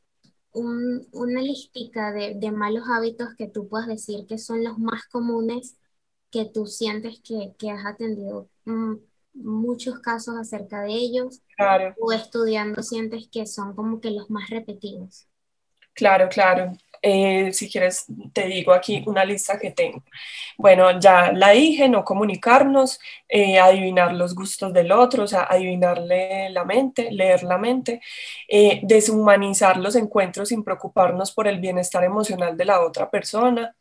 una 0.54 1.42
listica 1.42 2.12
de, 2.12 2.52
malos 2.52 2.86
hábitos 2.90 3.36
que 3.38 3.48
tú 3.48 3.68
puedas 3.68 3.88
decir 3.88 4.26
que 4.28 4.38
son 4.38 4.64
los 4.64 4.80
más 4.80 5.06
comunes 5.08 5.78
que 6.32 6.46
tú 6.46 6.66
sientes 6.66 7.22
que, 7.22 7.70
has 7.70 7.86
atendido 7.86 8.50
mm, 8.66 8.96
muchos 9.34 10.00
casos 10.00 10.36
acerca 10.36 10.82
de 10.82 10.94
ellos 10.94 11.42
claro. 11.56 11.94
o 12.00 12.12
estudiando 12.12 12.82
sientes 12.82 13.28
que 13.32 13.46
son 13.46 13.76
como 13.76 14.02
que 14.02 14.12
los 14.12 14.30
más 14.30 14.50
repetidos. 14.50 15.28
Claro, 15.94 16.30
claro. 16.30 16.74
Eh, 17.02 17.54
si 17.54 17.70
quieres, 17.72 18.06
te 18.34 18.48
digo 18.48 18.74
aquí 18.74 19.04
una 19.08 19.26
lista 19.26 19.60
que 19.60 19.72
tengo. 19.72 20.04
Bueno, 20.58 21.00
ya 21.00 21.32
la 21.34 21.52
dije, 21.52 21.90
no 21.90 22.04
comunicarnos, 22.06 23.00
eh, 23.30 23.60
adivinar 23.60 24.14
los 24.14 24.36
gustos 24.36 24.74
del 24.74 24.92
otro, 24.92 25.24
o 25.24 25.28
sea, 25.28 25.44
adivinarle 25.50 26.50
la 26.52 26.66
mente, 26.66 27.12
leer 27.12 27.44
la 27.44 27.58
mente, 27.60 28.02
eh, 28.50 28.82
deshumanizar 28.84 29.78
los 29.78 29.96
encuentros 29.96 30.50
sin 30.50 30.64
preocuparnos 30.64 31.32
por 31.34 31.48
el 31.48 31.60
bienestar 31.60 32.04
emocional 32.04 32.58
de 32.58 32.66
la 32.66 32.82
otra 32.82 33.10
persona, 33.12 33.76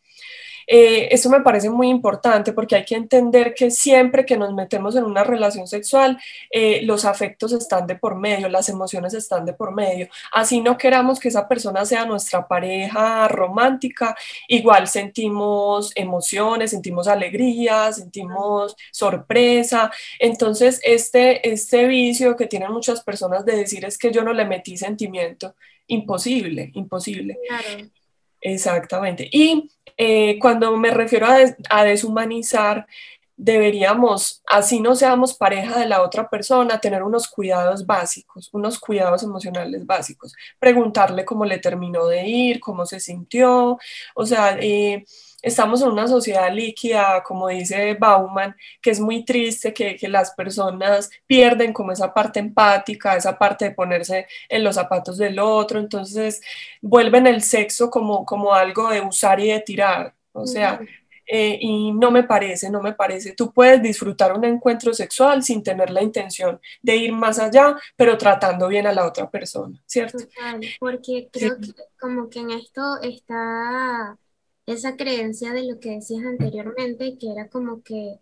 eh, 0.67 1.09
eso 1.11 1.31
me 1.31 1.41
parece 1.41 1.71
muy 1.71 1.89
importante 1.89 2.53
porque 2.53 2.77
hay 2.77 2.85
que 2.85 2.97
entender 2.97 3.55
que 3.55 3.71
siempre 3.71 4.25
que 4.25 4.37
nos 4.37 4.53
metemos 4.55 4.97
en 4.97 5.05
una 5.05 5.25
relación 5.25 5.67
sexual, 5.67 6.19
eh, 6.51 6.81
los 6.83 7.05
afectos 7.05 7.53
están 7.53 7.87
de 7.87 7.97
por 7.97 8.17
medio, 8.17 8.49
las 8.49 8.69
emociones 8.69 9.15
están 9.15 9.45
de 9.45 9.53
por 9.53 9.73
medio. 9.73 10.09
Así 10.33 10.61
no 10.61 10.77
queramos 10.77 11.21
que 11.21 11.29
esa 11.29 11.49
persona 11.49 11.85
sea 11.85 12.05
nuestra 12.05 12.47
pareja 12.49 13.29
romántica, 13.29 14.17
igual 14.49 14.89
sentimos 14.89 15.93
emociones, 15.95 16.71
sentimos 16.71 17.09
alegría, 17.09 17.93
sentimos 17.93 18.77
sorpresa. 18.93 19.91
Entonces, 20.19 20.81
este, 20.83 21.49
este 21.49 21.87
vicio 21.87 22.37
que 22.37 22.47
tienen 22.47 22.73
muchas 22.73 23.03
personas 23.03 23.45
de 23.45 23.57
decir 23.57 23.85
es 23.85 23.99
que 23.99 24.13
yo 24.13 24.23
no 24.23 24.33
le 24.33 24.45
metí 24.45 24.77
sentimiento, 24.77 25.55
imposible, 25.87 26.71
imposible. 26.75 27.39
Claro. 27.47 27.91
Exactamente. 28.47 29.29
Y 29.33 29.71
eh, 29.97 30.39
cuando 30.39 30.77
me 30.77 30.91
refiero 30.93 31.27
a, 31.27 31.85
deshumanizar, 31.85 32.87
deberíamos, 33.37 34.43
así 34.47 34.81
no 34.81 34.95
seamos 34.95 35.35
pareja 35.35 35.81
de 35.81 35.89
la 35.89 36.03
otra 36.03 36.31
persona, 36.31 36.81
tener 36.81 37.03
unos 37.03 37.27
cuidados 37.29 37.85
básicos, 37.87 38.49
unos 38.53 38.79
cuidados 38.79 39.25
emocionales 39.25 39.85
básicos. 39.85 40.33
Preguntarle 40.61 41.25
cómo 41.25 41.45
le 41.45 41.59
terminó 41.59 42.07
de 42.07 42.25
ir, 42.29 42.61
cómo 42.61 42.87
se 42.87 43.01
sintió, 43.01 43.79
o 44.15 44.27
sea, 44.27 44.57
eh, 44.61 45.05
estamos 45.47 45.81
en 45.81 45.89
una 45.91 46.09
sociedad 46.09 46.53
líquida, 46.53 47.23
como 47.23 47.47
dice 47.47 47.95
Bauman, 47.95 48.57
que 48.83 48.91
es 48.91 48.99
muy 48.99 49.25
triste 49.25 49.73
que, 49.73 49.97
las 50.09 50.33
personas 50.33 51.09
pierden 51.27 51.73
como 51.73 51.93
esa 51.93 52.13
parte 52.13 52.41
empática, 52.41 53.17
esa 53.17 53.39
parte 53.39 53.67
de 53.67 53.71
ponerse 53.71 54.27
en 54.49 54.65
los 54.65 54.75
zapatos 54.75 55.19
del 55.19 55.39
otro, 55.39 55.79
entonces 55.79 56.43
vuelven 56.83 57.29
el 57.29 57.43
sexo 57.43 57.91
como, 57.91 58.25
como 58.27 58.55
algo 58.55 58.91
de 58.91 59.01
usar 59.01 59.39
y 59.39 59.49
de 59.49 59.61
tirar, 59.61 60.15
o 60.33 60.47
sea, 60.47 60.81
eh, 61.29 61.59
y 61.61 61.93
no 61.93 62.11
me 62.11 62.25
parece, 62.25 62.69
no 62.71 62.83
me 62.83 62.93
parece. 62.93 63.33
Tú 63.33 63.53
puedes 63.53 63.81
disfrutar 63.83 64.33
un 64.33 64.45
encuentro 64.45 64.93
sexual 64.95 65.43
sin 65.43 65.63
tener 65.63 65.91
la 65.91 66.03
intención 66.03 66.61
de 66.83 66.97
ir 66.97 67.13
más 67.13 67.39
allá, 67.39 67.77
pero 67.97 68.19
tratando 68.19 68.67
bien 68.69 68.87
a 68.87 68.93
la 68.93 69.07
otra 69.07 69.31
persona, 69.31 69.81
¿cierto? 69.87 70.19
Total, 70.19 70.61
porque 70.81 71.29
creo 71.33 71.57
que 71.61 71.73
como 72.01 72.29
que 72.29 72.41
en 72.41 72.51
esto 72.51 73.01
está 73.03 74.17
esa 74.67 74.97
creencia 74.97 75.53
de 75.53 75.65
lo 75.65 75.81
que 75.81 75.91
decías 75.91 76.25
anteriormente, 76.27 77.19
que 77.19 77.31
era 77.33 77.49
como 77.49 77.83
que 77.83 78.21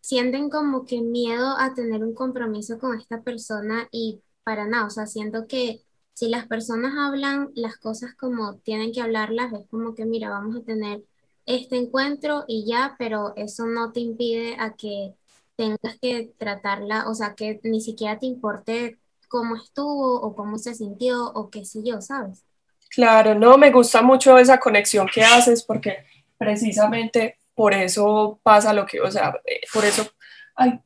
sienten 0.00 0.50
como 0.50 0.84
que 0.84 1.00
miedo 1.00 1.56
a 1.58 1.74
tener 1.74 2.04
un 2.04 2.14
compromiso 2.14 2.78
con 2.78 2.98
esta 2.98 3.22
persona 3.22 3.88
y 3.90 4.22
para 4.44 4.66
nada, 4.66 4.86
o 4.86 4.90
sea, 4.90 5.06
siento 5.06 5.46
que 5.46 5.82
si 6.12 6.28
las 6.28 6.46
personas 6.46 6.94
hablan 6.96 7.50
las 7.54 7.76
cosas 7.78 8.14
como 8.14 8.56
tienen 8.58 8.92
que 8.92 9.00
hablarlas, 9.00 9.52
es 9.52 9.66
como 9.68 9.94
que, 9.94 10.04
mira, 10.04 10.28
vamos 10.30 10.56
a 10.56 10.62
tener 10.62 11.02
este 11.46 11.76
encuentro 11.76 12.44
y 12.46 12.66
ya, 12.66 12.94
pero 12.98 13.32
eso 13.36 13.66
no 13.66 13.92
te 13.92 14.00
impide 14.00 14.56
a 14.58 14.74
que 14.76 15.14
tengas 15.56 15.98
que 16.00 16.34
tratarla, 16.38 17.08
o 17.08 17.14
sea, 17.14 17.34
que 17.34 17.60
ni 17.64 17.80
siquiera 17.80 18.18
te 18.18 18.26
importe 18.26 18.98
cómo 19.28 19.56
estuvo 19.56 20.20
o 20.20 20.34
cómo 20.36 20.58
se 20.58 20.74
sintió 20.74 21.32
o 21.32 21.50
qué 21.50 21.64
sé 21.64 21.82
yo, 21.84 22.00
¿sabes? 22.00 22.44
Claro, 22.90 23.34
no, 23.34 23.58
me 23.58 23.70
gusta 23.70 24.02
mucho 24.02 24.38
esa 24.38 24.58
conexión 24.58 25.08
que 25.12 25.22
haces 25.22 25.62
porque 25.64 26.04
precisamente 26.38 27.38
por 27.54 27.72
eso 27.74 28.38
pasa 28.42 28.72
lo 28.72 28.84
que, 28.86 29.00
o 29.00 29.10
sea, 29.10 29.34
eh, 29.44 29.60
por 29.72 29.84
eso, 29.84 30.06
ay, 30.54 30.78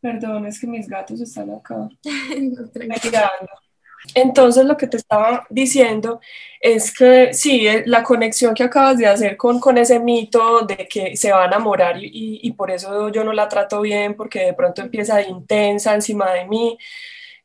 perdón, 0.00 0.46
es 0.46 0.60
que 0.60 0.66
mis 0.66 0.88
gatos 0.88 1.20
están 1.20 1.50
acá. 1.50 1.88
Entonces 4.14 4.64
lo 4.64 4.76
que 4.76 4.86
te 4.86 4.96
estaba 4.96 5.44
diciendo 5.50 6.20
es 6.60 6.96
que 6.96 7.34
sí, 7.34 7.66
eh, 7.66 7.82
la 7.86 8.02
conexión 8.02 8.54
que 8.54 8.62
acabas 8.62 8.96
de 8.96 9.06
hacer 9.06 9.36
con, 9.36 9.58
con 9.58 9.76
ese 9.76 9.98
mito 9.98 10.60
de 10.62 10.88
que 10.88 11.16
se 11.16 11.32
va 11.32 11.42
a 11.44 11.46
enamorar 11.46 12.02
y, 12.02 12.40
y 12.42 12.52
por 12.52 12.70
eso 12.70 13.08
yo 13.10 13.24
no 13.24 13.32
la 13.32 13.48
trato 13.48 13.80
bien 13.80 14.14
porque 14.14 14.46
de 14.46 14.54
pronto 14.54 14.82
empieza 14.82 15.22
intensa 15.22 15.94
encima 15.94 16.30
de 16.32 16.46
mí, 16.46 16.78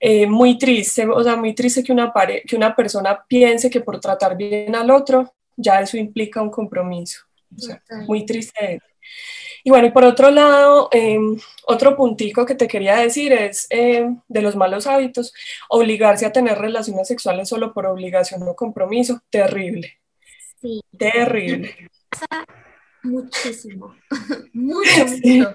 eh, 0.05 0.27
muy 0.27 0.57
triste, 0.57 1.07
o 1.07 1.23
sea, 1.23 1.37
muy 1.37 1.55
triste 1.55 1.81
que 1.81 1.93
una, 1.93 2.11
que 2.45 2.57
una 2.57 2.75
persona 2.75 3.23
piense 3.25 3.69
que 3.69 3.79
por 3.79 4.01
tratar 4.01 4.35
bien 4.35 4.75
al 4.75 4.91
otro, 4.91 5.33
ya 5.55 5.79
eso 5.79 5.95
implica 5.95 6.41
un 6.41 6.49
compromiso. 6.49 7.21
O 7.55 7.57
sea, 7.57 7.81
muy 8.05 8.25
triste. 8.25 8.81
Y 9.63 9.69
bueno, 9.69 9.87
y 9.87 9.91
por 9.91 10.03
otro 10.03 10.29
lado, 10.29 10.89
em, 10.91 11.37
otro 11.67 11.95
puntico 11.95 12.45
que 12.45 12.55
te 12.55 12.67
quería 12.67 12.97
decir 12.97 13.31
es 13.31 13.65
em, 13.69 14.19
de 14.27 14.41
los 14.41 14.57
malos 14.57 14.87
hábitos, 14.87 15.33
obligarse 15.69 16.25
a 16.25 16.33
tener 16.33 16.57
relaciones 16.57 17.07
sexuales 17.07 17.47
solo 17.47 17.73
por 17.73 17.85
obligación 17.85 18.43
o 18.43 18.57
compromiso, 18.57 19.21
terrible. 19.29 20.01
Sí. 20.59 20.81
Terrible. 20.97 21.89
Muchísimo, 23.03 23.95
mucho, 24.53 24.89
mucho. 25.05 25.21
Sí, 25.21 25.45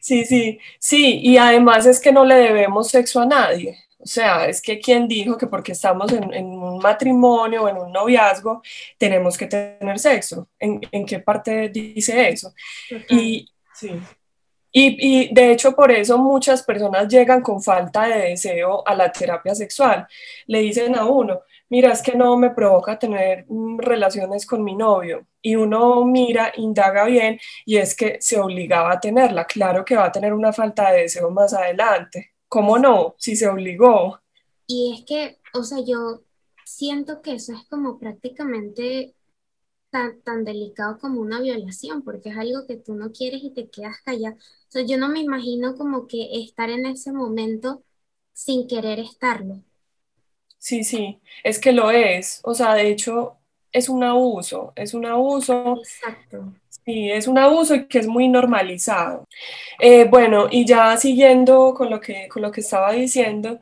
sí, 0.00 0.58
sí, 0.78 1.20
y 1.22 1.36
además 1.36 1.86
es 1.86 2.00
que 2.00 2.12
no 2.12 2.24
le 2.24 2.36
debemos 2.36 2.88
sexo 2.88 3.20
a 3.20 3.26
nadie. 3.26 3.76
O 4.02 4.06
sea, 4.06 4.48
es 4.48 4.62
que 4.62 4.80
quien 4.80 5.06
dijo 5.06 5.36
que 5.36 5.46
porque 5.46 5.72
estamos 5.72 6.10
en, 6.12 6.46
un 6.46 6.78
matrimonio 6.78 7.64
o 7.64 7.68
en 7.68 7.76
un 7.76 7.92
noviazgo 7.92 8.62
tenemos 8.96 9.36
que 9.36 9.46
tener 9.46 9.98
sexo. 9.98 10.48
¿En, 10.58 10.80
qué 11.04 11.20
parte 11.20 11.68
dice 11.68 12.30
eso? 12.30 12.54
Y 13.10 13.46
sí. 13.74 13.90
Y, 14.72 15.24
y, 15.24 15.34
de 15.34 15.50
hecho 15.50 15.74
por 15.74 15.90
eso 15.90 16.16
muchas 16.16 16.62
personas 16.62 17.08
llegan 17.08 17.42
con 17.42 17.60
falta 17.60 18.06
de 18.06 18.30
deseo 18.30 18.86
a 18.86 18.94
la 18.94 19.10
terapia 19.12 19.54
sexual. 19.54 20.06
Le 20.46 20.60
dicen 20.60 20.96
a 20.96 21.04
uno, 21.04 21.40
mira, 21.70 21.92
es 21.92 22.02
que 22.02 22.14
no 22.16 22.36
me 22.36 22.50
provoca 22.50 22.98
tener 22.98 23.46
mm, 23.48 23.78
relaciones 23.78 24.46
con 24.46 24.62
mi 24.64 24.76
novio. 24.76 25.26
Y 25.42 25.56
uno 25.56 26.04
mira, 26.04 26.52
indaga 26.56 27.04
bien 27.06 27.40
y 27.64 27.78
es 27.78 27.96
que 27.96 28.18
se 28.20 28.38
obligaba 28.40 28.92
a 28.92 29.00
tenerla. 29.00 29.46
Claro 29.46 29.84
que 29.84 29.96
va 29.96 30.06
a 30.06 30.12
tener 30.12 30.34
una 30.34 30.52
falta 30.52 30.90
de 30.92 31.02
deseo 31.02 31.30
más 31.30 31.54
adelante. 31.54 32.32
¿Cómo 32.48 32.78
no? 32.78 33.14
Si 33.18 33.36
se 33.36 33.48
obligó. 33.48 34.20
Y 34.66 34.94
es 34.94 35.04
que, 35.06 35.38
o 35.54 35.62
sea, 35.64 35.78
yo 35.84 36.22
siento 36.64 37.22
que 37.22 37.34
eso 37.34 37.52
es 37.54 37.66
como 37.68 37.98
prácticamente 37.98 39.14
tan, 39.90 40.20
tan 40.22 40.44
delicado 40.44 40.98
como 40.98 41.20
una 41.20 41.40
violación, 41.40 42.02
porque 42.02 42.30
es 42.30 42.36
algo 42.38 42.66
que 42.66 42.76
tú 42.76 42.94
no 42.94 43.12
quieres 43.12 43.42
y 43.44 43.50
te 43.52 43.70
quedas 43.70 43.96
callado. 44.04 44.36
O 44.36 44.38
sea, 44.70 44.82
yo 44.86 44.98
no 44.98 45.08
me 45.08 45.20
imagino 45.20 45.76
como 45.76 46.06
que 46.06 46.28
estar 46.42 46.70
en 46.70 46.86
ese 46.86 47.12
momento 47.12 47.84
sin 48.32 48.66
querer 48.68 49.00
estarlo. 49.00 49.62
Sí, 50.60 50.84
sí, 50.84 51.20
es 51.42 51.58
que 51.58 51.72
lo 51.72 51.90
es. 51.90 52.40
O 52.44 52.54
sea, 52.54 52.74
de 52.74 52.90
hecho, 52.90 53.38
es 53.72 53.88
un 53.88 54.04
abuso, 54.04 54.72
es 54.76 54.94
un 54.94 55.06
abuso. 55.06 55.78
Exacto. 55.78 56.52
Sí, 56.84 57.10
es 57.10 57.28
un 57.28 57.38
abuso 57.38 57.74
y 57.74 57.88
que 57.88 57.98
es 57.98 58.06
muy 58.06 58.28
normalizado. 58.28 59.26
Eh, 59.80 60.04
bueno, 60.06 60.48
y 60.50 60.66
ya 60.66 60.96
siguiendo 60.98 61.74
con 61.74 61.90
lo 61.90 62.00
que, 62.00 62.28
con 62.28 62.42
lo 62.42 62.52
que 62.52 62.60
estaba 62.62 62.92
diciendo, 62.92 63.60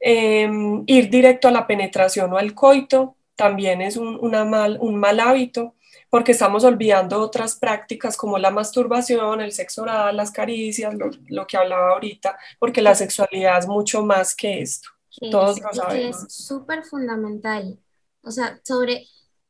em, 0.00 0.84
ir 0.86 1.10
directo 1.10 1.48
a 1.48 1.50
la 1.52 1.66
penetración 1.66 2.32
o 2.32 2.38
al 2.38 2.54
coito 2.54 3.16
también 3.36 3.80
es 3.82 3.96
un, 3.96 4.18
una 4.20 4.44
mal, 4.44 4.78
un 4.80 4.96
mal 4.96 5.20
hábito 5.20 5.74
porque 6.10 6.32
estamos 6.32 6.64
olvidando 6.64 7.20
otras 7.20 7.56
prácticas 7.56 8.16
como 8.16 8.38
la 8.38 8.50
masturbación, 8.50 9.40
el 9.40 9.52
sexo 9.52 9.82
oral, 9.82 10.16
las 10.16 10.32
caricias, 10.32 10.94
lo, 10.94 11.10
lo 11.28 11.46
que 11.46 11.56
hablaba 11.56 11.92
ahorita, 11.92 12.36
porque 12.58 12.82
la 12.82 12.94
sexualidad 12.96 13.58
es 13.60 13.68
mucho 13.68 14.04
más 14.04 14.34
que 14.34 14.60
esto. 14.62 14.90
Todos 15.30 15.60
lo 15.60 15.72
sabemos. 15.72 16.24
Es 16.24 16.34
súper 16.34 16.84
fundamental. 16.84 17.78
O 18.22 18.30
sea, 18.30 18.60
sobre 18.64 19.06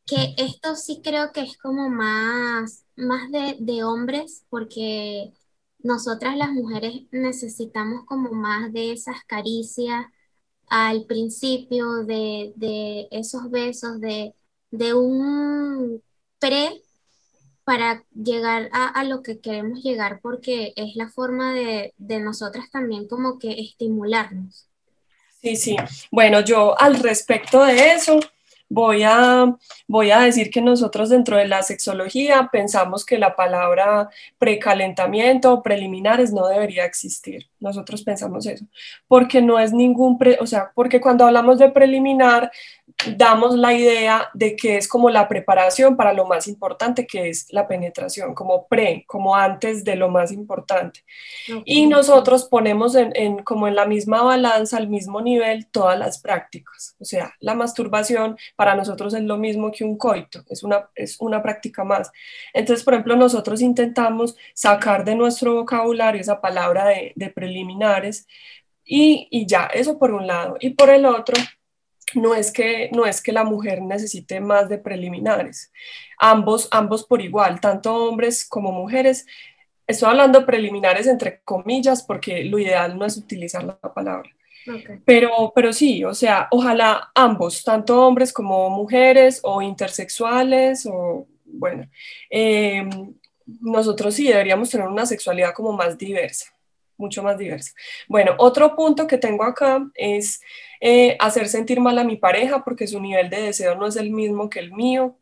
que 0.07 0.35
esto 0.39 0.77
sí 0.77 1.01
creo 1.03 1.33
que 1.33 1.43
es 1.43 1.57
como 1.59 1.89
más, 1.89 2.85
más 2.97 3.31
de, 3.31 3.57
de 3.61 3.85
hombres, 3.85 4.45
porque 4.49 5.33
nosotras 5.79 6.37
las 6.37 6.51
mujeres 6.53 7.03
necesitamos 7.11 8.05
como 8.07 8.33
más 8.33 8.73
de 8.73 8.93
esas 8.93 9.25
caricias 9.25 10.07
al 10.69 11.05
principio, 11.07 12.05
de, 12.05 12.53
de 12.57 13.09
esos 13.11 13.51
besos, 13.51 14.01
de, 14.01 14.35
de 14.71 14.95
un 14.95 16.03
pre 16.39 16.83
para 17.65 18.05
llegar 18.15 18.71
a, 18.73 18.89
a, 18.89 19.05
lo 19.05 19.23
que 19.23 19.41
queremos 19.41 19.83
llegar, 19.83 20.21
porque 20.23 20.73
es 20.77 20.97
la 20.97 21.09
forma 21.11 21.55
de, 21.55 21.95
de 21.99 22.21
nosotras 22.21 22.71
también 22.71 23.09
como 23.09 23.39
que 23.39 23.61
estimularnos. 23.61 24.70
Sí, 25.43 25.57
sí. 25.57 25.77
Bueno, 26.11 26.41
yo 26.41 26.79
al 26.81 26.97
respecto 27.03 27.65
de 27.65 27.93
eso, 27.93 28.21
voy 28.71 29.03
a, 29.03 29.55
voy 29.89 30.13
a 30.13 30.21
decir 30.21 30.49
que 30.51 30.63
nosotros 30.63 31.11
dentro 31.11 31.37
de 31.37 31.47
la 31.47 31.63
sexología 31.63 32.49
pensamos 32.51 33.05
que 33.05 33.19
la 33.19 33.35
palabra 33.35 34.09
precalentamiento 34.39 35.53
o 35.53 35.63
preliminares 35.63 36.33
no 36.33 36.47
debería 36.47 36.85
existir. 36.85 37.49
Nosotros 37.59 38.03
pensamos 38.03 38.47
eso, 38.47 38.65
porque 39.09 39.43
no 39.43 39.59
es 39.59 39.73
ningún, 39.73 40.17
pre, 40.17 40.39
o 40.41 40.47
sea, 40.47 40.71
porque 40.75 41.01
cuando 41.01 41.27
hablamos 41.27 41.59
de 41.59 41.71
preliminar 41.71 42.51
damos 43.17 43.55
la 43.55 43.73
idea 43.73 44.31
de 44.35 44.57
que 44.57 44.77
es 44.77 44.89
como 44.89 45.11
la 45.11 45.29
preparación 45.29 45.97
para 45.97 46.13
lo 46.13 46.27
más 46.27 46.49
importante 46.49 47.07
que 47.07 47.29
es 47.29 47.47
la 47.51 47.67
penetración, 47.67 48.35
como 48.35 48.67
pre, 48.67 49.05
como 49.07 49.37
antes 49.37 49.85
de 49.85 49.97
lo 49.97 50.09
más 50.09 50.33
importante. 50.33 51.05
Okay. 51.45 51.63
Y 51.65 51.87
nosotros 51.87 52.45
ponemos 52.45 52.95
en, 52.95 53.13
en, 53.15 53.43
como 53.43 53.69
en 53.69 53.75
la 53.75 53.87
misma 53.87 54.23
balanza, 54.23 54.77
al 54.77 54.89
mismo 54.89 55.21
nivel, 55.21 55.67
todas 55.67 55.99
las 55.99 56.21
prácticas. 56.21 56.97
O 57.01 57.05
sea, 57.05 57.35
la 57.41 57.55
masturbación 57.55 58.37
para 58.61 58.75
nosotros 58.75 59.15
es 59.15 59.23
lo 59.23 59.39
mismo 59.39 59.73
que 59.73 59.85
un 59.85 59.97
coito, 59.97 60.45
es 60.51 60.63
una, 60.63 60.91
es 60.95 61.19
una 61.19 61.43
práctica 61.43 61.83
más. 61.83 62.13
Entonces, 62.53 62.85
por 62.85 62.93
ejemplo, 62.93 63.17
nosotros 63.17 63.63
intentamos 63.63 64.37
sacar 64.53 65.03
de 65.03 65.15
nuestro 65.15 65.55
vocabulario 65.55 66.21
esa 66.21 66.43
palabra 66.43 66.89
de, 66.89 67.31
preliminares 67.31 68.29
y, 68.85 69.29
y 69.31 69.47
ya, 69.47 69.65
eso 69.65 69.99
por 69.99 70.13
un 70.13 70.27
lado. 70.27 70.59
Y 70.61 70.75
por 70.75 70.91
el 70.91 71.07
otro, 71.07 71.35
no 72.15 72.35
es 72.35 72.53
que, 72.53 72.91
no 72.93 73.07
es 73.07 73.23
que 73.23 73.33
la 73.33 73.45
mujer 73.45 73.81
necesite 73.81 74.41
más 74.41 74.69
de 74.69 74.77
preliminares. 74.77 75.73
Ambos, 76.19 76.69
ambos 76.71 77.07
por 77.07 77.23
igual, 77.23 77.63
tanto 77.63 77.95
hombres 77.95 78.47
como 78.47 78.73
mujeres. 78.73 79.25
Estoy 79.87 80.11
hablando 80.11 80.45
preliminares 80.45 81.07
entre 81.07 81.41
comillas 81.45 82.03
porque 82.03 82.45
lo 82.45 82.59
ideal 82.59 82.99
no 82.99 83.07
es 83.07 83.17
utilizar 83.17 83.65
la 83.65 83.79
palabra. 83.81 84.29
Pero, 85.05 85.53
pero 85.55 85.73
sí, 85.73 86.05
o 86.05 86.15
sea, 86.15 86.49
ojalá 86.51 87.11
ambos, 87.15 87.65
tanto 87.65 88.07
hombres 88.07 88.33
como 88.33 88.69
mujeres 88.71 89.41
o 89.43 89.63
intersexuales 89.63 90.87
o 90.87 91.27
bueno, 91.45 91.89
eh, 92.31 92.89
nosotros 93.61 94.15
sí 94.15 94.29
deberíamos 94.29 94.71
tener 94.71 94.87
una 94.87 95.07
sexualidad 95.07 95.53
como 95.55 95.73
más 95.73 95.99
diversa, 95.99 96.47
mucho 96.97 97.23
más 97.23 97.39
diversa. 97.39 97.73
Bueno, 98.09 98.35
otro 98.39 98.77
punto 98.77 99.07
que 99.07 99.19
tengo 99.19 99.45
acá 99.45 99.85
es 99.95 100.41
eh, 100.81 101.17
hacer 101.19 101.49
sentir 101.49 101.81
mal 101.81 101.99
a 101.99 102.05
mi 102.05 102.17
pareja 102.17 102.63
porque 102.65 102.87
su 102.87 103.01
nivel 103.01 103.31
de 103.31 103.43
deseo 103.43 103.75
no 103.75 103.87
es 103.87 103.97
el 103.97 104.11
mismo 104.11 104.49
que 104.49 104.61
el 104.61 104.73
mío, 104.73 105.17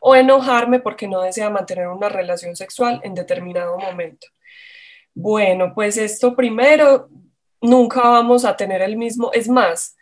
o 0.00 0.14
enojarme 0.14 0.80
porque 0.80 1.08
no 1.08 1.22
desea 1.22 1.48
mantener 1.48 1.88
una 1.88 2.08
relación 2.08 2.54
sexual 2.56 3.00
en 3.04 3.14
determinado 3.14 3.78
momento. 3.78 4.26
Bueno, 5.14 5.72
pues 5.74 5.96
esto 5.96 6.36
primero, 6.36 7.08
nunca 7.64 8.00
vamos 8.02 8.44
a 8.44 8.56
tener 8.56 8.82
el 8.82 8.96
mismo, 8.96 9.30
es 9.32 9.48
más, 9.48 9.96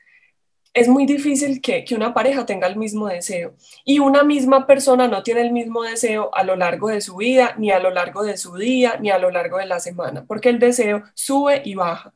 es 0.74 0.88
muy 0.88 1.06
difícil 1.06 1.60
que, 1.60 1.84
que, 1.84 1.94
una 1.94 2.14
pareja 2.14 2.46
tenga 2.46 2.66
el 2.66 2.76
mismo 2.76 3.06
deseo 3.06 3.54
y 3.84 3.98
una 3.98 4.24
misma 4.24 4.66
persona 4.66 5.06
no 5.06 5.22
tiene 5.22 5.42
el 5.42 5.52
mismo 5.52 5.82
deseo 5.82 6.34
a 6.34 6.44
lo 6.44 6.56
largo 6.56 6.88
de 6.88 7.00
su 7.00 7.16
vida, 7.16 7.54
ni 7.58 7.70
a 7.70 7.78
lo 7.78 7.90
largo 7.90 8.24
de 8.24 8.36
su 8.36 8.56
día, 8.56 8.96
ni 9.00 9.10
a 9.10 9.18
lo 9.18 9.30
largo 9.30 9.58
de 9.58 9.66
la 9.66 9.80
semana, 9.80 10.24
porque 10.26 10.48
el 10.48 10.58
deseo 10.58 11.02
sube 11.14 11.62
y 11.64 11.74
baja. 11.74 12.14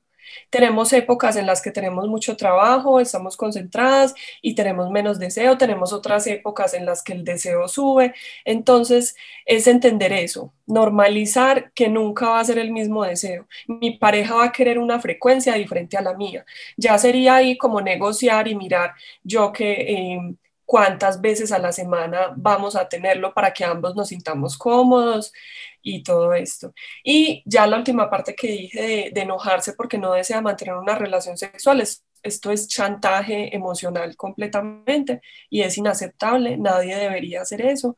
Tenemos 0.50 0.92
épocas 0.92 1.36
en 1.36 1.46
las 1.46 1.62
que 1.62 1.70
tenemos 1.70 2.08
mucho 2.08 2.36
trabajo, 2.36 3.00
estamos 3.00 3.36
concentradas 3.36 4.14
y 4.42 4.54
tenemos 4.54 4.90
menos 4.90 5.18
deseo, 5.18 5.58
tenemos 5.58 5.92
otras 5.92 6.26
épocas 6.26 6.74
en 6.74 6.86
las 6.86 7.02
que 7.02 7.12
el 7.12 7.24
deseo 7.24 7.68
sube. 7.68 8.14
Entonces, 8.44 9.16
es 9.44 9.66
entender 9.66 10.12
eso, 10.12 10.52
normalizar 10.66 11.72
que 11.72 11.88
nunca 11.88 12.30
va 12.30 12.40
a 12.40 12.44
ser 12.44 12.58
el 12.58 12.72
mismo 12.72 13.04
deseo. 13.04 13.46
Mi 13.66 13.92
pareja 13.98 14.34
va 14.34 14.44
a 14.46 14.52
querer 14.52 14.78
una 14.78 15.00
frecuencia 15.00 15.54
diferente 15.54 15.96
a 15.96 16.02
la 16.02 16.14
mía. 16.14 16.44
Ya 16.76 16.98
sería 16.98 17.36
ahí 17.36 17.56
como 17.56 17.80
negociar 17.80 18.48
y 18.48 18.54
mirar 18.54 18.94
yo 19.22 19.52
que... 19.52 19.72
Eh, 19.72 20.36
cuántas 20.66 21.20
veces 21.20 21.52
a 21.52 21.58
la 21.58 21.72
semana 21.72 22.32
vamos 22.36 22.76
a 22.76 22.88
tenerlo 22.88 23.32
para 23.32 23.52
que 23.52 23.64
ambos 23.64 23.94
nos 23.94 24.08
sintamos 24.08 24.58
cómodos 24.58 25.32
y 25.80 26.02
todo 26.02 26.34
esto. 26.34 26.74
Y 27.04 27.42
ya 27.46 27.66
la 27.66 27.78
última 27.78 28.10
parte 28.10 28.34
que 28.34 28.48
dije 28.48 28.82
de, 28.82 29.10
de 29.12 29.20
enojarse 29.22 29.72
porque 29.74 29.96
no 29.96 30.12
desea 30.12 30.40
mantener 30.40 30.74
una 30.74 30.96
relación 30.96 31.38
sexual, 31.38 31.80
es, 31.80 32.04
esto 32.22 32.50
es 32.50 32.66
chantaje 32.66 33.54
emocional 33.54 34.16
completamente 34.16 35.22
y 35.48 35.62
es 35.62 35.78
inaceptable, 35.78 36.58
nadie 36.58 36.96
debería 36.96 37.42
hacer 37.42 37.62
eso. 37.62 37.96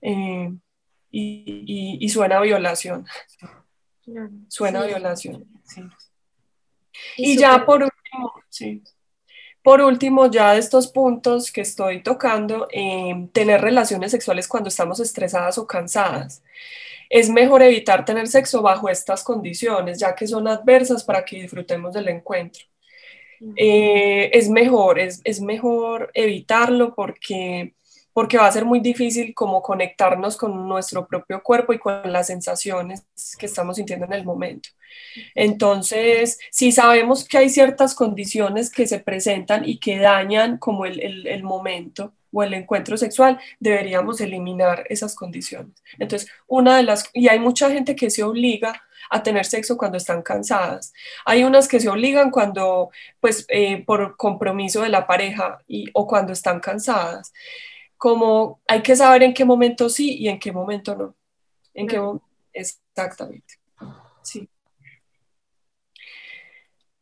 Eh, 0.00 0.50
y, 1.10 1.44
y, 1.66 1.98
y, 2.00 2.08
suena 2.08 2.38
a 2.38 2.40
violación. 2.40 3.04
Suena 4.48 4.80
a 4.82 4.86
violación. 4.86 5.46
Sí. 5.64 5.82
Y, 7.16 7.32
y 7.32 7.36
ya 7.36 7.64
por 7.66 7.82
último, 7.82 8.32
sí. 8.48 8.82
Por 9.62 9.82
último, 9.82 10.30
ya 10.30 10.52
de 10.52 10.60
estos 10.60 10.88
puntos 10.88 11.52
que 11.52 11.60
estoy 11.60 12.02
tocando, 12.02 12.68
eh, 12.72 13.28
tener 13.32 13.60
relaciones 13.60 14.10
sexuales 14.10 14.48
cuando 14.48 14.68
estamos 14.68 15.00
estresadas 15.00 15.58
o 15.58 15.66
cansadas. 15.66 16.42
Es 17.10 17.28
mejor 17.28 17.62
evitar 17.62 18.04
tener 18.04 18.28
sexo 18.28 18.62
bajo 18.62 18.88
estas 18.88 19.22
condiciones, 19.24 19.98
ya 19.98 20.14
que 20.14 20.26
son 20.26 20.48
adversas 20.48 21.04
para 21.04 21.24
que 21.24 21.42
disfrutemos 21.42 21.92
del 21.94 22.08
encuentro. 22.08 22.64
Eh, 23.56 24.30
es 24.32 24.48
mejor, 24.50 24.98
es, 24.98 25.20
es 25.24 25.40
mejor 25.40 26.10
evitarlo 26.14 26.94
porque 26.94 27.74
porque 28.12 28.38
va 28.38 28.46
a 28.46 28.52
ser 28.52 28.64
muy 28.64 28.80
difícil 28.80 29.34
como 29.34 29.62
conectarnos 29.62 30.36
con 30.36 30.68
nuestro 30.68 31.06
propio 31.06 31.42
cuerpo 31.42 31.72
y 31.72 31.78
con 31.78 32.12
las 32.12 32.26
sensaciones 32.26 33.06
que 33.38 33.46
estamos 33.46 33.76
sintiendo 33.76 34.06
en 34.06 34.12
el 34.12 34.24
momento. 34.24 34.68
Entonces, 35.34 36.38
si 36.50 36.72
sabemos 36.72 37.26
que 37.26 37.38
hay 37.38 37.48
ciertas 37.48 37.94
condiciones 37.94 38.70
que 38.70 38.86
se 38.86 39.00
presentan 39.00 39.68
y 39.68 39.78
que 39.78 39.98
dañan 39.98 40.58
como 40.58 40.86
el, 40.86 41.00
el, 41.00 41.26
el 41.26 41.42
momento 41.42 42.12
o 42.32 42.42
el 42.42 42.54
encuentro 42.54 42.96
sexual, 42.96 43.40
deberíamos 43.58 44.20
eliminar 44.20 44.84
esas 44.88 45.14
condiciones. 45.14 45.74
Entonces, 45.98 46.30
una 46.46 46.76
de 46.76 46.84
las, 46.84 47.10
y 47.12 47.28
hay 47.28 47.38
mucha 47.38 47.70
gente 47.70 47.96
que 47.96 48.10
se 48.10 48.22
obliga 48.22 48.82
a 49.10 49.22
tener 49.22 49.44
sexo 49.44 49.76
cuando 49.76 49.96
están 49.96 50.22
cansadas. 50.22 50.92
Hay 51.24 51.42
unas 51.42 51.66
que 51.66 51.80
se 51.80 51.88
obligan 51.88 52.30
cuando, 52.30 52.90
pues, 53.18 53.44
eh, 53.48 53.82
por 53.84 54.16
compromiso 54.16 54.82
de 54.82 54.88
la 54.88 55.06
pareja 55.06 55.58
y, 55.66 55.90
o 55.94 56.06
cuando 56.06 56.32
están 56.32 56.60
cansadas 56.60 57.32
como 58.00 58.62
hay 58.66 58.80
que 58.80 58.96
saber 58.96 59.22
en 59.24 59.34
qué 59.34 59.44
momento 59.44 59.90
sí 59.90 60.16
y 60.16 60.28
en 60.28 60.38
qué 60.38 60.52
momento 60.52 60.96
no. 60.96 61.14
En 61.74 61.86
qué 61.86 62.00
exactamente. 62.54 63.58
Sí. 64.22 64.48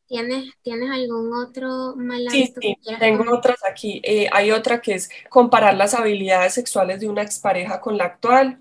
¿Tienes, 0.08 0.54
¿Tienes 0.62 0.90
algún 0.90 1.34
otro 1.34 1.94
mal 1.96 2.26
Sí, 2.30 2.52
sí, 2.58 2.78
tengo 2.98 3.30
otras 3.30 3.58
aquí. 3.70 4.00
Eh, 4.02 4.26
hay 4.32 4.50
otra 4.52 4.80
que 4.80 4.94
es 4.94 5.10
comparar 5.28 5.74
las 5.74 5.92
habilidades 5.92 6.54
sexuales 6.54 7.00
de 7.00 7.08
una 7.08 7.20
expareja 7.20 7.78
con 7.78 7.98
la 7.98 8.04
actual. 8.04 8.58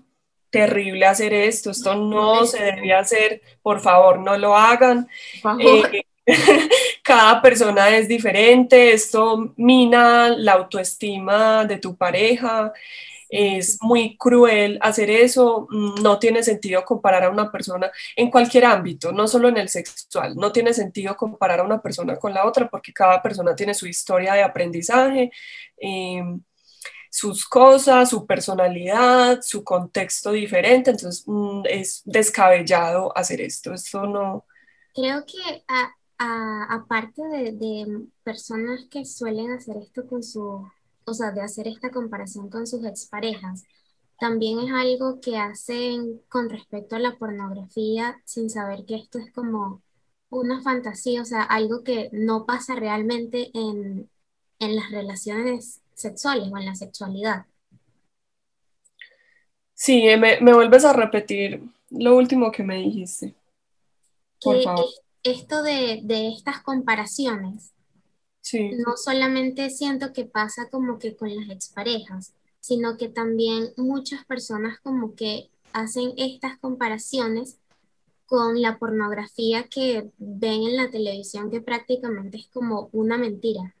Terrible 0.50 1.06
hacer 1.06 1.32
esto, 1.32 1.70
esto 1.70 1.94
no 1.94 2.44
se 2.44 2.62
debe 2.62 2.92
hacer, 2.92 3.40
por 3.62 3.80
favor, 3.80 4.18
no 4.18 4.36
lo 4.36 4.54
hagan. 4.54 5.08
Eh, 5.58 6.02
cada 7.02 7.40
persona 7.40 7.96
es 7.96 8.08
diferente, 8.08 8.92
esto 8.92 9.54
mina 9.56 10.28
la 10.28 10.52
autoestima 10.52 11.64
de 11.64 11.78
tu 11.78 11.96
pareja, 11.96 12.74
es 13.28 13.78
muy 13.82 14.16
cruel 14.16 14.78
hacer 14.80 15.10
eso, 15.10 15.66
mm, 15.70 16.02
no 16.02 16.18
tiene 16.18 16.42
sentido 16.42 16.84
comparar 16.84 17.24
a 17.24 17.30
una 17.30 17.50
persona 17.50 17.90
en 18.16 18.30
cualquier 18.30 18.64
ámbito, 18.64 19.12
no 19.12 19.28
solo 19.28 19.48
en 19.48 19.58
el 19.58 19.68
sexual, 19.68 20.34
no 20.36 20.52
tiene 20.52 20.72
sentido 20.72 21.16
comparar 21.16 21.60
a 21.60 21.64
una 21.64 21.80
persona 21.82 22.16
con 22.16 22.32
la 22.34 22.46
otra 22.46 22.68
porque 22.68 22.92
cada 22.92 23.22
persona 23.22 23.54
tiene 23.54 23.74
su 23.74 23.86
historia 23.86 24.34
de 24.34 24.42
aprendizaje. 24.42 25.30
Em, 25.76 26.40
sus 27.10 27.46
cosas, 27.46 28.10
su 28.10 28.26
personalidad, 28.26 29.40
su 29.42 29.64
contexto 29.64 30.30
diferente, 30.32 30.90
entonces 30.90 31.24
mm, 31.26 31.62
es 31.68 32.02
descabellado 32.04 33.16
hacer 33.16 33.40
esto, 33.40 33.72
esto 33.72 34.06
no... 34.06 34.44
Creo 34.94 35.24
que 35.24 35.64
aparte 36.18 37.22
de, 37.22 37.52
de, 37.52 38.06
personas 38.24 38.86
que 38.90 39.04
suelen 39.04 39.52
hacer 39.52 39.76
esto 39.76 40.06
con 40.06 40.22
su 40.22 40.68
o 41.10 41.14
sea, 41.14 41.32
de 41.32 41.40
hacer 41.40 41.68
esta 41.68 41.90
comparación 41.90 42.50
con 42.50 42.66
sus 42.66 42.84
exparejas, 42.84 43.64
también 44.18 44.58
es 44.58 44.72
algo 44.72 45.20
que 45.20 45.36
hacen 45.36 46.20
con 46.28 46.50
respecto 46.50 46.96
a 46.96 46.98
la 46.98 47.16
pornografía 47.16 48.20
sin 48.24 48.50
saber 48.50 48.84
que 48.84 48.96
esto 48.96 49.18
es 49.18 49.32
como 49.32 49.82
una 50.28 50.60
fantasía, 50.60 51.22
o 51.22 51.24
sea, 51.24 51.42
algo 51.42 51.84
que 51.84 52.10
no 52.12 52.44
pasa 52.44 52.74
realmente 52.74 53.50
en, 53.54 54.10
las 54.58 54.90
relaciones 54.90 55.80
sexuales 55.94 56.48
o 56.52 56.58
en 56.58 56.66
la 56.66 56.74
sexualidad. 56.74 57.46
Sí, 59.72 60.04
me, 60.18 60.52
vuelves 60.52 60.84
a 60.84 60.92
repetir 60.92 61.62
lo 61.90 62.16
último 62.16 62.50
que 62.50 62.64
me 62.64 62.76
dijiste. 62.76 63.34
Por 64.42 64.60
favor. 64.62 64.84
Esto 65.22 65.62
de, 65.62 66.00
de 66.02 66.28
estas 66.28 66.60
comparaciones 66.62 67.72
no 68.68 68.96
solamente 68.96 69.70
siento 69.70 70.12
que 70.12 70.24
pasa 70.24 70.68
como 70.70 70.98
que 70.98 71.16
con 71.16 71.34
las 71.34 71.50
exparejas, 71.50 72.34
sino 72.60 72.96
que 72.96 73.08
también 73.08 73.72
muchas 73.76 74.24
personas 74.26 74.80
como 74.80 75.14
que 75.14 75.50
hacen 75.72 76.12
estas 76.16 76.58
comparaciones 76.58 77.58
con 78.26 78.60
la 78.62 78.78
pornografía 78.78 79.68
que 79.68 80.10
ven 80.18 80.62
en 80.64 80.76
la 80.76 80.90
televisión, 80.90 81.50
que 81.50 81.60
prácticamente 81.62 82.38
es 82.38 82.48
como 82.48 82.90
una 82.92 83.18
mentira. 83.18 83.74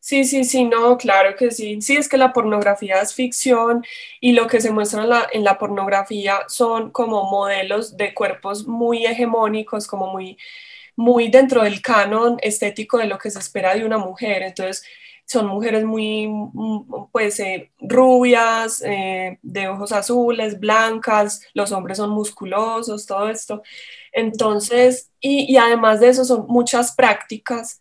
Sí, 0.00 0.24
sí, 0.24 0.44
sí, 0.44 0.64
no, 0.64 0.96
claro 0.98 1.34
que 1.36 1.50
sí. 1.50 1.80
Sí, 1.82 1.96
es 1.96 2.08
que 2.08 2.16
la 2.16 2.32
pornografía 2.32 3.00
es 3.00 3.14
ficción 3.14 3.84
y 4.20 4.32
lo 4.32 4.46
que 4.46 4.60
se 4.60 4.70
muestra 4.70 5.02
en 5.02 5.08
la, 5.10 5.28
en 5.32 5.44
la 5.44 5.58
pornografía 5.58 6.40
son 6.48 6.90
como 6.92 7.24
modelos 7.30 7.96
de 7.96 8.14
cuerpos 8.14 8.66
muy 8.68 9.04
hegemónicos, 9.06 9.86
como 9.88 10.12
muy 10.12 10.38
muy 10.96 11.28
dentro 11.28 11.62
del 11.62 11.82
canon 11.82 12.38
estético 12.40 12.98
de 12.98 13.06
lo 13.06 13.18
que 13.18 13.30
se 13.30 13.38
espera 13.38 13.74
de 13.74 13.84
una 13.84 13.98
mujer. 13.98 14.42
Entonces, 14.42 14.84
son 15.26 15.46
mujeres 15.48 15.84
muy, 15.84 16.28
mm, 16.28 17.08
pues, 17.12 17.40
eh, 17.40 17.72
rubias, 17.80 18.82
eh, 18.84 19.38
de 19.42 19.68
ojos 19.68 19.92
azules, 19.92 20.58
blancas, 20.60 21.42
los 21.54 21.72
hombres 21.72 21.98
son 21.98 22.10
musculosos, 22.10 23.06
todo 23.06 23.28
esto. 23.28 23.62
Entonces, 24.12 25.10
y, 25.20 25.52
y 25.52 25.56
además 25.58 26.00
de 26.00 26.08
eso 26.10 26.24
son 26.24 26.46
muchas 26.48 26.94
prácticas, 26.94 27.80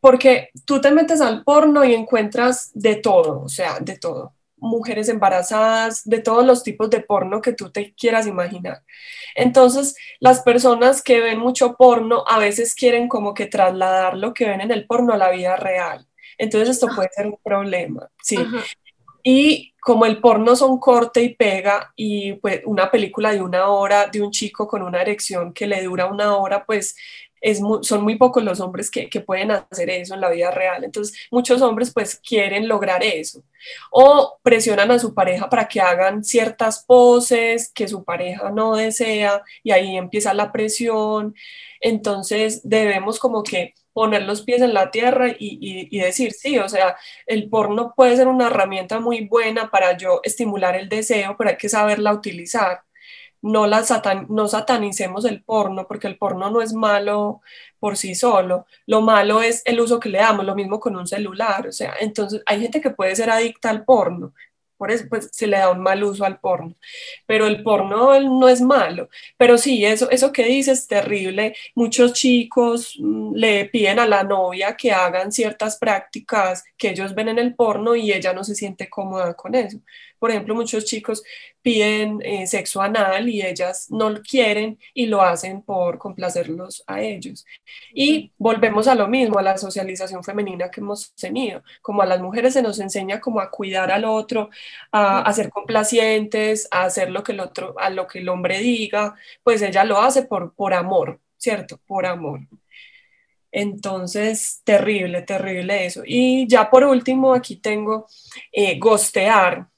porque 0.00 0.50
tú 0.64 0.80
te 0.80 0.90
metes 0.90 1.20
al 1.20 1.44
porno 1.44 1.84
y 1.84 1.94
encuentras 1.94 2.70
de 2.74 2.96
todo, 2.96 3.42
o 3.42 3.48
sea, 3.48 3.78
de 3.80 3.98
todo 3.98 4.34
mujeres 4.60 5.08
embarazadas, 5.08 6.02
de 6.04 6.20
todos 6.20 6.44
los 6.44 6.62
tipos 6.62 6.90
de 6.90 7.00
porno 7.00 7.40
que 7.40 7.52
tú 7.52 7.70
te 7.70 7.94
quieras 7.94 8.26
imaginar. 8.26 8.82
Entonces, 9.34 9.96
las 10.20 10.40
personas 10.42 11.02
que 11.02 11.20
ven 11.20 11.38
mucho 11.38 11.76
porno 11.76 12.24
a 12.28 12.38
veces 12.38 12.74
quieren 12.74 13.08
como 13.08 13.34
que 13.34 13.46
trasladar 13.46 14.16
lo 14.16 14.34
que 14.34 14.48
ven 14.48 14.60
en 14.60 14.70
el 14.70 14.86
porno 14.86 15.12
a 15.12 15.18
la 15.18 15.30
vida 15.30 15.56
real. 15.56 16.06
Entonces, 16.38 16.70
esto 16.70 16.88
puede 16.94 17.10
ser 17.14 17.26
un 17.26 17.38
problema, 17.42 18.08
sí. 18.22 18.38
Y 19.22 19.74
como 19.80 20.06
el 20.06 20.20
porno 20.20 20.56
son 20.56 20.78
corte 20.78 21.22
y 21.22 21.34
pega 21.34 21.92
y 21.96 22.34
pues 22.34 22.62
una 22.64 22.90
película 22.90 23.32
de 23.32 23.42
una 23.42 23.68
hora 23.68 24.06
de 24.06 24.22
un 24.22 24.30
chico 24.30 24.66
con 24.66 24.82
una 24.82 25.00
erección 25.00 25.52
que 25.52 25.66
le 25.66 25.82
dura 25.82 26.06
una 26.06 26.36
hora, 26.36 26.64
pues 26.64 26.96
son 27.82 28.02
muy 28.02 28.16
pocos 28.16 28.42
los 28.44 28.60
hombres 28.60 28.90
que, 28.90 29.08
pueden 29.20 29.50
hacer 29.50 29.90
eso 29.90 30.14
en 30.14 30.20
la 30.20 30.30
vida 30.30 30.50
real. 30.50 30.84
Entonces, 30.84 31.16
muchos 31.30 31.62
hombres 31.62 31.92
pues 31.92 32.16
quieren 32.16 32.68
lograr 32.68 33.02
eso. 33.02 33.42
O 33.90 34.38
presionan 34.42 34.90
a 34.90 34.98
su 34.98 35.14
pareja 35.14 35.48
para 35.48 35.68
que 35.68 35.80
hagan 35.80 36.24
ciertas 36.24 36.84
poses 36.84 37.70
que 37.72 37.88
su 37.88 38.04
pareja 38.04 38.50
no 38.50 38.76
desea 38.76 39.42
y 39.62 39.72
ahí 39.72 39.96
empieza 39.96 40.34
la 40.34 40.52
presión. 40.52 41.34
Entonces, 41.80 42.60
debemos 42.64 43.18
como 43.18 43.42
que 43.42 43.74
poner 43.92 44.22
los 44.22 44.42
pies 44.42 44.62
en 44.62 44.74
la 44.74 44.90
tierra 44.90 45.28
y, 45.28 45.36
y, 45.90 45.98
decir, 45.98 46.32
sí, 46.32 46.58
o 46.58 46.68
sea, 46.68 46.96
el 47.26 47.48
porno 47.48 47.92
puede 47.96 48.16
ser 48.16 48.28
una 48.28 48.46
herramienta 48.46 49.00
muy 49.00 49.26
buena 49.26 49.70
para 49.70 49.96
yo 49.96 50.20
estimular 50.22 50.76
el 50.76 50.88
deseo, 50.88 51.36
pero 51.36 51.50
hay 51.50 51.56
que 51.56 51.68
saberla 51.68 52.12
utilizar 52.12 52.82
no, 53.42 53.66
la 53.66 53.84
no 54.28 54.48
satanicemos 54.48 55.24
el 55.24 55.42
porno, 55.42 55.86
porque 55.86 56.06
el 56.06 56.18
porno 56.18 56.50
no 56.50 56.62
es 56.62 56.72
malo 56.72 57.40
por 57.78 57.96
sí 57.96 58.14
solo, 58.14 58.66
lo 58.86 59.00
malo 59.00 59.42
es 59.42 59.62
el 59.64 59.80
uso 59.80 59.98
que 60.00 60.10
le 60.10 60.18
damos, 60.18 60.44
lo 60.44 60.54
mismo 60.54 60.78
con 60.80 60.96
un 60.96 61.06
celular, 61.06 61.66
o 61.68 61.72
sea, 61.72 61.94
entonces 62.00 62.42
hay 62.46 62.60
gente 62.60 62.80
que 62.80 62.90
puede 62.90 63.16
ser 63.16 63.30
adicta 63.30 63.70
al 63.70 63.84
porno, 63.84 64.34
por 64.80 64.90
eso 64.90 65.04
pues, 65.10 65.28
se 65.30 65.46
le 65.46 65.58
da 65.58 65.70
un 65.70 65.80
mal 65.80 66.02
uso 66.02 66.24
al 66.24 66.40
porno. 66.40 66.74
Pero 67.26 67.46
el 67.46 67.62
porno 67.62 68.18
no 68.18 68.48
es 68.48 68.62
malo. 68.62 69.10
Pero 69.36 69.58
sí, 69.58 69.84
eso, 69.84 70.10
eso 70.10 70.32
que 70.32 70.44
dices 70.44 70.78
es 70.78 70.86
terrible. 70.88 71.54
Muchos 71.74 72.14
chicos 72.14 72.96
mm, 72.98 73.34
le 73.34 73.66
piden 73.66 73.98
a 73.98 74.06
la 74.06 74.22
novia 74.22 74.78
que 74.78 74.90
hagan 74.90 75.32
ciertas 75.32 75.76
prácticas 75.76 76.64
que 76.78 76.92
ellos 76.92 77.14
ven 77.14 77.28
en 77.28 77.38
el 77.38 77.54
porno 77.54 77.94
y 77.94 78.10
ella 78.10 78.32
no 78.32 78.42
se 78.42 78.54
siente 78.54 78.88
cómoda 78.88 79.34
con 79.34 79.54
eso. 79.54 79.80
Por 80.20 80.30
ejemplo, 80.30 80.54
muchos 80.54 80.84
chicos 80.84 81.24
piden 81.62 82.20
eh, 82.22 82.46
sexo 82.46 82.80
anal 82.82 83.28
y 83.28 83.42
ellas 83.42 83.86
no 83.90 84.10
lo 84.10 84.22
quieren 84.22 84.78
y 84.94 85.06
lo 85.06 85.22
hacen 85.22 85.62
por 85.62 85.98
complacerlos 85.98 86.84
a 86.86 87.00
ellos. 87.00 87.46
Y 87.94 88.32
volvemos 88.38 88.86
a 88.86 88.94
lo 88.94 89.08
mismo, 89.08 89.38
a 89.38 89.42
la 89.42 89.58
socialización 89.58 90.22
femenina 90.22 90.70
que 90.70 90.80
hemos 90.80 91.14
tenido. 91.14 91.62
Como 91.82 92.02
a 92.02 92.06
las 92.06 92.20
mujeres 92.20 92.52
se 92.54 92.62
nos 92.62 92.78
enseña 92.80 93.20
como 93.20 93.40
a 93.40 93.50
cuidar 93.50 93.90
al 93.90 94.04
otro, 94.04 94.50
a, 94.92 95.32
ser 95.32 95.50
complacientes, 95.50 96.68
a 96.70 96.84
hacer 96.84 97.10
lo 97.10 97.22
que 97.22 97.32
el 97.32 97.40
otro, 97.40 97.74
a 97.78 97.90
lo 97.90 98.06
que 98.06 98.20
el 98.20 98.28
hombre 98.28 98.58
diga, 98.60 99.14
pues 99.42 99.62
ella 99.62 99.84
lo 99.84 100.00
hace 100.00 100.22
por, 100.24 100.54
por 100.54 100.74
amor, 100.74 101.20
¿cierto? 101.38 101.80
Por 101.86 102.06
amor. 102.06 102.40
Entonces, 103.52 104.60
terrible, 104.64 105.22
terrible 105.22 105.86
eso. 105.86 106.02
Y 106.06 106.46
ya 106.48 106.70
por 106.70 106.84
último, 106.84 107.34
aquí 107.34 107.56
tengo 107.56 108.06
eh, 108.52 108.78
gostear. 108.78 109.69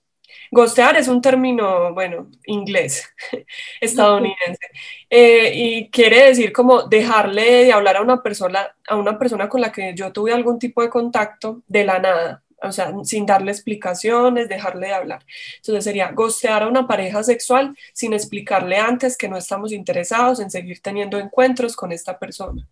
Gostear 0.52 0.96
es 0.98 1.08
un 1.08 1.22
término, 1.22 1.94
bueno, 1.94 2.30
inglés, 2.44 3.10
estadounidense, 3.80 4.68
eh, 5.08 5.50
y 5.54 5.90
quiere 5.90 6.26
decir 6.26 6.52
como 6.52 6.82
dejarle 6.82 7.64
de 7.64 7.72
hablar 7.72 7.96
a 7.96 8.02
una 8.02 8.22
persona, 8.22 8.68
a 8.86 8.96
una 8.96 9.18
persona 9.18 9.48
con 9.48 9.62
la 9.62 9.72
que 9.72 9.94
yo 9.96 10.12
tuve 10.12 10.30
algún 10.30 10.58
tipo 10.58 10.82
de 10.82 10.90
contacto 10.90 11.62
de 11.66 11.84
la 11.86 11.98
nada 11.98 12.42
o 12.62 12.72
sea, 12.72 12.92
sin 13.04 13.26
darle 13.26 13.52
explicaciones, 13.52 14.48
dejarle 14.48 14.88
de 14.88 14.94
hablar. 14.94 15.24
Entonces 15.56 15.84
sería 15.84 16.12
gostear 16.12 16.62
a 16.62 16.68
una 16.68 16.86
pareja 16.86 17.22
sexual 17.22 17.76
sin 17.92 18.12
explicarle 18.12 18.76
antes 18.76 19.16
que 19.16 19.28
no 19.28 19.36
estamos 19.36 19.72
interesados 19.72 20.40
en 20.40 20.50
seguir 20.50 20.80
teniendo 20.80 21.18
encuentros 21.18 21.76
con 21.76 21.92
esta 21.92 22.18
persona. 22.18 22.66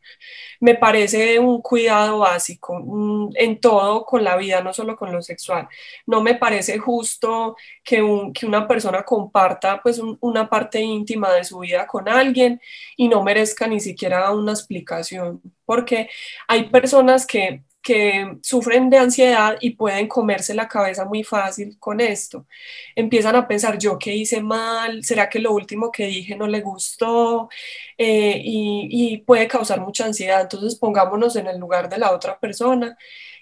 Me 0.61 0.75
parece 0.75 1.39
un 1.39 1.61
cuidado 1.63 2.19
básico 2.21 3.31
en 3.35 3.61
todo 3.61 4.05
con 4.05 4.25
la 4.25 4.37
vida, 4.37 4.61
no 4.63 4.73
solo 4.73 4.97
con 4.97 5.13
lo 5.13 5.23
sexual. 5.23 5.69
No 6.07 6.23
me 6.23 6.35
parece 6.35 6.79
justo 6.79 7.57
que, 7.83 8.03
una 8.03 8.67
persona 8.67 9.03
comparta 9.03 9.81
pues 9.83 10.01
una 10.21 10.49
parte 10.49 10.81
íntima 10.81 11.31
de 11.33 11.45
su 11.45 11.59
vida 11.61 11.87
con 11.87 12.09
alguien 12.09 12.61
y 12.97 13.09
no 13.09 13.23
merezca 13.23 13.67
ni 13.67 13.81
siquiera 13.81 14.31
una 14.33 14.53
explicación, 14.53 15.41
porque 15.65 16.09
hay 16.49 16.69
personas 16.71 17.27
que 17.27 17.63
que 17.83 18.39
sufren 18.43 18.91
de 18.91 18.99
ansiedad 18.99 19.57
y 19.61 19.71
pueden 19.71 20.07
comerse 20.09 20.55
la 20.55 20.69
cabeza 20.69 21.05
muy 21.05 21.25
fácil 21.25 21.79
con 21.79 22.01
esto. 22.01 22.47
Empiezan 22.95 23.37
a 23.37 23.49
pensar, 23.49 23.79
yo 23.79 23.99
qué 23.99 24.15
hice 24.15 24.43
mal, 24.43 25.03
será 25.05 25.29
que 25.29 25.39
lo 25.39 25.53
último 25.53 25.91
que 25.91 26.07
dije 26.07 26.37
no 26.37 26.47
le 26.47 26.61
gustó 26.61 27.49
eh, 27.97 28.41
y, 28.45 29.19
puede 29.27 29.49
causar 29.49 29.81
mucha 29.81 30.05
ansiedad. 30.07 30.43
Entonces 30.43 30.79
pongámonos 30.79 31.37
en 31.37 31.47
el 31.47 31.59
lugar 31.59 31.89
de 31.89 31.99
la 31.99 32.13
otra 32.13 32.39
persona 32.39 32.97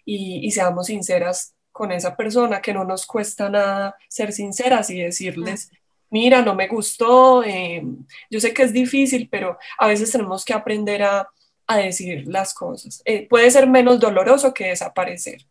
y, 0.05 0.51
seamos 0.53 0.87
sinceras 0.87 1.55
con 1.73 1.93
esa 1.93 2.17
persona, 2.17 2.61
que 2.61 2.75
no 2.75 2.85
nos 2.85 3.07
cuesta 3.07 3.49
nada 3.49 3.97
ser 4.09 4.33
sinceras 4.33 4.91
y 4.91 5.01
decirles 5.01 5.71
mira, 6.11 6.43
no 6.43 6.55
me 6.55 6.69
gustó, 6.69 7.45
eh, 7.45 7.83
yo 8.31 8.41
sé 8.41 8.55
que 8.55 8.63
es 8.63 8.73
difícil, 8.73 9.29
pero 9.31 9.59
a 9.79 9.89
veces 9.89 10.11
tenemos 10.11 10.45
que 10.45 10.55
aprender 10.55 11.03
a, 11.03 11.29
decir 11.77 12.27
las 12.27 12.55
cosas. 12.55 13.03
Eh, 13.05 13.29
puede 13.29 13.51
ser 13.51 13.69
menos 13.69 14.01
doloroso 14.01 14.55
que 14.55 14.69
desaparecer. 14.69 15.47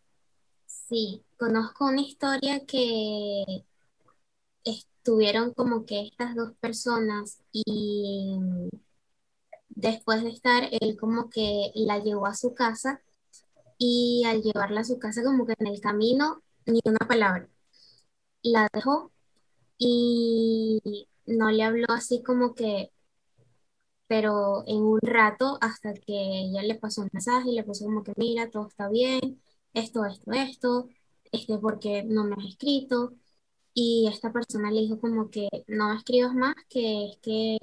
Sí, 0.66 1.24
conozco 1.38 1.86
una 1.86 2.02
historia 2.02 2.66
que 2.66 3.66
estuvieron 4.64 5.54
como 5.54 5.86
que 5.86 6.08
estas 6.08 6.36
dos 6.36 6.54
personas 6.60 7.40
y 7.54 8.40
después 9.70 10.24
de 10.24 10.30
estar, 10.30 10.68
él 10.72 10.98
como 11.00 11.30
que 11.30 11.72
la 11.76 12.00
llevó 12.00 12.26
a 12.26 12.36
su 12.36 12.54
casa 12.54 13.02
y 13.78 14.24
al 14.26 14.42
llevarla 14.42 14.82
a 14.82 14.84
su 14.86 15.00
casa 15.00 15.24
como 15.24 15.46
que 15.46 15.54
en 15.60 15.68
el 15.68 15.80
camino 15.82 16.42
ni 16.66 16.82
una 16.86 17.08
palabra. 17.08 17.48
La 18.42 18.68
dejó 18.74 19.12
y 19.78 21.08
no 21.26 21.52
le 21.52 21.64
habló 21.64 21.88
así 21.90 22.24
como 22.24 22.56
que, 22.56 22.92
pero 24.08 24.64
en 24.68 24.78
un 24.84 25.00
rato 25.02 25.58
hasta 25.62 25.94
que 25.94 26.14
ella 26.14 26.62
le 26.64 26.76
pasó 26.76 27.02
un 27.02 27.10
mensaje 27.14 27.50
y 27.52 27.56
le 27.56 27.64
puso 27.64 27.86
como 27.86 28.04
que 28.04 28.14
mira, 28.18 28.50
todo 28.50 28.68
está 28.68 28.90
bien, 28.90 29.42
esto, 29.74 30.06
esto, 30.06 30.32
esto, 30.34 30.90
este, 31.32 31.58
porque 31.60 32.04
no 32.04 32.24
me 32.26 32.36
has 32.36 32.46
escrito. 32.50 33.14
Y 33.74 34.08
esta 34.12 34.32
persona 34.34 34.72
le 34.72 34.82
dijo 34.82 35.00
como 35.00 35.30
que 35.30 35.50
no 35.68 35.94
escribas 35.94 36.34
más, 36.34 36.56
que 36.70 37.06
es 37.12 37.18
que 37.22 37.58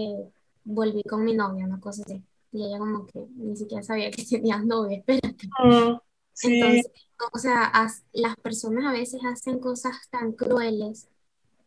volví 0.64 1.02
con 1.04 1.24
mi 1.24 1.34
novia, 1.34 1.66
una 1.66 1.80
cosa 1.80 2.02
así. 2.06 2.24
Y 2.52 2.64
ella 2.66 2.78
como 2.78 3.06
que 3.06 3.26
ni 3.36 3.56
siquiera 3.56 3.82
sabía 3.82 4.10
que 4.10 4.24
tenías 4.30 4.64
novia, 4.64 4.98
espérate. 4.98 5.52
Mm, 5.58 5.98
Entonces, 6.42 6.92
o 7.32 7.38
sea, 7.38 7.72
las 8.12 8.36
personas 8.36 8.86
a 8.86 8.92
veces 8.92 9.20
hacen 9.24 9.58
cosas 9.60 9.96
tan 10.10 10.32
crueles 10.32 11.08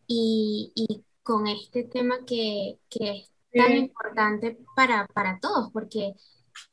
y, 0.07 0.71
y 0.75 1.05
con 1.23 1.47
este 1.47 1.83
tema 1.83 2.25
que, 2.25 2.79
que 2.89 3.11
es 3.11 3.31
tan 3.57 3.75
importante 3.75 4.57
para, 4.75 5.07
para 5.07 5.39
todos, 5.39 5.71
porque, 5.71 6.13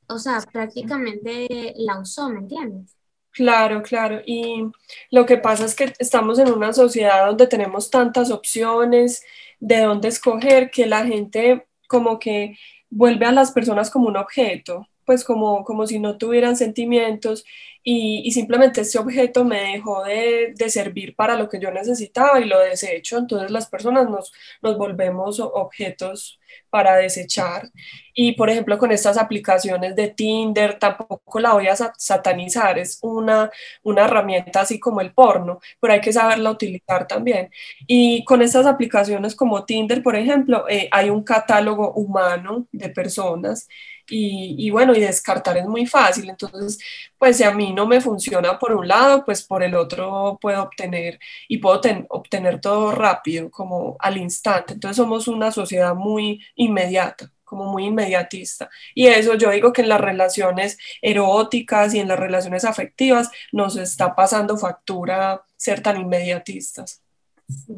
o 0.09 0.19
sea, 0.19 0.41
prácticamente 0.53 1.75
la 1.77 2.01
usó, 2.01 2.29
¿me 2.29 2.41
entiendes? 2.41 2.97
Claro, 3.33 3.83
claro. 3.83 4.21
Y 4.25 4.71
lo 5.11 5.27
que 5.27 5.37
pasa 5.39 5.65
es 5.65 5.75
que 5.75 5.93
estamos 5.99 6.39
en 6.39 6.53
una 6.53 6.73
sociedad 6.73 7.27
donde 7.27 7.49
tenemos 7.49 7.91
tantas 7.91 8.31
opciones 8.31 9.25
de 9.59 9.81
dónde 9.81 10.09
escoger 10.09 10.71
que 10.71 10.87
la 10.87 11.05
gente 11.05 11.67
como 11.89 12.19
que 12.19 12.57
vuelve 12.91 13.27
a 13.27 13.33
las 13.33 13.51
personas 13.51 13.91
como 13.91 14.09
un 14.09 14.17
objeto, 14.17 14.87
pues 15.05 15.25
como, 15.25 15.65
como 15.65 15.87
si 15.87 15.99
no 15.99 16.19
tuvieran 16.19 16.57
sentimientos 16.57 17.45
y, 17.87 18.31
simplemente 18.33 18.81
ese 18.81 18.99
objeto 18.99 19.45
me 19.45 19.61
dejó 19.61 20.05
de, 20.05 20.55
servir 20.69 21.15
para 21.15 21.37
lo 21.37 21.49
que 21.51 21.61
yo 21.61 21.71
necesitaba 21.71 22.41
y 22.41 22.47
lo 22.47 22.59
desecho, 22.61 23.19
entonces 23.19 23.51
las 23.51 23.69
personas 23.69 24.09
nos, 24.09 24.33
nos 24.63 24.79
volvemos 24.79 25.39
objetos 25.39 26.41
para 26.71 26.97
desechar. 26.97 27.71
Y 28.15 28.33
por 28.33 28.49
ejemplo, 28.49 28.79
con 28.79 28.91
estas 28.93 29.19
aplicaciones 29.19 29.95
de 29.97 30.09
Tinder, 30.09 30.79
tampoco 30.79 31.41
la 31.41 31.53
voy 31.53 31.69
a 31.69 31.77
satanizar, 31.77 32.79
es 32.79 32.99
una, 33.03 33.51
una 33.83 34.05
herramienta 34.05 34.63
así 34.63 34.81
como 34.81 35.01
el 35.01 35.13
porno, 35.13 35.61
pero 35.81 35.93
hay 35.95 36.01
que 36.01 36.13
saberla 36.13 36.51
utilizar 36.51 37.07
también. 37.07 37.51
Y 37.87 38.25
con 38.25 38.41
estas 38.43 38.67
aplicaciones 38.67 39.35
como 39.37 39.65
Tinder, 39.67 40.03
por 40.03 40.17
ejemplo, 40.17 40.67
eh, 40.69 40.89
hay 40.91 41.11
un 41.11 41.23
catálogo 41.23 41.93
humano 41.93 42.67
de 42.73 42.89
personas 42.89 43.69
y, 44.09 44.71
bueno, 44.71 44.95
y 44.95 45.01
descartar 45.01 45.57
es 45.57 45.67
muy 45.67 45.87
fácil. 45.87 46.29
Entonces, 46.29 46.79
pues 47.19 47.37
si 47.37 47.45
a 47.45 47.53
mí 47.53 47.73
no 47.73 47.87
me 47.87 48.01
funciona 48.01 48.59
por 48.59 48.73
un 48.73 48.89
lado, 48.89 49.25
pues 49.25 49.43
por 49.43 49.63
el 49.63 49.75
otro 49.75 50.39
puedo 50.41 50.63
obtener 50.63 51.19
y 51.49 51.59
puedo 51.59 51.81
obtener 52.09 52.61
todo 52.61 52.93
rápido, 52.93 53.51
como 53.51 53.97
al 54.01 54.17
instante. 54.19 54.75
Entonces 54.75 54.97
somos 54.97 55.29
una 55.29 55.51
sociedad 55.53 55.95
muy 55.95 56.45
inmediata 56.55 57.31
como 57.45 57.71
muy 57.71 57.87
inmediatista. 57.87 58.69
Y 58.95 59.07
eso 59.07 59.35
yo 59.35 59.51
digo 59.51 59.73
que 59.73 59.83
en 59.83 59.89
las 59.89 60.01
relaciones 60.01 60.79
eróticas 61.01 61.95
y 61.95 62.01
en 62.01 62.09
las 62.09 62.19
relaciones 62.19 62.65
afectivas 62.65 63.31
nos 63.53 63.77
está 63.77 64.15
pasando 64.17 64.57
factura 64.57 65.45
ser 65.57 65.81
tan 65.81 66.01
inmediatistas. 66.01 67.03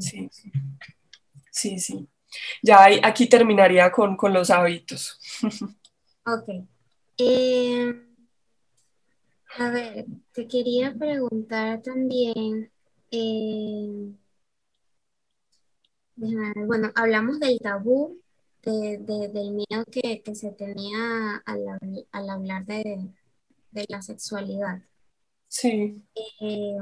Sí, 0.00 0.30
sí, 1.50 1.78
sí. 1.78 2.08
Ya 2.62 2.86
aquí 3.02 3.26
terminaría 3.26 3.90
con, 3.90 4.16
con 4.16 4.32
los 4.32 4.50
hábitos. 4.50 5.18
Ok. 6.26 6.48
Eh, 7.18 7.94
a 9.58 9.70
ver, 9.70 10.06
te 10.32 10.48
quería 10.48 10.92
preguntar 10.94 11.82
también, 11.82 12.70
eh, 13.12 14.12
bueno, 16.16 16.90
hablamos 16.96 17.38
del 17.38 17.60
tabú, 17.60 18.20
del 18.64 19.52
miedo 19.52 19.84
que, 19.90 20.22
se 20.34 20.50
tenía 20.50 21.36
al, 21.46 22.28
hablar 22.28 22.66
de, 22.66 23.08
la 23.88 24.02
sexualidad. 24.02 24.82
Sí. 25.46 26.02
Eh, 26.40 26.76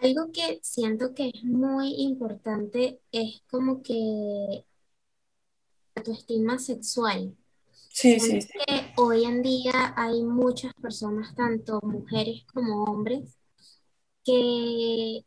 algo 0.00 0.32
que 0.32 0.60
siento 0.62 1.12
que 1.14 1.28
es 1.34 1.44
muy 1.44 1.94
importante 1.98 3.00
es 3.12 3.42
como 3.50 3.82
que 3.82 4.64
autoestima 6.00 6.58
sexual. 6.58 7.36
Sí, 7.92 8.20
sí, 8.20 8.38
Que 8.38 8.92
hoy 8.96 9.24
en 9.24 9.42
día 9.42 9.94
hay 9.96 10.22
muchas 10.22 10.72
personas, 10.74 11.34
tanto 11.34 11.80
mujeres 11.82 12.44
como 12.52 12.84
hombres, 12.84 13.36
que, 14.24 15.24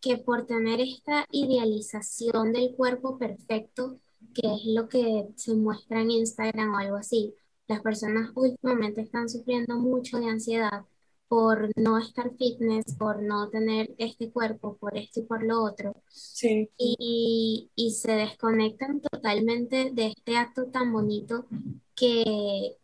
que 0.00 0.18
por 0.18 0.46
tener 0.46 0.80
esta 0.80 1.26
idealización 1.30 2.52
del 2.52 2.74
cuerpo 2.74 3.18
perfecto, 3.18 3.98
que 4.34 4.42
es 4.46 4.64
lo 4.66 4.88
que 4.88 5.28
se 5.36 5.54
muestra 5.54 6.00
en 6.00 6.10
Instagram 6.10 6.74
o 6.74 6.78
algo 6.78 6.96
así, 6.96 7.34
las 7.66 7.80
personas 7.80 8.30
últimamente 8.34 9.00
están 9.00 9.28
sufriendo 9.28 9.76
mucho 9.76 10.18
de 10.18 10.26
ansiedad 10.26 10.84
por 11.32 11.70
no 11.76 11.96
estar 11.98 12.30
fitness, 12.36 12.94
por 12.98 13.22
no 13.22 13.48
tener 13.48 13.94
este 13.96 14.30
cuerpo, 14.30 14.76
por 14.76 14.98
esto 14.98 15.20
y 15.20 15.22
por 15.22 15.42
lo 15.42 15.62
otro. 15.62 15.94
Sí. 16.10 16.68
Y, 16.76 17.70
se 17.98 18.12
desconectan 18.12 19.00
totalmente 19.00 19.92
de 19.94 20.08
este 20.08 20.36
acto 20.36 20.66
tan 20.66 20.92
bonito 20.92 21.46
que, 21.94 22.76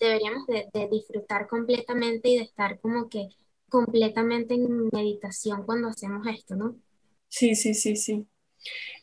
deberíamos 0.00 0.46
de, 0.46 0.70
de, 0.72 0.88
disfrutar 0.88 1.48
completamente 1.48 2.30
y 2.30 2.38
de 2.38 2.44
estar 2.44 2.80
como 2.80 3.10
que 3.10 3.28
completamente 3.68 4.54
en 4.54 4.88
meditación 4.90 5.66
cuando 5.66 5.88
hacemos 5.88 6.26
esto, 6.26 6.56
¿no? 6.56 6.76
Sí, 7.28 7.54
sí, 7.56 7.74
sí, 7.74 7.94
sí. 7.94 8.26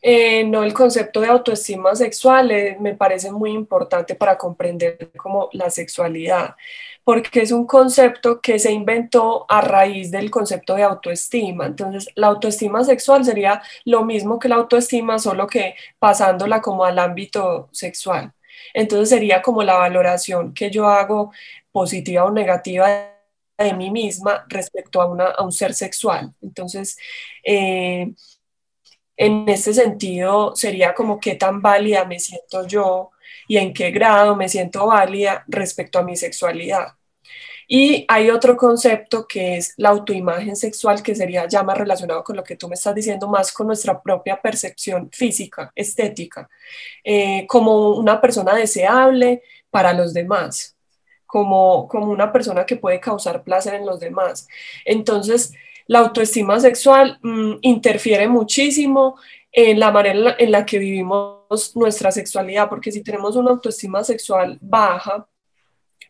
Eh, 0.04 0.44
no, 0.44 0.64
el 0.64 0.74
concepto 0.74 1.20
de 1.20 1.28
autoestima 1.28 1.94
sexual 1.94 2.50
eh, 2.50 2.76
me 2.80 2.94
parece 2.94 3.30
muy 3.30 3.52
importante 3.52 4.16
para 4.16 4.36
comprender 4.36 5.12
como 5.16 5.48
la 5.52 5.70
sexualidad, 5.70 6.56
porque 7.04 7.42
es 7.42 7.52
un 7.52 7.66
concepto 7.66 8.40
que 8.40 8.58
se 8.58 8.72
inventó 8.72 9.46
a 9.48 9.60
raíz 9.60 10.10
del 10.10 10.30
concepto 10.30 10.74
de 10.74 10.82
autoestima. 10.82 11.66
Entonces, 11.66 12.08
la 12.16 12.28
autoestima 12.28 12.82
sexual 12.84 13.24
sería 13.24 13.62
lo 13.84 14.04
mismo 14.04 14.38
que 14.40 14.48
la 14.48 14.56
autoestima, 14.56 15.18
solo 15.20 15.46
que 15.46 15.76
pasándola 16.00 16.60
como 16.60 16.84
al 16.84 16.98
ámbito 16.98 17.68
sexual. 17.72 18.32
Entonces, 18.74 19.08
sería 19.10 19.42
como 19.42 19.62
la 19.62 19.74
valoración 19.76 20.52
que 20.54 20.70
yo 20.70 20.88
hago 20.88 21.32
positiva 21.72 22.24
o 22.24 22.30
negativa 22.32 23.08
de 23.58 23.74
mí 23.74 23.90
misma 23.90 24.44
respecto 24.48 25.00
a, 25.00 25.06
una, 25.06 25.26
a 25.26 25.44
un 25.44 25.52
ser 25.52 25.74
sexual. 25.74 26.34
Entonces, 26.42 26.96
eh, 27.44 28.12
en 29.22 29.48
este 29.48 29.72
sentido 29.72 30.56
sería 30.56 30.94
como 30.94 31.20
qué 31.20 31.36
tan 31.36 31.62
válida 31.62 32.04
me 32.04 32.18
siento 32.18 32.66
yo 32.66 33.12
y 33.46 33.56
en 33.58 33.72
qué 33.72 33.92
grado 33.92 34.34
me 34.34 34.48
siento 34.48 34.86
válida 34.86 35.44
respecto 35.46 36.00
a 36.00 36.02
mi 36.02 36.16
sexualidad. 36.16 36.94
Y 37.68 38.04
hay 38.08 38.30
otro 38.30 38.56
concepto 38.56 39.26
que 39.28 39.56
es 39.56 39.74
la 39.76 39.90
autoimagen 39.90 40.56
sexual, 40.56 41.02
que 41.02 41.14
sería 41.14 41.46
ya 41.46 41.62
más 41.62 41.78
relacionado 41.78 42.24
con 42.24 42.36
lo 42.36 42.42
que 42.42 42.56
tú 42.56 42.68
me 42.68 42.74
estás 42.74 42.96
diciendo, 42.96 43.28
más 43.28 43.52
con 43.52 43.68
nuestra 43.68 44.02
propia 44.02 44.40
percepción 44.42 45.08
física, 45.12 45.72
estética, 45.76 46.50
eh, 47.04 47.46
como 47.46 47.90
una 47.90 48.20
persona 48.20 48.54
deseable 48.54 49.42
para 49.70 49.92
los 49.92 50.12
demás, 50.12 50.76
como, 51.26 51.86
como 51.86 52.06
una 52.06 52.32
persona 52.32 52.66
que 52.66 52.76
puede 52.76 52.98
causar 52.98 53.44
placer 53.44 53.74
en 53.74 53.86
los 53.86 54.00
demás. 54.00 54.48
Entonces, 54.84 55.52
la 55.86 56.00
autoestima 56.00 56.60
sexual 56.60 57.18
mm, 57.22 57.54
interfiere 57.62 58.28
muchísimo 58.28 59.16
en 59.50 59.78
la 59.78 59.90
manera 59.90 60.36
en 60.38 60.50
la, 60.50 60.64
que 60.64 60.78
vivimos 60.78 61.76
nuestra 61.76 62.10
sexualidad, 62.10 62.68
porque 62.68 62.90
si 62.90 63.02
tenemos 63.02 63.36
una 63.36 63.50
autoestima 63.50 64.02
sexual 64.02 64.58
baja, 64.60 65.26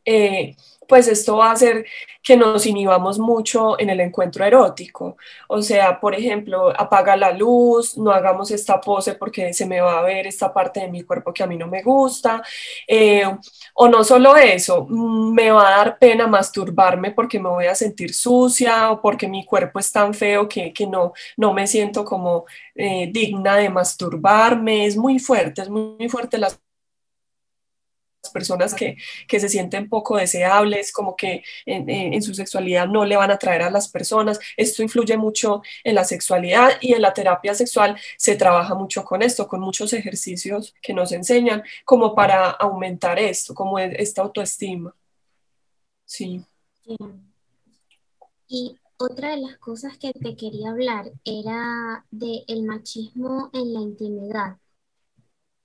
eh, 0.05 0.57
pues 0.89 1.09
esto 1.09 1.39
va 1.39 1.49
a 1.51 1.53
hacer 1.53 1.87
que 2.23 2.37
nos 2.37 2.67
inhibamos 2.67 3.19
mucho 3.19 3.81
en 3.81 3.91
el 3.91 4.01
encuentro 4.01 4.45
erótico. 4.45 5.17
O 5.49 5.63
sea, 5.63 5.99
por 5.99 6.15
ejemplo, 6.15 6.69
apaga 6.79 7.17
la 7.17 7.33
luz, 7.33 7.97
no 7.97 8.11
hagamos 8.13 8.51
esta 8.51 8.81
pose 8.81 9.15
porque 9.15 9.53
se 9.55 9.67
me 9.67 9.81
va 9.81 9.99
a 9.99 10.03
ver 10.03 10.27
esta 10.27 10.53
parte 10.53 10.81
de 10.81 10.89
mi 10.89 11.03
cuerpo 11.03 11.33
que 11.33 11.43
a 11.43 11.47
mí 11.47 11.57
no 11.57 11.67
me 11.67 11.83
gusta. 11.83 12.43
Eh, 12.87 13.25
o 13.75 13.89
no 13.89 14.05
solo 14.05 14.37
eso, 14.37 14.87
mm, 14.89 15.33
me 15.33 15.51
va 15.51 15.69
a 15.69 15.77
dar 15.79 15.99
pena 15.99 16.27
masturbarme 16.27 17.13
porque 17.13 17.41
me 17.41 17.49
voy 17.49 17.67
a 17.67 17.75
sentir 17.75 18.15
sucia 18.15 18.93
o 18.93 19.01
porque 19.01 19.29
mi 19.29 19.45
cuerpo 19.45 19.79
es 19.81 19.91
tan 19.91 20.15
feo 20.15 20.49
que, 20.49 20.73
no, 20.89 21.13
no 21.37 21.53
me 21.55 21.67
siento 21.67 22.05
como 22.05 22.45
eh, 22.75 23.09
digna 23.13 23.57
de 23.57 23.71
masturbarme. 23.71 24.87
Es 24.87 24.97
muy 24.97 25.19
fuerte, 25.19 25.63
es 25.63 25.71
muy, 25.71 25.97
muy 25.99 26.09
fuerte 26.09 26.39
las 26.39 26.61
personas 28.31 28.75
que, 28.75 28.97
se 29.29 29.49
sienten 29.49 29.89
poco 29.89 30.17
deseables, 30.17 30.93
como 30.93 31.17
que 31.17 31.43
en, 31.67 32.23
su 32.23 32.35
sexualidad 32.35 32.87
no 32.87 33.05
le 33.05 33.17
van 33.17 33.31
a 33.31 33.35
atraer 33.35 33.63
a 33.63 33.71
las 33.71 33.89
personas. 33.89 34.39
Esto 34.57 34.83
influye 34.83 35.17
mucho 35.17 35.63
en 35.85 35.95
la 35.95 36.05
sexualidad 36.05 36.73
y 36.81 36.95
en 36.95 37.03
la 37.03 37.13
terapia 37.13 37.55
sexual 37.55 37.99
se 38.17 38.37
trabaja 38.37 38.75
mucho 38.75 39.05
con 39.05 39.23
esto, 39.23 39.49
con 39.49 39.61
muchos 39.61 39.93
ejercicios 39.93 40.75
que 40.83 40.95
nos 40.95 41.13
enseñan 41.13 41.63
como 41.85 42.15
para 42.15 42.51
aumentar 42.51 43.19
esto, 43.19 43.55
como 43.55 43.79
e, 43.79 43.95
esta 43.99 44.23
autoestima. 44.23 44.95
Sí. 46.05 46.45
Y 48.49 48.77
otra 48.99 49.31
de 49.31 49.39
las 49.39 49.59
cosas 49.59 49.99
que 49.99 50.13
te 50.13 50.37
quería 50.37 50.71
hablar 50.71 51.11
era 51.25 52.05
del 52.11 52.45
el 52.47 52.63
machismo 52.65 53.51
en 53.53 53.73
la 53.73 53.81
intimidad. 53.81 54.59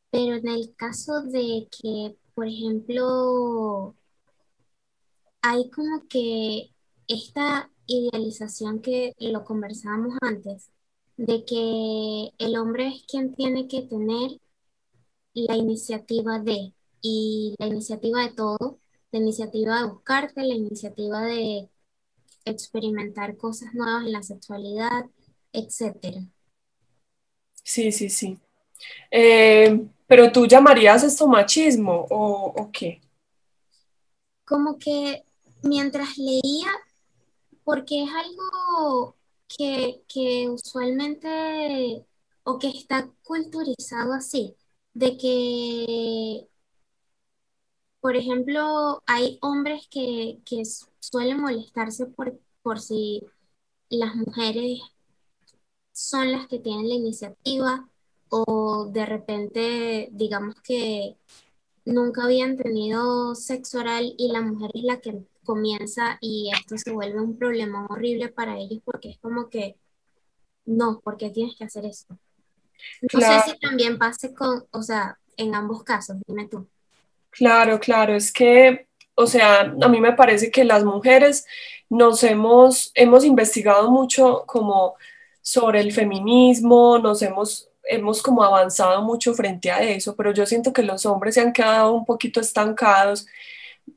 Pero 0.09 0.35
en 0.35 0.47
el 0.47 0.73
caso 0.75 1.21
de 1.21 1.67
que 1.69 2.15
por 2.37 2.47
ejemplo, 2.47 3.95
hay 5.41 5.71
como 5.71 6.07
que 6.07 6.69
esta 7.07 7.71
idealización 7.87 8.79
que 8.83 9.15
lo 9.17 9.43
conversábamos 9.43 10.13
antes, 10.21 10.69
de 11.15 11.43
que 11.45 12.29
el 12.37 12.57
hombre 12.57 12.89
es 12.89 13.05
quien 13.07 13.33
tiene 13.33 13.67
que 13.67 13.81
tener 13.81 14.39
la 15.33 15.57
iniciativa 15.57 16.37
de, 16.37 16.73
y 17.01 17.55
la 17.57 17.65
iniciativa 17.65 18.21
de 18.21 18.35
todo, 18.35 18.77
la 19.11 19.17
iniciativa 19.17 19.81
de 19.81 19.89
buscarte, 19.89 20.43
la 20.43 20.53
iniciativa 20.53 21.21
de 21.21 21.69
experimentar 22.45 23.35
cosas 23.35 23.73
nuevas 23.73 24.05
en 24.05 24.11
la 24.11 24.21
sexualidad, 24.21 25.07
etc. 25.53 26.21
Sí, 27.63 27.91
sí, 27.91 28.11
sí. 28.11 28.37
Eh, 29.09 29.87
pero 30.07 30.31
tú 30.31 30.47
llamarías 30.47 31.03
esto 31.03 31.27
machismo 31.27 32.05
o, 32.09 32.69
qué? 32.71 33.01
Como 34.45 34.79
que 34.79 35.25
mientras 35.61 36.17
leía, 36.17 36.71
porque 37.63 38.03
es 38.03 38.09
algo 38.09 39.15
que, 39.49 40.01
que 40.07 40.49
usualmente 40.49 42.05
o 42.43 42.57
que 42.57 42.69
está 42.69 43.09
culturizado 43.23 44.13
así, 44.13 44.55
de 44.93 45.17
que, 45.17 46.47
por 47.99 48.15
ejemplo, 48.15 49.03
hay 49.05 49.37
hombres 49.41 49.87
que, 49.91 50.39
que 50.45 50.63
suelen 50.99 51.41
molestarse 51.41 52.05
por, 52.05 52.39
por 52.61 52.79
si 52.79 53.23
las 53.89 54.15
mujeres 54.15 54.79
son 55.91 56.31
las 56.31 56.47
que 56.47 56.59
tienen 56.59 56.87
la 56.87 56.95
iniciativa 56.95 57.89
o 58.29 58.89
de 58.91 59.05
repente, 59.05 60.09
digamos 60.11 60.55
que 60.61 61.17
nunca 61.85 62.23
habían 62.23 62.57
tenido 62.57 63.33
sexo 63.35 63.79
oral 63.79 64.13
y 64.17 64.31
la 64.31 64.41
mujer 64.41 64.71
es 64.73 64.83
la 64.83 64.99
que 64.99 65.23
comienza 65.43 66.17
y 66.19 66.51
esto 66.53 66.77
se 66.77 66.91
vuelve 66.91 67.21
un 67.21 67.37
problema 67.37 67.87
horrible 67.89 68.27
para 68.29 68.57
ellos 68.57 68.81
porque 68.83 69.09
es 69.09 69.17
como 69.19 69.49
que, 69.49 69.77
no, 70.65 70.99
porque 71.03 71.29
tienes 71.29 71.55
que 71.55 71.63
hacer 71.63 71.85
esto? 71.85 72.17
No 73.13 73.19
sé 73.19 73.39
si 73.45 73.59
también 73.59 73.97
pase 73.97 74.33
con, 74.33 74.65
o 74.71 74.81
sea, 74.83 75.17
en 75.37 75.55
ambos 75.55 75.83
casos, 75.83 76.17
dime 76.27 76.47
tú. 76.47 76.67
Claro, 77.29 77.79
claro, 77.79 78.15
es 78.15 78.31
que, 78.31 78.87
o 79.15 79.25
sea, 79.25 79.61
a 79.61 79.87
mí 79.87 80.01
me 80.01 80.13
parece 80.13 80.51
que 80.51 80.63
las 80.63 80.83
mujeres 80.83 81.45
nos 81.89 82.23
hemos, 82.23 82.91
hemos 82.95 83.23
investigado 83.23 83.89
mucho 83.89 84.43
como 84.45 84.95
sobre 85.41 85.79
el 85.79 85.93
feminismo, 85.93 86.99
nos 86.99 87.21
hemos 87.21 87.66
hemos 87.89 88.21
como 88.21 88.43
avanzado 88.43 89.01
mucho 89.03 89.33
frente 89.33 89.71
a 89.71 89.81
eso, 89.83 90.15
pero 90.15 90.33
yo 90.33 90.45
siento 90.45 90.73
que 90.73 90.83
los 90.83 91.05
hombres 91.05 91.35
se 91.35 91.41
han 91.41 91.53
quedado 91.53 91.93
un 91.93 92.05
poquito 92.05 92.39
estancados 92.41 93.27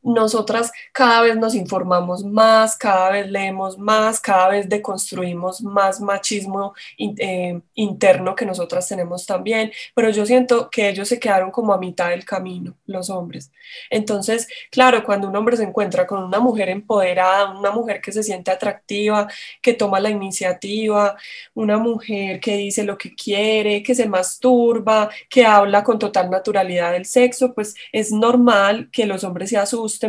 nosotras 0.03 0.73
cada 0.93 1.23
vez 1.23 1.37
nos 1.37 1.55
informamos 1.55 2.25
más, 2.25 2.77
cada 2.77 3.11
vez 3.11 3.31
leemos 3.31 3.79
más, 3.79 4.21
cada 4.21 4.49
vez 4.49 4.69
deconstruimos 4.69 5.63
más 5.63 6.01
machismo 6.01 6.75
eh, 6.99 7.61
interno 7.75 8.35
que 8.35 8.47
nosotras 8.47 8.89
tenemos 8.89 9.27
también, 9.27 9.71
pero 9.95 10.11
yo 10.11 10.25
siento 10.27 10.71
que 10.71 10.89
ellos 10.89 11.09
se 11.09 11.21
quedaron 11.21 11.51
como 11.51 11.73
a 11.73 11.79
mitad 11.79 12.11
del 12.11 12.25
camino, 12.25 12.77
los 12.87 13.11
hombres. 13.11 13.53
Entonces, 13.91 14.49
claro, 14.71 15.05
cuando 15.05 15.29
un 15.29 15.37
hombre 15.37 15.57
se 15.57 15.65
encuentra 15.65 16.07
con 16.07 16.23
una 16.25 16.41
mujer 16.41 16.69
empoderada, 16.69 17.51
una 17.59 17.71
mujer 17.71 18.01
que 18.01 18.13
se 18.13 18.23
siente 18.23 18.51
atractiva, 18.51 19.29
que 19.61 19.75
toma 19.75 20.01
la 20.01 20.11
iniciativa, 20.11 21.17
una 21.55 21.79
mujer 21.79 22.41
que 22.41 22.57
dice 22.57 22.85
lo 22.85 22.97
que 22.99 23.15
quiere, 23.15 23.83
que 23.83 23.95
se 23.95 24.09
masturba, 24.09 25.11
que 25.29 25.45
habla 25.45 25.85
con 25.85 25.99
total 25.99 26.31
naturalidad 26.31 26.93
del 26.93 27.07
sexo, 27.07 27.55
pues 27.55 27.75
es 27.93 28.13
normal 28.13 28.89
que 28.93 29.07
los 29.07 29.25
hombres 29.25 29.51
se 29.51 29.59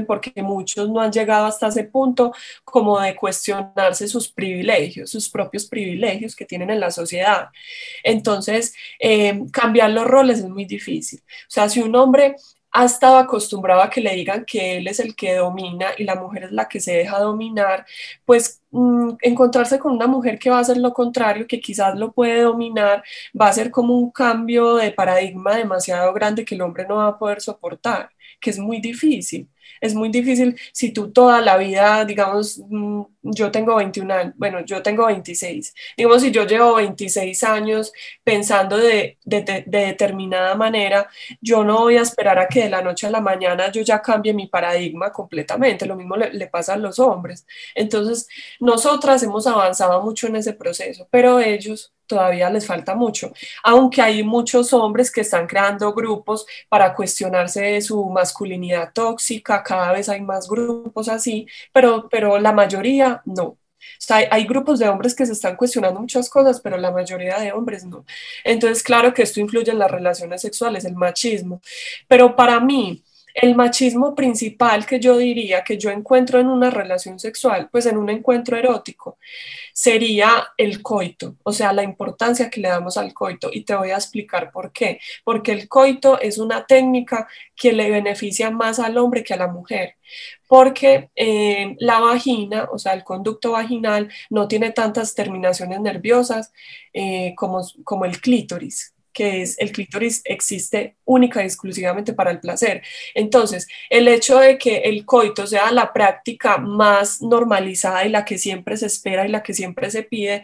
porque 0.06 0.34
muchos 0.42 0.90
no 0.90 1.00
han 1.00 1.12
llegado 1.12 1.46
hasta 1.46 1.68
ese 1.68 1.84
punto 1.86 2.34
como 2.64 3.00
de 3.00 3.16
cuestionarse 3.16 4.08
sus 4.08 4.30
privilegios, 4.30 5.10
sus 5.10 5.30
propios 5.30 5.66
privilegios 5.66 6.36
que 6.36 6.46
tienen 6.46 6.70
en 6.70 6.80
la 6.80 6.92
sociedad. 6.92 7.50
Entonces, 8.04 8.74
eh, 9.00 9.42
cambiar 9.52 9.92
los 9.92 10.06
roles 10.06 10.40
es 10.40 10.50
muy 10.50 10.66
difícil. 10.66 11.20
O 11.22 11.52
sea, 11.52 11.70
si 11.70 11.82
un 11.82 11.96
hombre 11.96 12.36
ha 12.72 12.86
estado 12.86 13.18
acostumbrado 13.18 13.82
a 13.82 13.90
que 13.90 14.02
le 14.02 14.16
digan 14.16 14.46
que 14.46 14.78
él 14.78 14.88
es 14.88 15.00
el 15.00 15.16
que 15.16 15.36
domina 15.36 15.88
y 15.98 16.04
la 16.06 16.16
mujer 16.16 16.46
es 16.46 16.52
la 16.52 16.68
que 16.70 16.80
se 16.80 16.94
deja 16.94 17.20
dominar, 17.20 17.86
pues 18.26 18.62
mm, 18.72 19.12
encontrarse 19.22 19.78
con 19.80 19.94
una 19.94 20.08
mujer 20.08 20.40
que 20.40 20.50
va 20.50 20.58
a 20.58 20.62
hacer 20.62 20.78
lo 20.78 20.94
contrario, 20.94 21.48
que 21.48 21.60
quizás 21.60 21.98
lo 21.98 22.14
puede 22.14 22.42
dominar, 22.42 23.04
va 23.40 23.48
a 23.50 23.54
ser 23.54 23.72
como 23.72 23.98
un 23.98 24.12
cambio 24.12 24.76
de 24.76 24.92
paradigma 24.92 25.56
demasiado 25.56 26.14
grande 26.14 26.46
que 26.46 26.56
el 26.56 26.62
hombre 26.62 26.86
no 26.88 26.96
va 26.98 27.08
a 27.08 27.20
poder 27.20 27.42
soportar, 27.42 28.12
que 28.42 28.50
es 28.50 28.60
muy 28.60 28.82
difícil. 28.82 29.50
Es 29.80 29.96
muy 29.96 30.10
difícil 30.10 30.60
si 30.74 30.92
tú 30.92 31.12
toda 31.12 31.42
la 31.42 31.58
vida, 31.58 32.06
digamos, 32.06 32.62
mm, 32.70 33.02
yo 33.24 33.52
tengo 33.52 33.76
21 33.76 34.12
años, 34.12 34.34
bueno, 34.38 34.62
yo 34.66 34.82
tengo 34.82 35.06
26, 35.08 35.74
digamos, 35.98 36.22
si 36.22 36.32
yo 36.32 36.46
llevo 36.46 36.76
26 36.76 37.44
años 37.44 37.92
pensando 38.24 38.78
de, 38.78 39.18
determinada 39.24 40.56
manera, 40.56 41.10
yo 41.42 41.64
no 41.64 41.80
voy 41.80 41.98
a 41.98 42.02
esperar 42.02 42.40
a 42.40 42.48
que 42.48 42.64
de 42.64 42.70
la 42.70 42.82
noche 42.82 43.08
a 43.08 43.12
la 43.12 43.22
mañana 43.22 43.72
yo 43.72 43.82
ya 43.82 44.02
cambie 44.02 44.34
mi 44.34 44.48
paradigma 44.48 45.12
completamente, 45.12 45.86
lo 45.86 45.96
mismo 45.96 46.16
le, 46.18 46.34
le 46.34 46.48
pasa 46.48 46.74
a 46.74 46.78
los 46.78 47.00
hombres. 47.00 47.46
Entonces, 47.76 48.28
nosotras 48.60 49.24
hemos 49.24 49.48
avanzado 49.48 50.02
mucho 50.04 50.28
en 50.28 50.36
ese 50.38 50.54
proceso, 50.54 51.08
pero 51.12 51.40
ellos 51.40 51.94
todavía 52.12 52.50
les 52.50 52.66
falta 52.66 52.94
mucho, 52.94 53.32
aunque 53.64 54.02
hay 54.02 54.22
muchos 54.24 54.74
hombres 54.74 55.10
que 55.12 55.22
están 55.22 55.48
creando 55.48 55.94
grupos 55.94 56.46
para 56.68 56.94
cuestionarse 56.94 57.62
de 57.62 57.82
su 57.82 58.06
masculinidad 58.10 58.92
tóxica, 58.94 59.64
cada 59.64 59.94
vez 59.94 60.10
hay 60.10 60.22
más 60.22 60.48
grupos 60.50 61.08
así, 61.08 61.48
pero, 61.72 62.10
pero 62.10 62.38
la 62.38 62.52
mayoría 62.52 63.22
no. 63.26 63.44
O 63.44 64.04
sea, 64.04 64.18
hay, 64.30 64.46
grupos 64.46 64.80
de 64.80 64.90
hombres 64.90 65.16
que 65.16 65.26
se 65.26 65.32
están 65.34 65.56
cuestionando 65.56 66.00
muchas 66.00 66.30
cosas, 66.30 66.60
pero 66.62 66.78
la 66.78 66.92
mayoría 66.92 67.40
de 67.40 67.52
hombres 67.52 67.86
no. 67.86 68.06
Entonces, 68.44 68.84
claro 68.84 69.14
que 69.14 69.24
esto 69.24 69.40
influye 69.40 69.72
en 69.72 69.80
las 69.80 69.90
relaciones 69.90 70.42
sexuales, 70.42 70.86
el 70.86 70.96
machismo. 70.96 71.62
Pero 72.08 72.36
para 72.36 72.60
mí, 72.60 73.04
el 73.34 73.56
machismo 73.56 74.16
principal 74.16 74.86
que 74.86 75.00
yo 75.00 75.18
diría 75.18 75.64
que 75.64 75.78
yo 75.78 75.90
encuentro 75.90 76.40
en 76.40 76.48
una 76.48 76.70
relación 76.70 77.20
sexual, 77.20 77.70
pues 77.72 77.86
en 77.86 77.98
un 77.98 78.10
encuentro 78.10 78.58
erótico, 78.58 79.18
sería 79.74 80.50
el 80.58 80.82
coito, 80.82 81.38
o 81.44 81.52
sea, 81.52 81.74
la 81.74 81.84
importancia 81.84 82.50
que 82.50 82.62
le 82.62 82.70
damos 82.70 82.98
al 82.98 83.14
coito. 83.14 83.50
Y 83.52 83.64
te 83.64 83.76
voy 83.76 83.92
a 83.92 83.96
explicar 83.96 84.52
por 84.52 84.72
qué. 84.72 85.00
Porque 85.24 85.52
el 85.52 85.68
coito 85.68 86.20
es 86.20 86.38
una 86.38 86.66
técnica 86.66 87.28
que 87.56 87.74
le 87.74 87.90
beneficia 87.90 88.52
más 88.52 88.80
al 88.80 88.98
hombre 88.98 89.24
que 89.24 89.34
a 89.34 89.38
la 89.38 89.48
mujer. 89.48 89.96
Porque 90.48 91.10
eh, 91.16 91.76
la 91.80 92.00
vagina, 92.00 92.68
o 92.72 92.78
sea, 92.78 92.94
el 92.94 93.04
conducto 93.04 93.52
vaginal, 93.54 94.10
no 94.30 94.48
tiene 94.48 94.72
tantas 94.72 95.16
terminaciones 95.16 95.80
nerviosas 95.80 96.52
eh, 96.94 97.34
como, 97.36 97.62
como 97.84 98.06
el 98.06 98.20
clítoris 98.20 98.94
que 99.14 99.42
es 99.42 99.58
el 99.60 99.72
clítoris 99.72 100.22
existe 100.26 100.98
única 101.06 101.42
y 101.42 101.46
exclusivamente 101.46 102.14
para 102.14 102.32
el 102.32 102.40
placer. 102.40 102.82
Entonces, 103.14 103.68
el 103.90 104.08
hecho 104.08 104.40
de 104.40 104.58
que 104.58 104.78
el 104.78 105.06
coito 105.06 105.48
sea 105.48 105.72
la 105.72 105.94
práctica 105.94 106.58
más 106.58 107.22
normalizada 107.22 108.06
y 108.06 108.10
la 108.10 108.26
que 108.26 108.38
siempre 108.38 108.78
se 108.78 108.88
espera 108.88 109.26
y 109.26 109.30
la 109.30 109.44
que 109.44 109.54
siempre 109.54 109.92
se 109.92 110.04
pide, 110.04 110.44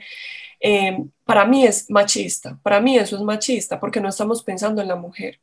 eh, 0.60 0.98
para 1.26 1.46
mí 1.46 1.66
es 1.66 1.90
machista, 1.90 2.60
para 2.64 2.82
mí 2.82 2.98
eso 2.98 3.16
es 3.18 3.22
machista 3.22 3.80
porque 3.80 4.02
no 4.02 4.10
estamos 4.10 4.44
pensando 4.44 4.82
en 4.82 4.88
la 4.88 4.96
mujer. 4.96 5.40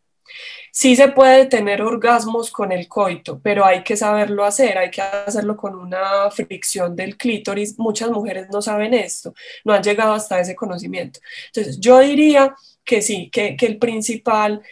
Sí 0.76 0.96
se 0.96 1.08
puede 1.08 1.46
tener 1.46 1.82
orgasmos 1.82 2.50
con 2.50 2.72
el 2.72 2.88
coito, 2.88 3.38
pero 3.40 3.64
hay 3.64 3.84
que 3.84 3.96
saberlo 3.96 4.44
hacer, 4.44 4.76
hay 4.76 4.90
que 4.90 5.02
hacerlo 5.02 5.56
con 5.56 5.76
una 5.76 6.30
fricción 6.32 6.96
del 6.96 7.16
clítoris. 7.16 7.78
Muchas 7.78 8.10
mujeres 8.10 8.48
no 8.50 8.60
saben 8.60 8.92
esto, 8.94 9.34
no 9.64 9.72
han 9.72 9.82
llegado 9.82 10.14
hasta 10.14 10.40
ese 10.40 10.56
conocimiento. 10.56 11.20
Entonces, 11.46 11.78
yo 11.78 12.00
diría 12.00 12.54
que 12.84 13.02
sí, 13.02 13.30
que, 13.30 13.56
el 13.60 13.78
principal 13.78 14.62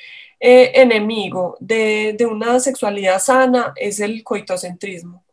eh, 0.41 0.73
enemigo 0.75 1.57
de, 1.61 2.17
una 2.31 2.61
sexualidad 2.61 3.21
sana 3.21 3.73
es 3.77 4.01
el 4.01 4.25
coitocentrismo. 4.25 5.25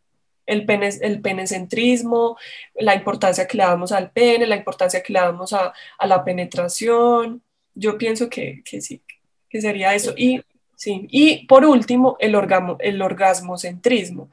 El, 0.45 0.65
pene, 0.65 0.89
el 1.01 1.21
penecentrismo, 1.21 2.37
la 2.75 2.95
importancia 2.95 3.47
que 3.47 3.57
le 3.57 3.63
damos 3.63 3.91
al 3.91 4.11
pene, 4.11 4.47
la 4.47 4.55
importancia 4.55 5.01
que 5.03 5.13
le 5.13 5.19
damos 5.19 5.53
a, 5.53 5.73
la 6.05 6.23
penetración. 6.23 7.43
Yo 7.75 7.97
pienso 7.97 8.29
que, 8.29 8.61
que 8.65 8.81
sí, 8.81 9.01
que 9.49 9.61
sería 9.61 9.95
eso. 9.95 10.13
Y 10.15 10.41
Sí. 10.79 11.07
Y 11.11 11.45
por 11.45 11.65
último, 11.65 12.15
el, 12.21 12.35
el 12.79 13.01
orgasmocentrismo, 13.01 14.29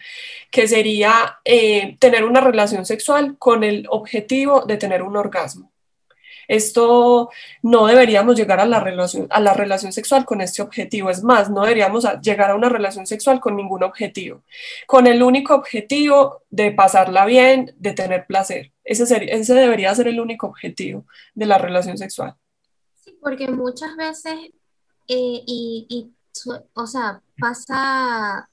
que 0.49 0.69
sería 0.69 1.41
eh, 1.45 1.97
tener 1.99 2.23
una 2.23 2.41
relación 2.41 2.87
sexual 2.87 3.37
con 3.37 3.65
el 3.65 3.85
objetivo 3.91 4.61
de 4.65 4.77
tener 4.77 5.03
un 5.03 5.17
orgasmo. 5.17 5.73
Esto 6.49 7.31
no 7.63 7.87
deberíamos 7.87 8.37
llegar 8.37 8.61
a 8.61 8.67
la, 8.67 8.81
relación, 8.81 9.27
a 9.31 9.41
la 9.41 9.55
relación 9.55 9.93
sexual 9.93 10.25
con 10.25 10.41
este 10.41 10.63
objetivo. 10.63 11.11
Es 11.11 11.23
más, 11.23 11.51
no 11.51 11.63
deberíamos 11.63 12.07
llegar 12.23 12.51
a 12.51 12.55
una 12.55 12.69
relación 12.69 13.07
sexual 13.07 13.41
con 13.41 13.57
ningún 13.57 13.83
objetivo. 13.83 14.43
Con 14.87 15.07
el 15.07 15.23
único 15.23 15.55
objetivo 15.55 16.43
de 16.51 16.71
pasarla 16.71 17.27
bien, 17.27 17.75
de 17.79 17.93
tener 17.93 18.27
placer. 18.27 18.73
Ese, 18.85 19.03
ese 19.33 19.55
debería 19.55 19.95
ser 19.95 20.09
el 20.09 20.21
único 20.21 20.47
objetivo 20.47 21.07
de 21.35 21.47
la 21.47 21.59
relación 21.59 21.99
sexual. 21.99 22.37
Sí, 22.95 23.19
porque 23.21 23.49
muchas 23.49 23.97
veces, 23.97 24.35
eh, 25.09 25.43
y, 25.47 25.87
y 25.89 26.13
o 26.75 26.87
sea, 26.87 27.23
pasa, 27.39 28.49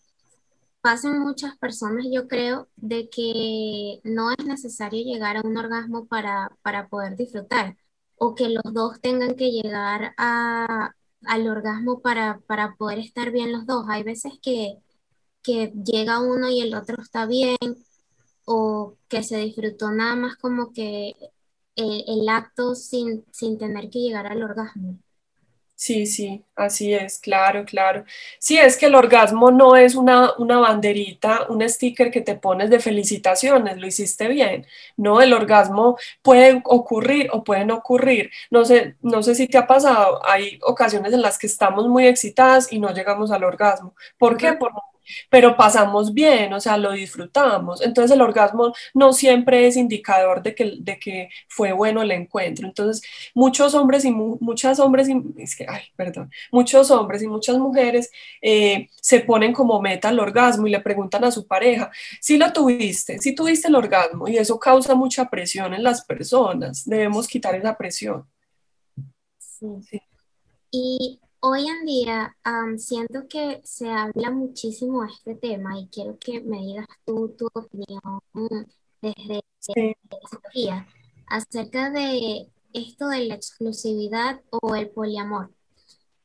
pasan 0.82 1.20
muchas 1.20 1.58
personas, 1.58 2.06
yo 2.12 2.28
creo, 2.28 2.70
de 2.78 3.10
que 3.10 4.02
no 4.04 4.32
es 4.32 4.46
necesario 4.46 5.04
llegar 5.04 5.38
a 5.38 5.42
un 5.44 5.58
orgasmo 5.58 6.08
para, 6.08 6.52
para 6.64 6.88
poder 6.90 7.16
disfrutar, 7.18 7.78
o 8.18 8.36
que 8.36 8.50
los 8.50 8.64
dos 8.74 9.00
tengan 9.02 9.36
que 9.36 9.52
llegar 9.52 10.14
a, 10.18 10.92
al 11.26 11.48
orgasmo 11.48 12.02
para, 12.02 12.40
para 12.48 12.76
poder 12.76 13.00
estar 13.00 13.32
bien 13.32 13.52
los 13.52 13.66
dos. 13.66 13.86
Hay 13.90 14.04
veces 14.04 14.34
que, 14.42 14.80
que 15.44 15.74
llega 15.86 16.22
uno 16.22 16.50
y 16.50 16.62
el 16.62 16.76
otro 16.76 17.02
está 17.02 17.26
bien, 17.28 17.58
o 18.46 18.98
que 19.10 19.24
se 19.24 19.38
disfrutó 19.38 19.92
nada 19.92 20.16
más 20.16 20.36
como 20.38 20.74
que 20.74 21.14
el, 21.76 22.04
el 22.08 22.30
acto 22.30 22.76
sin, 22.76 23.26
sin 23.32 23.58
tener 23.58 23.90
que 23.90 24.00
llegar 24.00 24.28
al 24.28 24.44
orgasmo. 24.44 25.00
Sí, 25.76 26.06
sí, 26.06 26.46
así 26.56 26.94
es, 26.94 27.18
claro, 27.20 27.66
claro. 27.66 28.06
Sí, 28.40 28.58
es 28.58 28.78
que 28.78 28.86
el 28.86 28.96
orgasmo 28.96 29.52
no 29.52 29.76
es 29.76 29.96
una, 29.96 30.32
una 30.38 30.60
banderita, 30.60 31.48
un 31.50 31.68
sticker 31.68 32.10
que 32.10 32.22
te 32.22 32.36
pones 32.36 32.70
de 32.70 32.80
felicitaciones, 32.80 33.78
lo 33.78 33.88
hiciste 33.88 34.30
bien. 34.30 34.66
No, 34.96 35.22
el 35.22 35.34
orgasmo 35.34 35.98
puede 36.22 36.62
ocurrir 36.66 37.30
o 37.34 37.44
puede 37.44 37.66
no 37.66 37.76
ocurrir. 37.76 38.32
No 38.50 38.64
sé, 38.64 38.96
no 39.02 39.24
sé 39.24 39.36
si 39.36 39.48
te 39.48 39.58
ha 39.58 39.68
pasado, 39.68 40.22
hay 40.26 40.58
ocasiones 40.62 41.12
en 41.12 41.22
las 41.22 41.38
que 41.38 41.48
estamos 41.48 41.88
muy 41.90 42.08
excitadas 42.08 42.72
y 42.72 42.80
no 42.80 42.94
llegamos 42.94 43.32
al 43.32 43.44
orgasmo. 43.44 43.94
¿Por 44.18 44.38
qué? 44.38 44.54
Por 44.54 44.72
pero 45.30 45.56
pasamos 45.56 46.14
bien, 46.14 46.54
o 46.54 46.60
sea, 46.60 46.78
lo 46.78 46.92
disfrutamos. 46.92 47.82
Entonces 47.82 48.12
el 48.12 48.22
orgasmo 48.22 48.74
no 48.94 49.14
siempre 49.14 49.68
es 49.68 49.78
indicador 49.78 50.42
de 50.44 50.56
que, 50.56 50.74
de 50.80 51.00
que 51.00 51.30
fue 51.48 51.72
bueno 51.72 52.02
el 52.02 52.12
encuentro. 52.12 52.68
Entonces 52.68 53.04
muchos 53.34 53.74
hombres 53.76 54.06
y 54.06 54.12
muchas 54.12 54.80
hombres, 54.80 55.10
y, 55.10 55.16
es 55.38 55.56
que, 55.56 55.66
ay, 55.68 55.84
perdón, 55.96 56.32
muchos 56.52 56.92
hombres 56.92 57.24
y 57.24 57.28
muchas 57.28 57.58
mujeres 57.58 58.12
eh, 58.42 58.90
se 59.02 59.20
ponen 59.22 59.54
como 59.54 59.82
meta 59.82 60.10
el 60.10 60.20
orgasmo 60.20 60.68
y 60.68 60.72
le 60.72 60.80
preguntan 60.80 61.24
a 61.24 61.32
su 61.32 61.48
pareja, 61.48 61.92
si 62.22 62.38
lo 62.38 62.52
tuviste, 62.54 63.20
si 63.20 63.36
tuviste 63.36 63.68
el 63.68 63.76
orgasmo 63.76 64.28
y 64.28 64.38
eso 64.38 64.60
causa 64.60 64.96
mucha 64.96 65.30
presión 65.30 65.74
en 65.74 65.84
las 65.84 66.04
personas, 66.06 66.86
debemos 66.86 67.28
quitar 67.28 67.56
esa 67.56 67.76
presión. 67.78 68.26
Sí. 69.40 70.02
Y 70.72 71.20
Hoy 71.46 71.68
en 71.68 71.86
día 71.86 72.38
siento 72.78 73.28
que 73.28 73.60
se 73.66 73.90
habla 73.90 74.32
muchísimo 74.32 75.04
de 75.04 75.12
este 75.12 75.36
tema 75.36 75.78
y 75.78 75.88
quiero 75.88 76.18
que 76.18 76.40
me 76.40 76.60
digas 76.60 76.88
tú 77.06 77.36
tu 77.38 77.50
opinión 77.54 78.22
desde 79.02 79.42
la 79.76 79.94
psicología 80.22 80.88
acerca 81.28 81.90
de 81.90 82.48
esto 82.72 83.10
de 83.10 83.26
la 83.26 83.36
exclusividad 83.36 84.40
o 84.52 84.74
el 84.76 84.90
poliamor. 84.92 85.52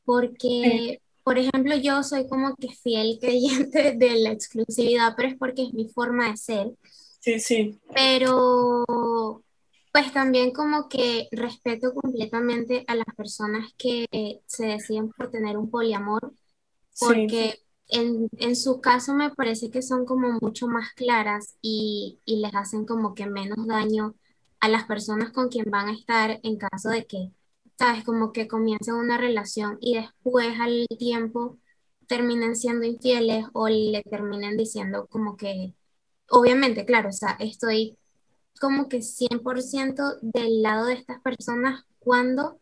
Porque, 0.05 1.01
por 1.25 1.37
ejemplo, 1.37 1.75
yo 1.75 2.01
soy 2.01 2.25
como 2.29 2.55
que 2.55 2.69
fiel 2.69 3.17
creyente 3.19 3.95
de 3.97 4.19
la 4.21 4.31
exclusividad, 4.31 5.15
pero 5.17 5.27
es 5.27 5.35
porque 5.35 5.63
es 5.63 5.73
mi 5.73 5.89
forma 5.89 6.31
de 6.31 6.37
ser. 6.37 6.71
Sí, 7.19 7.41
sí. 7.41 7.77
Pero 7.93 9.43
pues 9.91 10.13
también 10.13 10.51
como 10.51 10.87
que 10.89 11.27
respeto 11.31 11.93
completamente 11.93 12.83
a 12.87 12.95
las 12.95 13.07
personas 13.15 13.73
que 13.77 14.07
se 14.45 14.65
deciden 14.67 15.09
por 15.11 15.31
tener 15.31 15.57
un 15.57 15.69
poliamor, 15.69 16.33
porque 16.99 17.59
en, 17.87 18.29
en, 18.37 18.55
su 18.55 18.81
caso 18.81 19.13
me 19.15 19.31
parece 19.31 19.71
que 19.71 19.81
son 19.81 20.05
como 20.05 20.37
mucho 20.41 20.67
más 20.67 20.93
claras 20.93 21.55
y, 21.61 22.19
y, 22.25 22.41
les 22.41 22.53
hacen 22.53 22.85
como 22.85 23.15
que 23.15 23.25
menos 23.25 23.65
daño 23.67 24.15
a 24.59 24.69
las 24.69 24.85
personas 24.85 25.31
con 25.31 25.49
quien 25.49 25.65
van 25.71 25.87
a 25.89 25.93
estar 25.93 26.39
en 26.43 26.57
caso 26.57 26.89
de 26.89 27.05
que, 27.07 27.31
sabes, 27.77 28.03
como 28.03 28.31
que 28.33 28.47
comiencen 28.47 28.95
una 28.95 29.17
relación 29.17 29.77
y 29.81 29.95
después 29.95 30.59
al 30.59 30.85
tiempo 30.99 31.57
terminen 32.07 32.55
siendo 32.55 32.85
infieles 32.85 33.45
o 33.53 33.69
le 33.69 34.03
terminen 34.03 34.57
diciendo 34.57 35.07
como 35.07 35.37
que, 35.37 35.75
obviamente, 36.29 36.85
claro, 36.85 37.09
o 37.09 37.13
sea, 37.13 37.37
estoy 37.39 37.98
como 38.59 38.89
que 38.89 39.01
100% 39.01 40.19
del 40.21 40.61
lado 40.61 40.85
de 40.85 40.93
estas 40.93 41.19
personas 41.21 41.85
cuando 41.99 42.59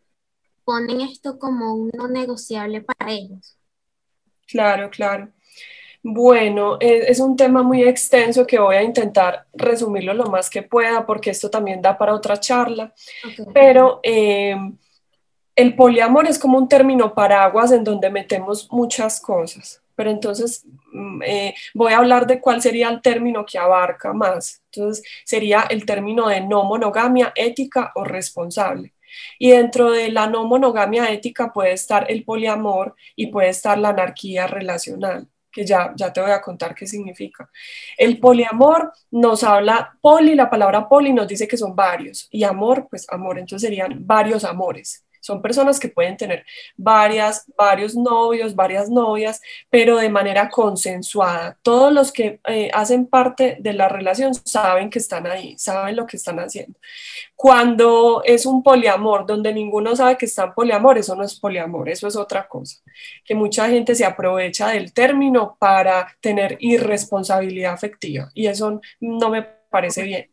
ponen 0.64 1.00
esto 1.00 1.38
como 1.38 1.74
un 1.74 1.90
no 1.94 2.08
negociable 2.08 2.82
para 2.82 3.12
ellos. 3.12 3.56
Claro, 4.46 4.90
claro. 4.90 5.28
Bueno, 6.02 6.76
e, 6.80 7.10
es, 7.10 7.20
un 7.20 7.36
tema 7.36 7.62
muy 7.62 7.82
extenso 7.82 8.46
que 8.46 8.58
voy 8.58 8.76
a 8.76 8.82
intentar 8.82 9.46
resumirlo 9.52 10.14
lo 10.14 10.26
más 10.26 10.48
que 10.48 10.62
pueda 10.62 11.04
porque 11.04 11.30
esto 11.30 11.50
también 11.50 11.82
da 11.82 11.98
para 11.98 12.14
otra 12.14 12.38
charla, 12.38 12.94
pero 13.52 14.00
eh, 14.02 14.56
el 15.56 15.74
poliamor 15.74 16.26
es 16.26 16.38
como 16.38 16.56
un 16.56 16.68
término 16.68 17.14
paraguas 17.14 17.72
en 17.72 17.82
donde 17.82 18.10
metemos 18.10 18.68
muchas 18.70 19.20
cosas 19.20 19.82
pero 19.98 20.12
entonces 20.12 20.64
mm, 20.92 21.22
eh, 21.26 21.54
voy 21.74 21.92
a 21.92 21.98
hablar 21.98 22.24
de 22.24 22.40
cuál 22.40 22.62
sería 22.62 22.88
el 22.88 23.02
término 23.02 23.44
que 23.44 23.58
abarca 23.58 24.12
más. 24.12 24.62
Entonces 24.72 25.04
sería 25.24 25.62
el 25.68 25.84
término 25.84 26.28
de 26.28 26.40
no 26.40 26.62
monogamia 26.62 27.32
ética 27.34 27.90
o 27.96 28.04
responsable. 28.04 28.94
Y 29.40 29.50
dentro 29.50 29.90
de 29.90 30.12
la 30.12 30.28
no 30.28 30.44
monogamia 30.44 31.10
ética 31.10 31.52
puede 31.52 31.72
estar 31.72 32.08
el 32.08 32.22
poliamor 32.22 32.94
y 33.16 33.26
puede 33.26 33.48
estar 33.48 33.76
la 33.76 33.88
anarquía 33.88 34.46
relacional, 34.46 35.26
que 35.50 35.66
ya, 35.66 35.92
ya 35.96 36.12
te 36.12 36.20
voy 36.20 36.30
a 36.30 36.40
contar 36.40 36.76
qué 36.76 36.86
significa. 36.86 37.50
El 37.96 38.20
poliamor 38.20 38.92
nos 39.10 39.42
habla, 39.42 39.98
poli, 40.00 40.36
la 40.36 40.48
palabra 40.48 40.88
poli 40.88 41.12
nos 41.12 41.26
dice 41.26 41.48
que 41.48 41.56
son 41.56 41.74
varios, 41.74 42.28
y 42.30 42.44
amor, 42.44 42.86
pues 42.88 43.04
amor, 43.10 43.40
entonces 43.40 43.68
serían 43.68 44.06
varios 44.06 44.44
amores. 44.44 45.07
Son 45.20 45.42
personas 45.42 45.78
que 45.78 45.88
pueden 45.88 46.16
tener 46.16 46.44
varias, 46.76 47.44
varios 47.56 47.94
novios, 47.94 48.54
varias 48.54 48.88
novias, 48.88 49.40
pero 49.70 49.96
de 49.96 50.08
manera 50.08 50.48
consensuada. 50.48 51.58
Todos 51.62 51.92
los 51.92 52.12
que 52.12 52.40
eh, 52.46 52.70
hacen 52.72 53.06
parte 53.06 53.56
de 53.60 53.72
la 53.72 53.88
relación 53.88 54.34
saben 54.34 54.90
que 54.90 54.98
están 54.98 55.26
ahí, 55.26 55.56
saben 55.58 55.96
lo 55.96 56.06
que 56.06 56.16
están 56.16 56.38
haciendo. 56.38 56.78
Cuando 57.34 58.22
es 58.24 58.46
un 58.46 58.62
poliamor 58.62 59.26
donde 59.26 59.52
ninguno 59.52 59.94
sabe 59.94 60.16
que 60.16 60.26
está 60.26 60.44
en 60.44 60.54
poliamor, 60.54 60.98
eso 60.98 61.14
no 61.14 61.24
es 61.24 61.38
poliamor, 61.38 61.88
eso 61.88 62.08
es 62.08 62.16
otra 62.16 62.48
cosa. 62.48 62.78
Que 63.24 63.34
mucha 63.34 63.68
gente 63.68 63.94
se 63.94 64.04
aprovecha 64.04 64.68
del 64.68 64.92
término 64.92 65.56
para 65.58 66.16
tener 66.20 66.56
irresponsabilidad 66.60 67.72
afectiva 67.72 68.30
y 68.34 68.46
eso 68.46 68.80
no 69.00 69.30
me 69.30 69.42
parece 69.70 70.02
bien. 70.02 70.30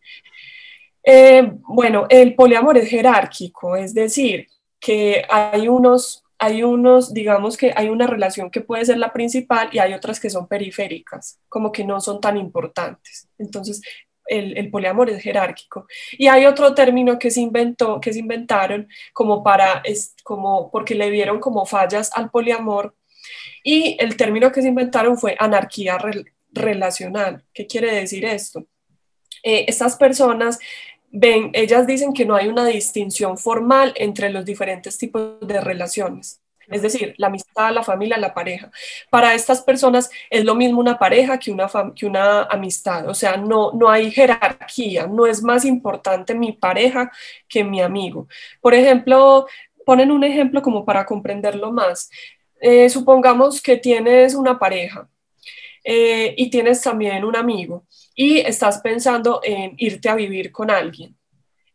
Eh, 1.04 1.52
bueno, 1.68 2.08
el 2.10 2.34
poliamor 2.34 2.78
es 2.78 2.90
jerárquico, 2.90 3.76
es 3.76 3.94
decir, 3.94 4.48
que 4.80 5.26
hay 5.30 5.68
unos, 5.68 6.24
hay 6.38 6.64
unos, 6.64 7.14
digamos 7.14 7.58
que 7.58 7.74
hay 7.76 7.90
una 7.90 8.08
relación 8.08 8.50
que 8.52 8.62
puede 8.62 8.86
ser 8.86 8.98
la 8.98 9.14
principal 9.14 9.70
y 9.72 9.80
hay 9.80 9.94
otras 9.94 10.20
que 10.20 10.30
son 10.30 10.48
periféricas, 10.48 11.40
como 11.50 11.72
que 11.72 11.84
no 11.84 12.02
son 12.02 12.22
tan 12.22 12.38
importantes. 12.38 13.28
Entonces, 13.38 13.82
el, 14.28 14.58
el, 14.58 14.72
poliamor 14.72 15.10
es 15.10 15.22
jerárquico. 15.22 15.88
Y 16.14 16.28
hay 16.28 16.46
otro 16.46 16.74
término 16.74 17.20
que 17.20 17.32
se 17.32 17.42
inventó, 17.42 18.00
que 18.00 18.12
se 18.12 18.20
inventaron 18.20 18.88
como 19.14 19.44
para, 19.44 19.82
es, 19.84 20.16
como, 20.24 20.72
porque 20.72 20.96
le 20.96 21.10
vieron 21.10 21.40
como 21.40 21.66
fallas 21.66 22.12
al 22.14 22.32
poliamor. 22.32 22.96
Y 23.64 23.98
el 24.00 24.18
término 24.18 24.52
que 24.52 24.62
se 24.62 24.68
inventaron 24.68 25.18
fue 25.18 25.36
anarquía 25.40 25.98
relacional. 26.52 27.44
¿Qué 27.54 27.68
quiere 27.68 27.94
decir 27.94 28.26
esto? 28.26 28.66
Eh, 29.44 29.66
estas 29.68 29.96
personas 29.96 30.60
ellas 31.54 31.88
dicen 31.88 32.14
que 32.14 32.26
no 32.26 32.36
hay 32.36 32.48
una 32.48 32.66
distinción 32.66 33.38
formal 33.38 33.94
entre 33.96 34.30
los 34.30 34.46
diferentes 34.46 34.98
tipos 34.98 35.40
de 35.42 35.62
relaciones. 35.62 36.42
es 36.68 36.82
decir, 36.82 37.14
la 37.18 37.28
amistad, 37.28 37.72
la 37.72 37.84
familia, 37.84 38.18
la 38.18 38.34
pareja. 38.34 38.72
Para 39.12 39.36
estas 39.36 39.62
personas 39.62 40.10
es 40.32 40.44
lo 40.44 40.56
mismo 40.56 40.80
una 40.80 40.98
pareja 40.98 41.38
que 41.38 41.52
una, 41.52 41.70
que 41.96 42.08
una 42.08 42.44
amistad, 42.44 43.08
o 43.08 43.14
sea, 43.14 43.38
no, 43.38 43.72
no 43.74 43.90
hay 43.90 44.10
jerarquía, 44.12 45.06
no 45.08 45.28
es 45.28 45.44
más 45.44 45.64
importante 45.64 46.34
mi 46.34 46.54
pareja 46.54 47.12
que 47.48 47.64
mi 47.64 47.82
amigo. 47.82 48.28
Por 48.62 48.74
ejemplo, 48.74 49.46
ponen 49.86 50.12
un 50.12 50.24
ejemplo 50.24 50.62
como 50.62 50.86
para 50.86 51.06
comprenderlo 51.06 51.72
más. 51.72 52.10
Eh, 52.60 52.90
supongamos 52.90 53.62
que 53.62 53.78
tienes 53.78 54.34
una 54.34 54.58
pareja 54.58 55.08
eh, 55.88 56.34
y 56.36 56.50
tienes 56.50 56.82
también 56.82 57.24
un 57.24 57.36
amigo 57.36 57.86
y 58.16 58.40
estás 58.40 58.80
pensando 58.80 59.40
en 59.44 59.76
irte 59.78 60.10
a 60.10 60.16
vivir 60.16 60.52
con 60.52 60.72
alguien 60.72 61.16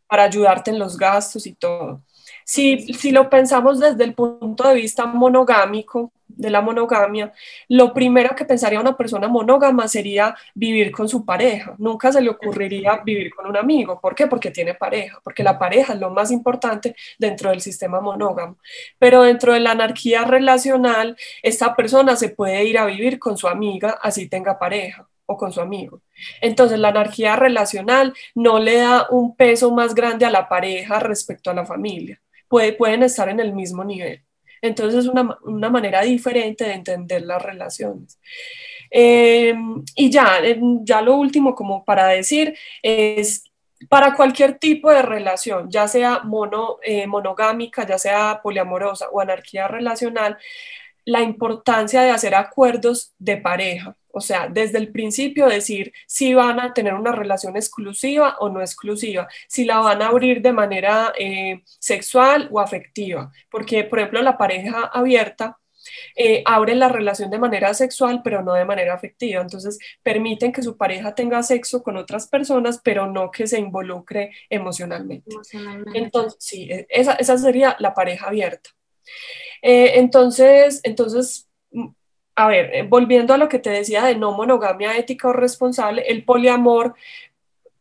para 0.05 0.23
ayudarte 0.23 0.71
en 0.71 0.79
los 0.79 0.97
gastos 0.97 1.47
y 1.47 1.53
todo. 1.53 2.03
Si, 2.43 2.93
si 2.93 3.11
lo 3.11 3.29
pensamos 3.29 3.79
desde 3.79 4.03
el 4.03 4.13
punto 4.13 4.67
de 4.67 4.75
vista 4.75 5.05
monogámico, 5.05 6.11
de 6.35 6.49
la 6.49 6.61
monogamia, 6.61 7.31
lo 7.69 7.93
primero 7.93 8.35
que 8.35 8.45
pensaría 8.45 8.79
una 8.79 8.97
persona 8.97 9.27
monógama 9.27 9.87
sería 9.87 10.35
vivir 10.53 10.91
con 10.91 11.07
su 11.07 11.25
pareja. 11.25 11.75
Nunca 11.77 12.11
se 12.11 12.21
le 12.21 12.29
ocurriría 12.29 13.01
vivir 13.05 13.33
con 13.33 13.47
un 13.47 13.57
amigo. 13.57 13.99
¿Por 13.99 14.15
qué? 14.15 14.27
Porque 14.27 14.51
tiene 14.51 14.73
pareja, 14.73 15.19
porque 15.23 15.43
la 15.43 15.57
pareja 15.57 15.93
es 15.93 15.99
lo 15.99 16.09
más 16.09 16.31
importante 16.31 16.95
dentro 17.17 17.49
del 17.49 17.61
sistema 17.61 18.01
monógamo. 18.01 18.57
Pero 18.99 19.23
dentro 19.23 19.53
de 19.53 19.59
la 19.59 19.71
anarquía 19.71 20.23
relacional, 20.23 21.17
esta 21.43 21.75
persona 21.75 22.15
se 22.15 22.29
puede 22.29 22.63
ir 22.65 22.77
a 22.77 22.85
vivir 22.85 23.19
con 23.19 23.37
su 23.37 23.47
amiga, 23.47 23.99
así 24.01 24.27
tenga 24.29 24.59
pareja 24.59 25.07
o 25.25 25.37
con 25.37 25.51
su 25.51 25.61
amigo. 25.61 26.01
Entonces, 26.41 26.79
la 26.79 26.89
anarquía 26.89 27.35
relacional 27.35 28.13
no 28.35 28.59
le 28.59 28.77
da 28.77 29.07
un 29.09 29.35
peso 29.35 29.71
más 29.71 29.95
grande 29.95 30.25
a 30.25 30.31
la 30.31 30.47
pareja 30.49 30.99
respecto 30.99 31.49
a 31.49 31.53
la 31.53 31.65
familia. 31.65 32.21
pueden 32.49 33.03
estar 33.03 33.29
en 33.29 33.39
el 33.39 33.53
mismo 33.53 33.83
nivel. 33.83 34.23
Entonces 34.61 35.05
es 35.05 35.07
una, 35.07 35.37
una 35.43 35.69
manera 35.69 36.01
diferente 36.01 36.65
de 36.65 36.73
entender 36.73 37.23
las 37.23 37.41
relaciones. 37.41 38.19
Eh, 38.91 39.55
y 39.95 40.09
ya, 40.09 40.39
ya 40.83 41.01
lo 41.01 41.15
último 41.15 41.55
como 41.55 41.85
para 41.85 42.07
decir 42.07 42.57
es 42.83 43.45
para 43.89 44.13
cualquier 44.15 44.59
tipo 44.59 44.91
de 44.91 45.01
relación, 45.01 45.69
ya 45.71 45.87
sea 45.87 46.19
mono, 46.23 46.77
eh, 46.83 47.07
monogámica, 47.07 47.85
ya 47.87 47.97
sea 47.97 48.41
poliamorosa 48.43 49.07
o 49.09 49.21
anarquía 49.21 49.67
relacional, 49.67 50.37
la 51.05 51.21
importancia 51.21 52.03
de 52.03 52.11
hacer 52.11 52.35
acuerdos 52.35 53.13
de 53.17 53.37
pareja. 53.37 53.95
O 54.13 54.21
sea, 54.21 54.47
desde 54.49 54.77
el 54.77 54.91
principio 54.91 55.47
decir 55.47 55.93
si 56.07 56.33
van 56.33 56.59
a 56.59 56.73
tener 56.73 56.93
una 56.93 57.11
relación 57.11 57.55
exclusiva 57.55 58.37
o 58.39 58.49
no 58.49 58.61
exclusiva, 58.61 59.27
si 59.47 59.65
la 59.65 59.79
van 59.79 60.01
a 60.01 60.07
abrir 60.07 60.41
de 60.41 60.53
manera 60.53 61.13
eh, 61.17 61.61
sexual 61.79 62.49
o 62.51 62.59
afectiva. 62.59 63.31
Porque, 63.49 63.83
por 63.83 63.99
ejemplo, 63.99 64.21
la 64.21 64.37
pareja 64.37 64.85
abierta 64.93 65.57
eh, 66.15 66.43
abre 66.45 66.75
la 66.75 66.89
relación 66.89 67.29
de 67.29 67.39
manera 67.39 67.73
sexual, 67.73 68.21
pero 68.23 68.43
no 68.43 68.53
de 68.53 68.65
manera 68.65 68.93
afectiva. 68.93 69.41
Entonces, 69.41 69.79
permiten 70.03 70.51
que 70.51 70.63
su 70.63 70.77
pareja 70.77 71.15
tenga 71.15 71.41
sexo 71.43 71.83
con 71.83 71.97
otras 71.97 72.27
personas, 72.27 72.81
pero 72.83 73.07
no 73.07 73.31
que 73.31 73.47
se 73.47 73.59
involucre 73.59 74.31
emocionalmente. 74.49 75.35
Entonces, 75.93 76.37
sí, 76.39 76.69
e, 76.71 76.87
esa, 76.89 77.13
esa, 77.13 77.37
sería 77.37 77.75
la 77.79 77.93
pareja 77.93 78.27
abierta. 78.27 78.69
Eh, 79.61 79.99
entonces, 79.99 80.81
entonces, 80.83 81.47
a 82.35 82.47
ver, 82.47 82.73
eh, 82.73 82.83
volviendo 82.83 83.33
a 83.33 83.37
lo 83.37 83.49
que 83.49 83.59
te 83.59 83.69
decía 83.69 84.03
de 84.03 84.15
no 84.15 84.31
monogamia 84.31 84.97
ética 84.97 85.29
o 85.29 85.33
responsable, 85.33 86.03
el 86.07 86.23
poliamor 86.23 86.95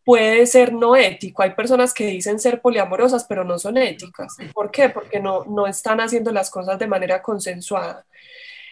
puede 0.05 0.47
ser 0.47 0.73
no 0.73 0.97
ético. 0.97 1.43
Hay 1.43 1.51
personas 1.51 1.95
que 1.95 2.07
dicen 2.07 2.41
ser 2.41 2.61
poliamorosas, 2.61 3.25
pero 3.25 3.45
no 3.45 3.59
son 3.59 3.77
éticas. 3.77 4.37
¿Por 4.53 4.71
qué? 4.71 4.89
Porque 4.89 5.21
no, 5.21 5.45
no 5.45 5.67
están 5.67 6.01
haciendo 6.01 6.33
las 6.33 6.51
cosas 6.51 6.79
de 6.79 6.87
manera 6.87 7.23
consensuada. 7.23 8.05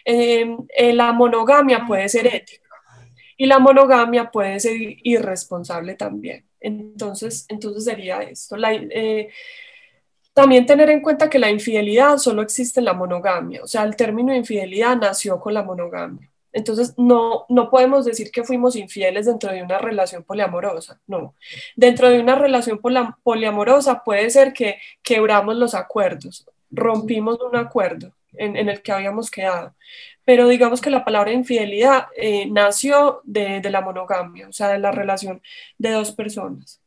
Em, 0.05 0.57
eh, 0.75 0.93
la 0.93 1.11
monogamia 1.13 1.85
puede 1.87 2.09
ser 2.09 2.27
ética 2.27 2.67
y 3.37 3.45
la 3.45 3.59
monogamia 3.59 4.31
puede 4.31 4.59
ser 4.59 4.75
irresponsable 4.77 5.95
también. 5.95 6.45
Entonces, 6.59 7.45
entonces 7.47 7.85
sería 7.85 8.21
esto. 8.21 8.57
Eh, 8.57 9.29
también 10.39 10.65
tener 10.65 10.89
en 10.89 11.01
cuenta 11.01 11.29
que 11.29 11.37
la 11.37 11.51
infidelidad 11.51 12.17
solo 12.17 12.41
existe 12.41 12.79
en 12.79 12.85
la 12.85 12.93
monogamia, 12.93 13.61
o 13.61 13.67
sea, 13.67 13.83
el 13.83 13.97
término 13.97 14.33
infidelidad 14.33 14.95
nació 14.95 15.37
con 15.37 15.53
la 15.53 15.63
monogamia. 15.63 16.29
Entonces, 16.53 16.93
no, 16.97 17.45
no 17.49 17.69
podemos 17.69 18.05
decir 18.05 18.31
que 18.31 18.45
fuimos 18.45 18.77
infieles 18.77 19.25
dentro 19.25 19.51
de 19.51 19.61
una 19.61 19.79
relación 19.79 20.23
poliamorosa, 20.23 21.01
no. 21.07 21.35
Dentro 21.75 22.09
de 22.09 22.21
una 22.21 22.35
relación 22.35 22.79
poliamorosa 23.21 24.01
puede 24.01 24.29
ser 24.29 24.53
que 24.53 24.77
quebramos 25.03 25.57
los 25.57 25.75
acuerdos, 25.75 26.47
rompimos 26.71 27.37
un 27.41 27.57
acuerdo 27.57 28.13
en, 28.31 28.55
el 28.55 28.81
que 28.81 28.93
habíamos 28.93 29.29
quedado, 29.29 29.75
pero 30.23 30.47
digamos 30.47 30.79
que 30.79 30.89
la 30.89 31.03
palabra 31.03 31.33
infidelidad 31.33 32.07
eh, 32.15 32.45
nació 32.49 33.19
de, 33.25 33.59
de 33.59 33.69
la 33.69 33.81
monogamia, 33.81 34.47
o 34.47 34.53
sea, 34.53 34.69
de 34.69 34.79
la 34.79 34.91
relación 34.91 35.41
de 35.77 35.91
dos 35.91 36.13
personas. 36.13 36.79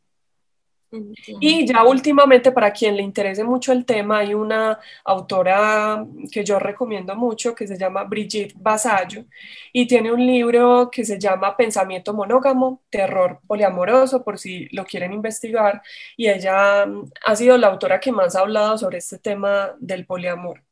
Y 1.40 1.66
ya 1.66 1.84
últimamente, 1.84 2.52
para 2.52 2.70
quien 2.70 2.96
le 2.96 3.02
interese 3.02 3.42
mucho 3.44 3.72
el 3.72 3.86
tema, 3.86 4.18
hay 4.18 4.34
una 4.34 4.78
autora 5.04 6.06
que 6.30 6.44
yo 6.44 6.58
recomiendo 6.58 7.16
mucho 7.16 7.54
que 7.54 7.66
se 7.66 7.78
llama 7.78 8.04
Brigitte 8.04 8.54
Basallo 8.56 9.24
y 9.72 9.86
tiene 9.86 10.12
un 10.12 10.26
libro 10.26 10.90
que 10.90 11.04
se 11.04 11.18
llama 11.18 11.56
Pensamiento 11.56 12.12
monógamo, 12.12 12.82
terror 12.90 13.40
poliamoroso, 13.46 14.22
por 14.22 14.38
si 14.38 14.68
lo 14.72 14.84
quieren 14.84 15.14
investigar. 15.14 15.82
Y 16.16 16.28
ella 16.28 16.84
mm, 16.84 17.10
ha 17.24 17.36
sido 17.36 17.56
la 17.56 17.68
autora 17.68 17.98
que 17.98 18.12
más 18.12 18.36
ha 18.36 18.40
hablado 18.40 18.76
sobre 18.76 18.98
este 18.98 19.18
tema 19.18 19.74
del 19.78 20.04
poliamor. 20.04 20.62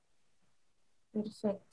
Perfecto. 1.13 1.71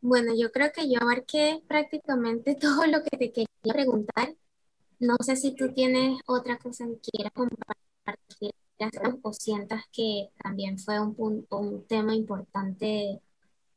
Bueno, 0.00 0.32
yo 0.36 0.52
creo 0.52 0.70
que 0.72 0.88
yo 0.88 1.00
abarqué 1.00 1.60
prácticamente 1.66 2.54
todo 2.60 2.86
lo 2.86 3.02
que 3.02 3.16
te 3.16 3.32
quería 3.32 3.48
preguntar. 3.62 4.34
No 5.00 5.16
sé 5.20 5.36
si 5.36 5.54
tú 5.54 5.72
tienes 5.72 6.20
otra 6.26 6.58
cosa 6.58 6.86
que 6.86 7.10
quieras 7.10 7.32
compartir 7.32 8.52
o 9.22 9.32
sientas 9.32 9.84
que 9.92 10.30
también 10.42 10.78
fue 10.78 11.00
un, 11.00 11.14
punto, 11.14 11.58
un 11.58 11.86
tema 11.86 12.14
importante 12.14 13.20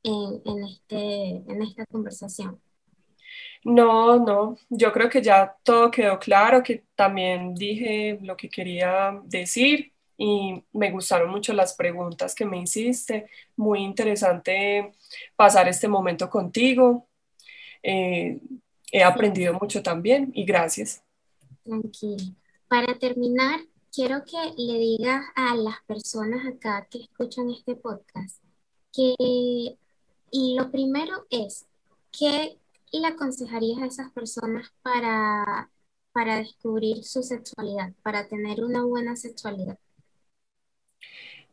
en, 0.03 0.63
este, 0.63 1.43
en 1.47 1.61
esta 1.61 1.85
conversación. 1.85 2.59
No, 3.63 4.17
no, 4.19 4.57
yo 4.69 4.91
creo 4.91 5.09
que 5.09 5.21
ya 5.21 5.55
todo 5.63 5.91
quedó 5.91 6.19
claro, 6.19 6.63
que 6.63 6.85
también 6.95 7.53
dije 7.53 8.19
lo 8.21 8.35
que 8.35 8.49
quería 8.49 9.19
decir 9.25 9.93
y 10.17 10.63
me 10.73 10.91
gustaron 10.91 11.29
mucho 11.29 11.53
las 11.53 11.75
preguntas 11.75 12.35
que 12.35 12.45
me 12.45 12.59
hiciste. 12.59 13.27
Muy 13.55 13.79
interesante 13.79 14.91
pasar 15.35 15.67
este 15.67 15.87
momento 15.87 16.29
contigo. 16.29 17.07
Eh, 17.81 18.39
he 18.91 19.03
aprendido 19.03 19.53
mucho 19.53 19.81
también 19.81 20.31
y 20.33 20.43
gracias. 20.45 21.03
Tranquilo. 21.63 22.35
Para 22.67 22.97
terminar, 22.97 23.61
quiero 23.93 24.23
que 24.25 24.37
le 24.57 24.79
digas 24.79 25.25
a 25.35 25.55
las 25.55 25.81
personas 25.85 26.45
acá 26.45 26.87
que 26.89 26.99
escuchan 27.03 27.49
este 27.49 27.75
podcast 27.75 28.41
que 28.93 29.75
lo 30.31 30.71
primero 30.71 31.25
es, 31.29 31.65
¿qué 32.11 32.57
le 32.91 33.07
aconsejarías 33.07 33.81
a 33.81 33.85
esas 33.85 34.11
personas 34.11 34.71
para, 34.81 35.69
para 36.11 36.37
descubrir 36.37 37.03
su 37.03 37.23
sexualidad, 37.23 37.93
para 38.03 38.27
tener 38.27 38.63
una 38.63 38.83
buena 38.83 39.15
sexualidad? 39.15 39.77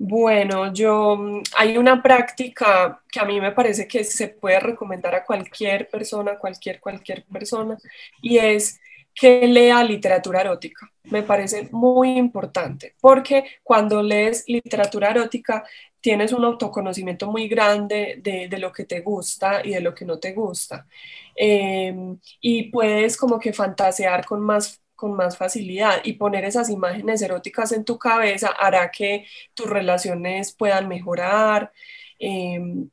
Bueno, 0.01 0.73
yo 0.73 1.19
hay 1.57 1.77
una 1.77 2.01
práctica 2.01 3.03
que 3.11 3.19
a 3.19 3.25
mí 3.25 3.41
me 3.41 3.51
parece 3.51 3.89
que 3.89 4.05
se 4.05 4.29
puede 4.29 4.61
recomendar 4.61 5.13
a 5.15 5.25
cualquier 5.25 5.89
persona, 5.89 6.39
cualquier, 6.39 6.81
cualquier 6.81 7.25
persona, 7.25 7.77
y 8.23 8.39
es 8.39 8.81
que 9.19 9.47
lea 9.47 9.83
literatura 9.85 10.41
erótica. 10.41 10.91
Me 11.05 11.23
parece 11.23 11.69
muy 11.73 12.19
importante 12.19 12.95
porque 13.01 13.45
cuando 13.63 14.03
lees 14.03 14.45
literatura 14.47 15.11
erótica 15.11 15.65
tienes 16.01 16.33
un 16.33 16.45
autoconocimiento 16.45 17.31
muy 17.31 17.49
grande 17.49 18.21
de, 18.23 18.59
lo 18.59 18.73
que 18.73 18.85
te 18.85 19.01
gusta 19.01 19.61
y 19.65 19.71
de 19.71 19.81
lo 19.81 19.95
que 19.95 20.05
no 20.05 20.19
te 20.19 20.33
gusta. 20.33 20.87
Em, 21.35 22.19
y 22.41 22.65
puedes 22.71 23.17
como 23.17 23.39
que 23.39 23.53
fantasear 23.53 24.25
con 24.25 24.41
más 24.41 24.81
con 24.95 25.13
más 25.15 25.37
facilidad 25.37 26.01
y 26.03 26.15
poner 26.15 26.45
esas 26.45 26.69
imágenes 26.71 27.23
eróticas 27.23 27.71
en 27.71 27.85
tu 27.85 27.99
cabeza 27.99 28.49
hará 28.49 28.91
que 28.91 29.27
tus 29.55 29.71
relaciones 29.71 30.53
puedan 30.53 30.89
mejorar, 30.89 31.73
em, 32.19 32.91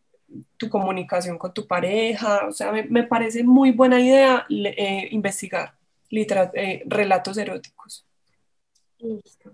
tu 0.57 0.69
comunicación 0.69 1.37
con 1.39 1.53
tu 1.53 1.67
pareja, 1.67 2.45
o 2.47 2.51
sea, 2.51 2.71
me, 2.71 3.03
parece 3.03 3.43
muy 3.43 3.71
buena 3.71 3.99
idea 3.99 4.45
eh, 4.49 5.07
investigar. 5.11 5.73
Eh, 6.17 6.83
relatos 6.85 7.37
eróticos. 7.37 8.05
Listo. 8.99 9.51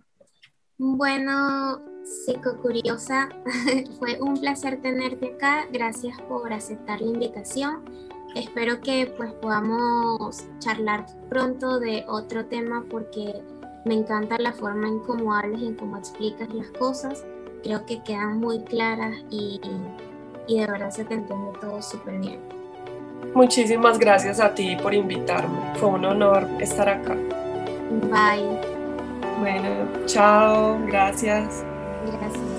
Bueno, 0.77 1.81
psicocuriosa, 2.03 3.29
fue 3.99 4.19
un 4.21 4.39
placer 4.39 4.81
tenerte 4.81 5.33
acá. 5.33 5.67
Gracias 5.71 6.19
por 6.21 6.53
aceptar 6.53 7.01
la 7.01 7.07
invitación. 7.07 7.83
Espero 8.35 8.79
que 8.79 9.11
pues 9.17 9.33
podamos 9.33 10.45
charlar 10.59 11.05
pronto 11.29 11.79
de 11.79 12.05
otro 12.07 12.45
tema 12.45 12.85
porque 12.89 13.43
me 13.85 13.95
encanta 13.95 14.37
la 14.37 14.53
forma 14.53 14.87
en 14.87 14.99
cómo 14.99 15.33
hablas 15.33 15.61
y 15.61 15.67
en 15.67 15.75
cómo 15.75 15.97
explicas 15.97 16.53
las 16.53 16.69
cosas. 16.71 17.25
Creo 17.63 17.85
que 17.85 18.01
quedan 18.03 18.39
muy 18.39 18.63
claras 18.63 19.15
y, 19.29 19.59
y 20.47 20.59
de 20.59 20.67
verdad 20.67 20.91
se 20.91 21.05
te 21.05 21.15
entiende 21.15 21.51
todo 21.59 21.81
súper 21.81 22.19
bien. 22.19 22.60
Muchísimas 23.33 23.97
gracias 23.97 24.39
a 24.39 24.53
ti 24.53 24.75
por 24.75 24.93
invitarme. 24.93 25.57
Fue 25.75 25.89
un 25.89 26.05
honor 26.05 26.47
estar 26.59 26.89
acá. 26.89 27.15
Bye. 28.09 28.59
Bueno, 29.39 29.69
chao, 30.05 30.77
gracias. 30.85 31.63
Gracias. 32.05 32.50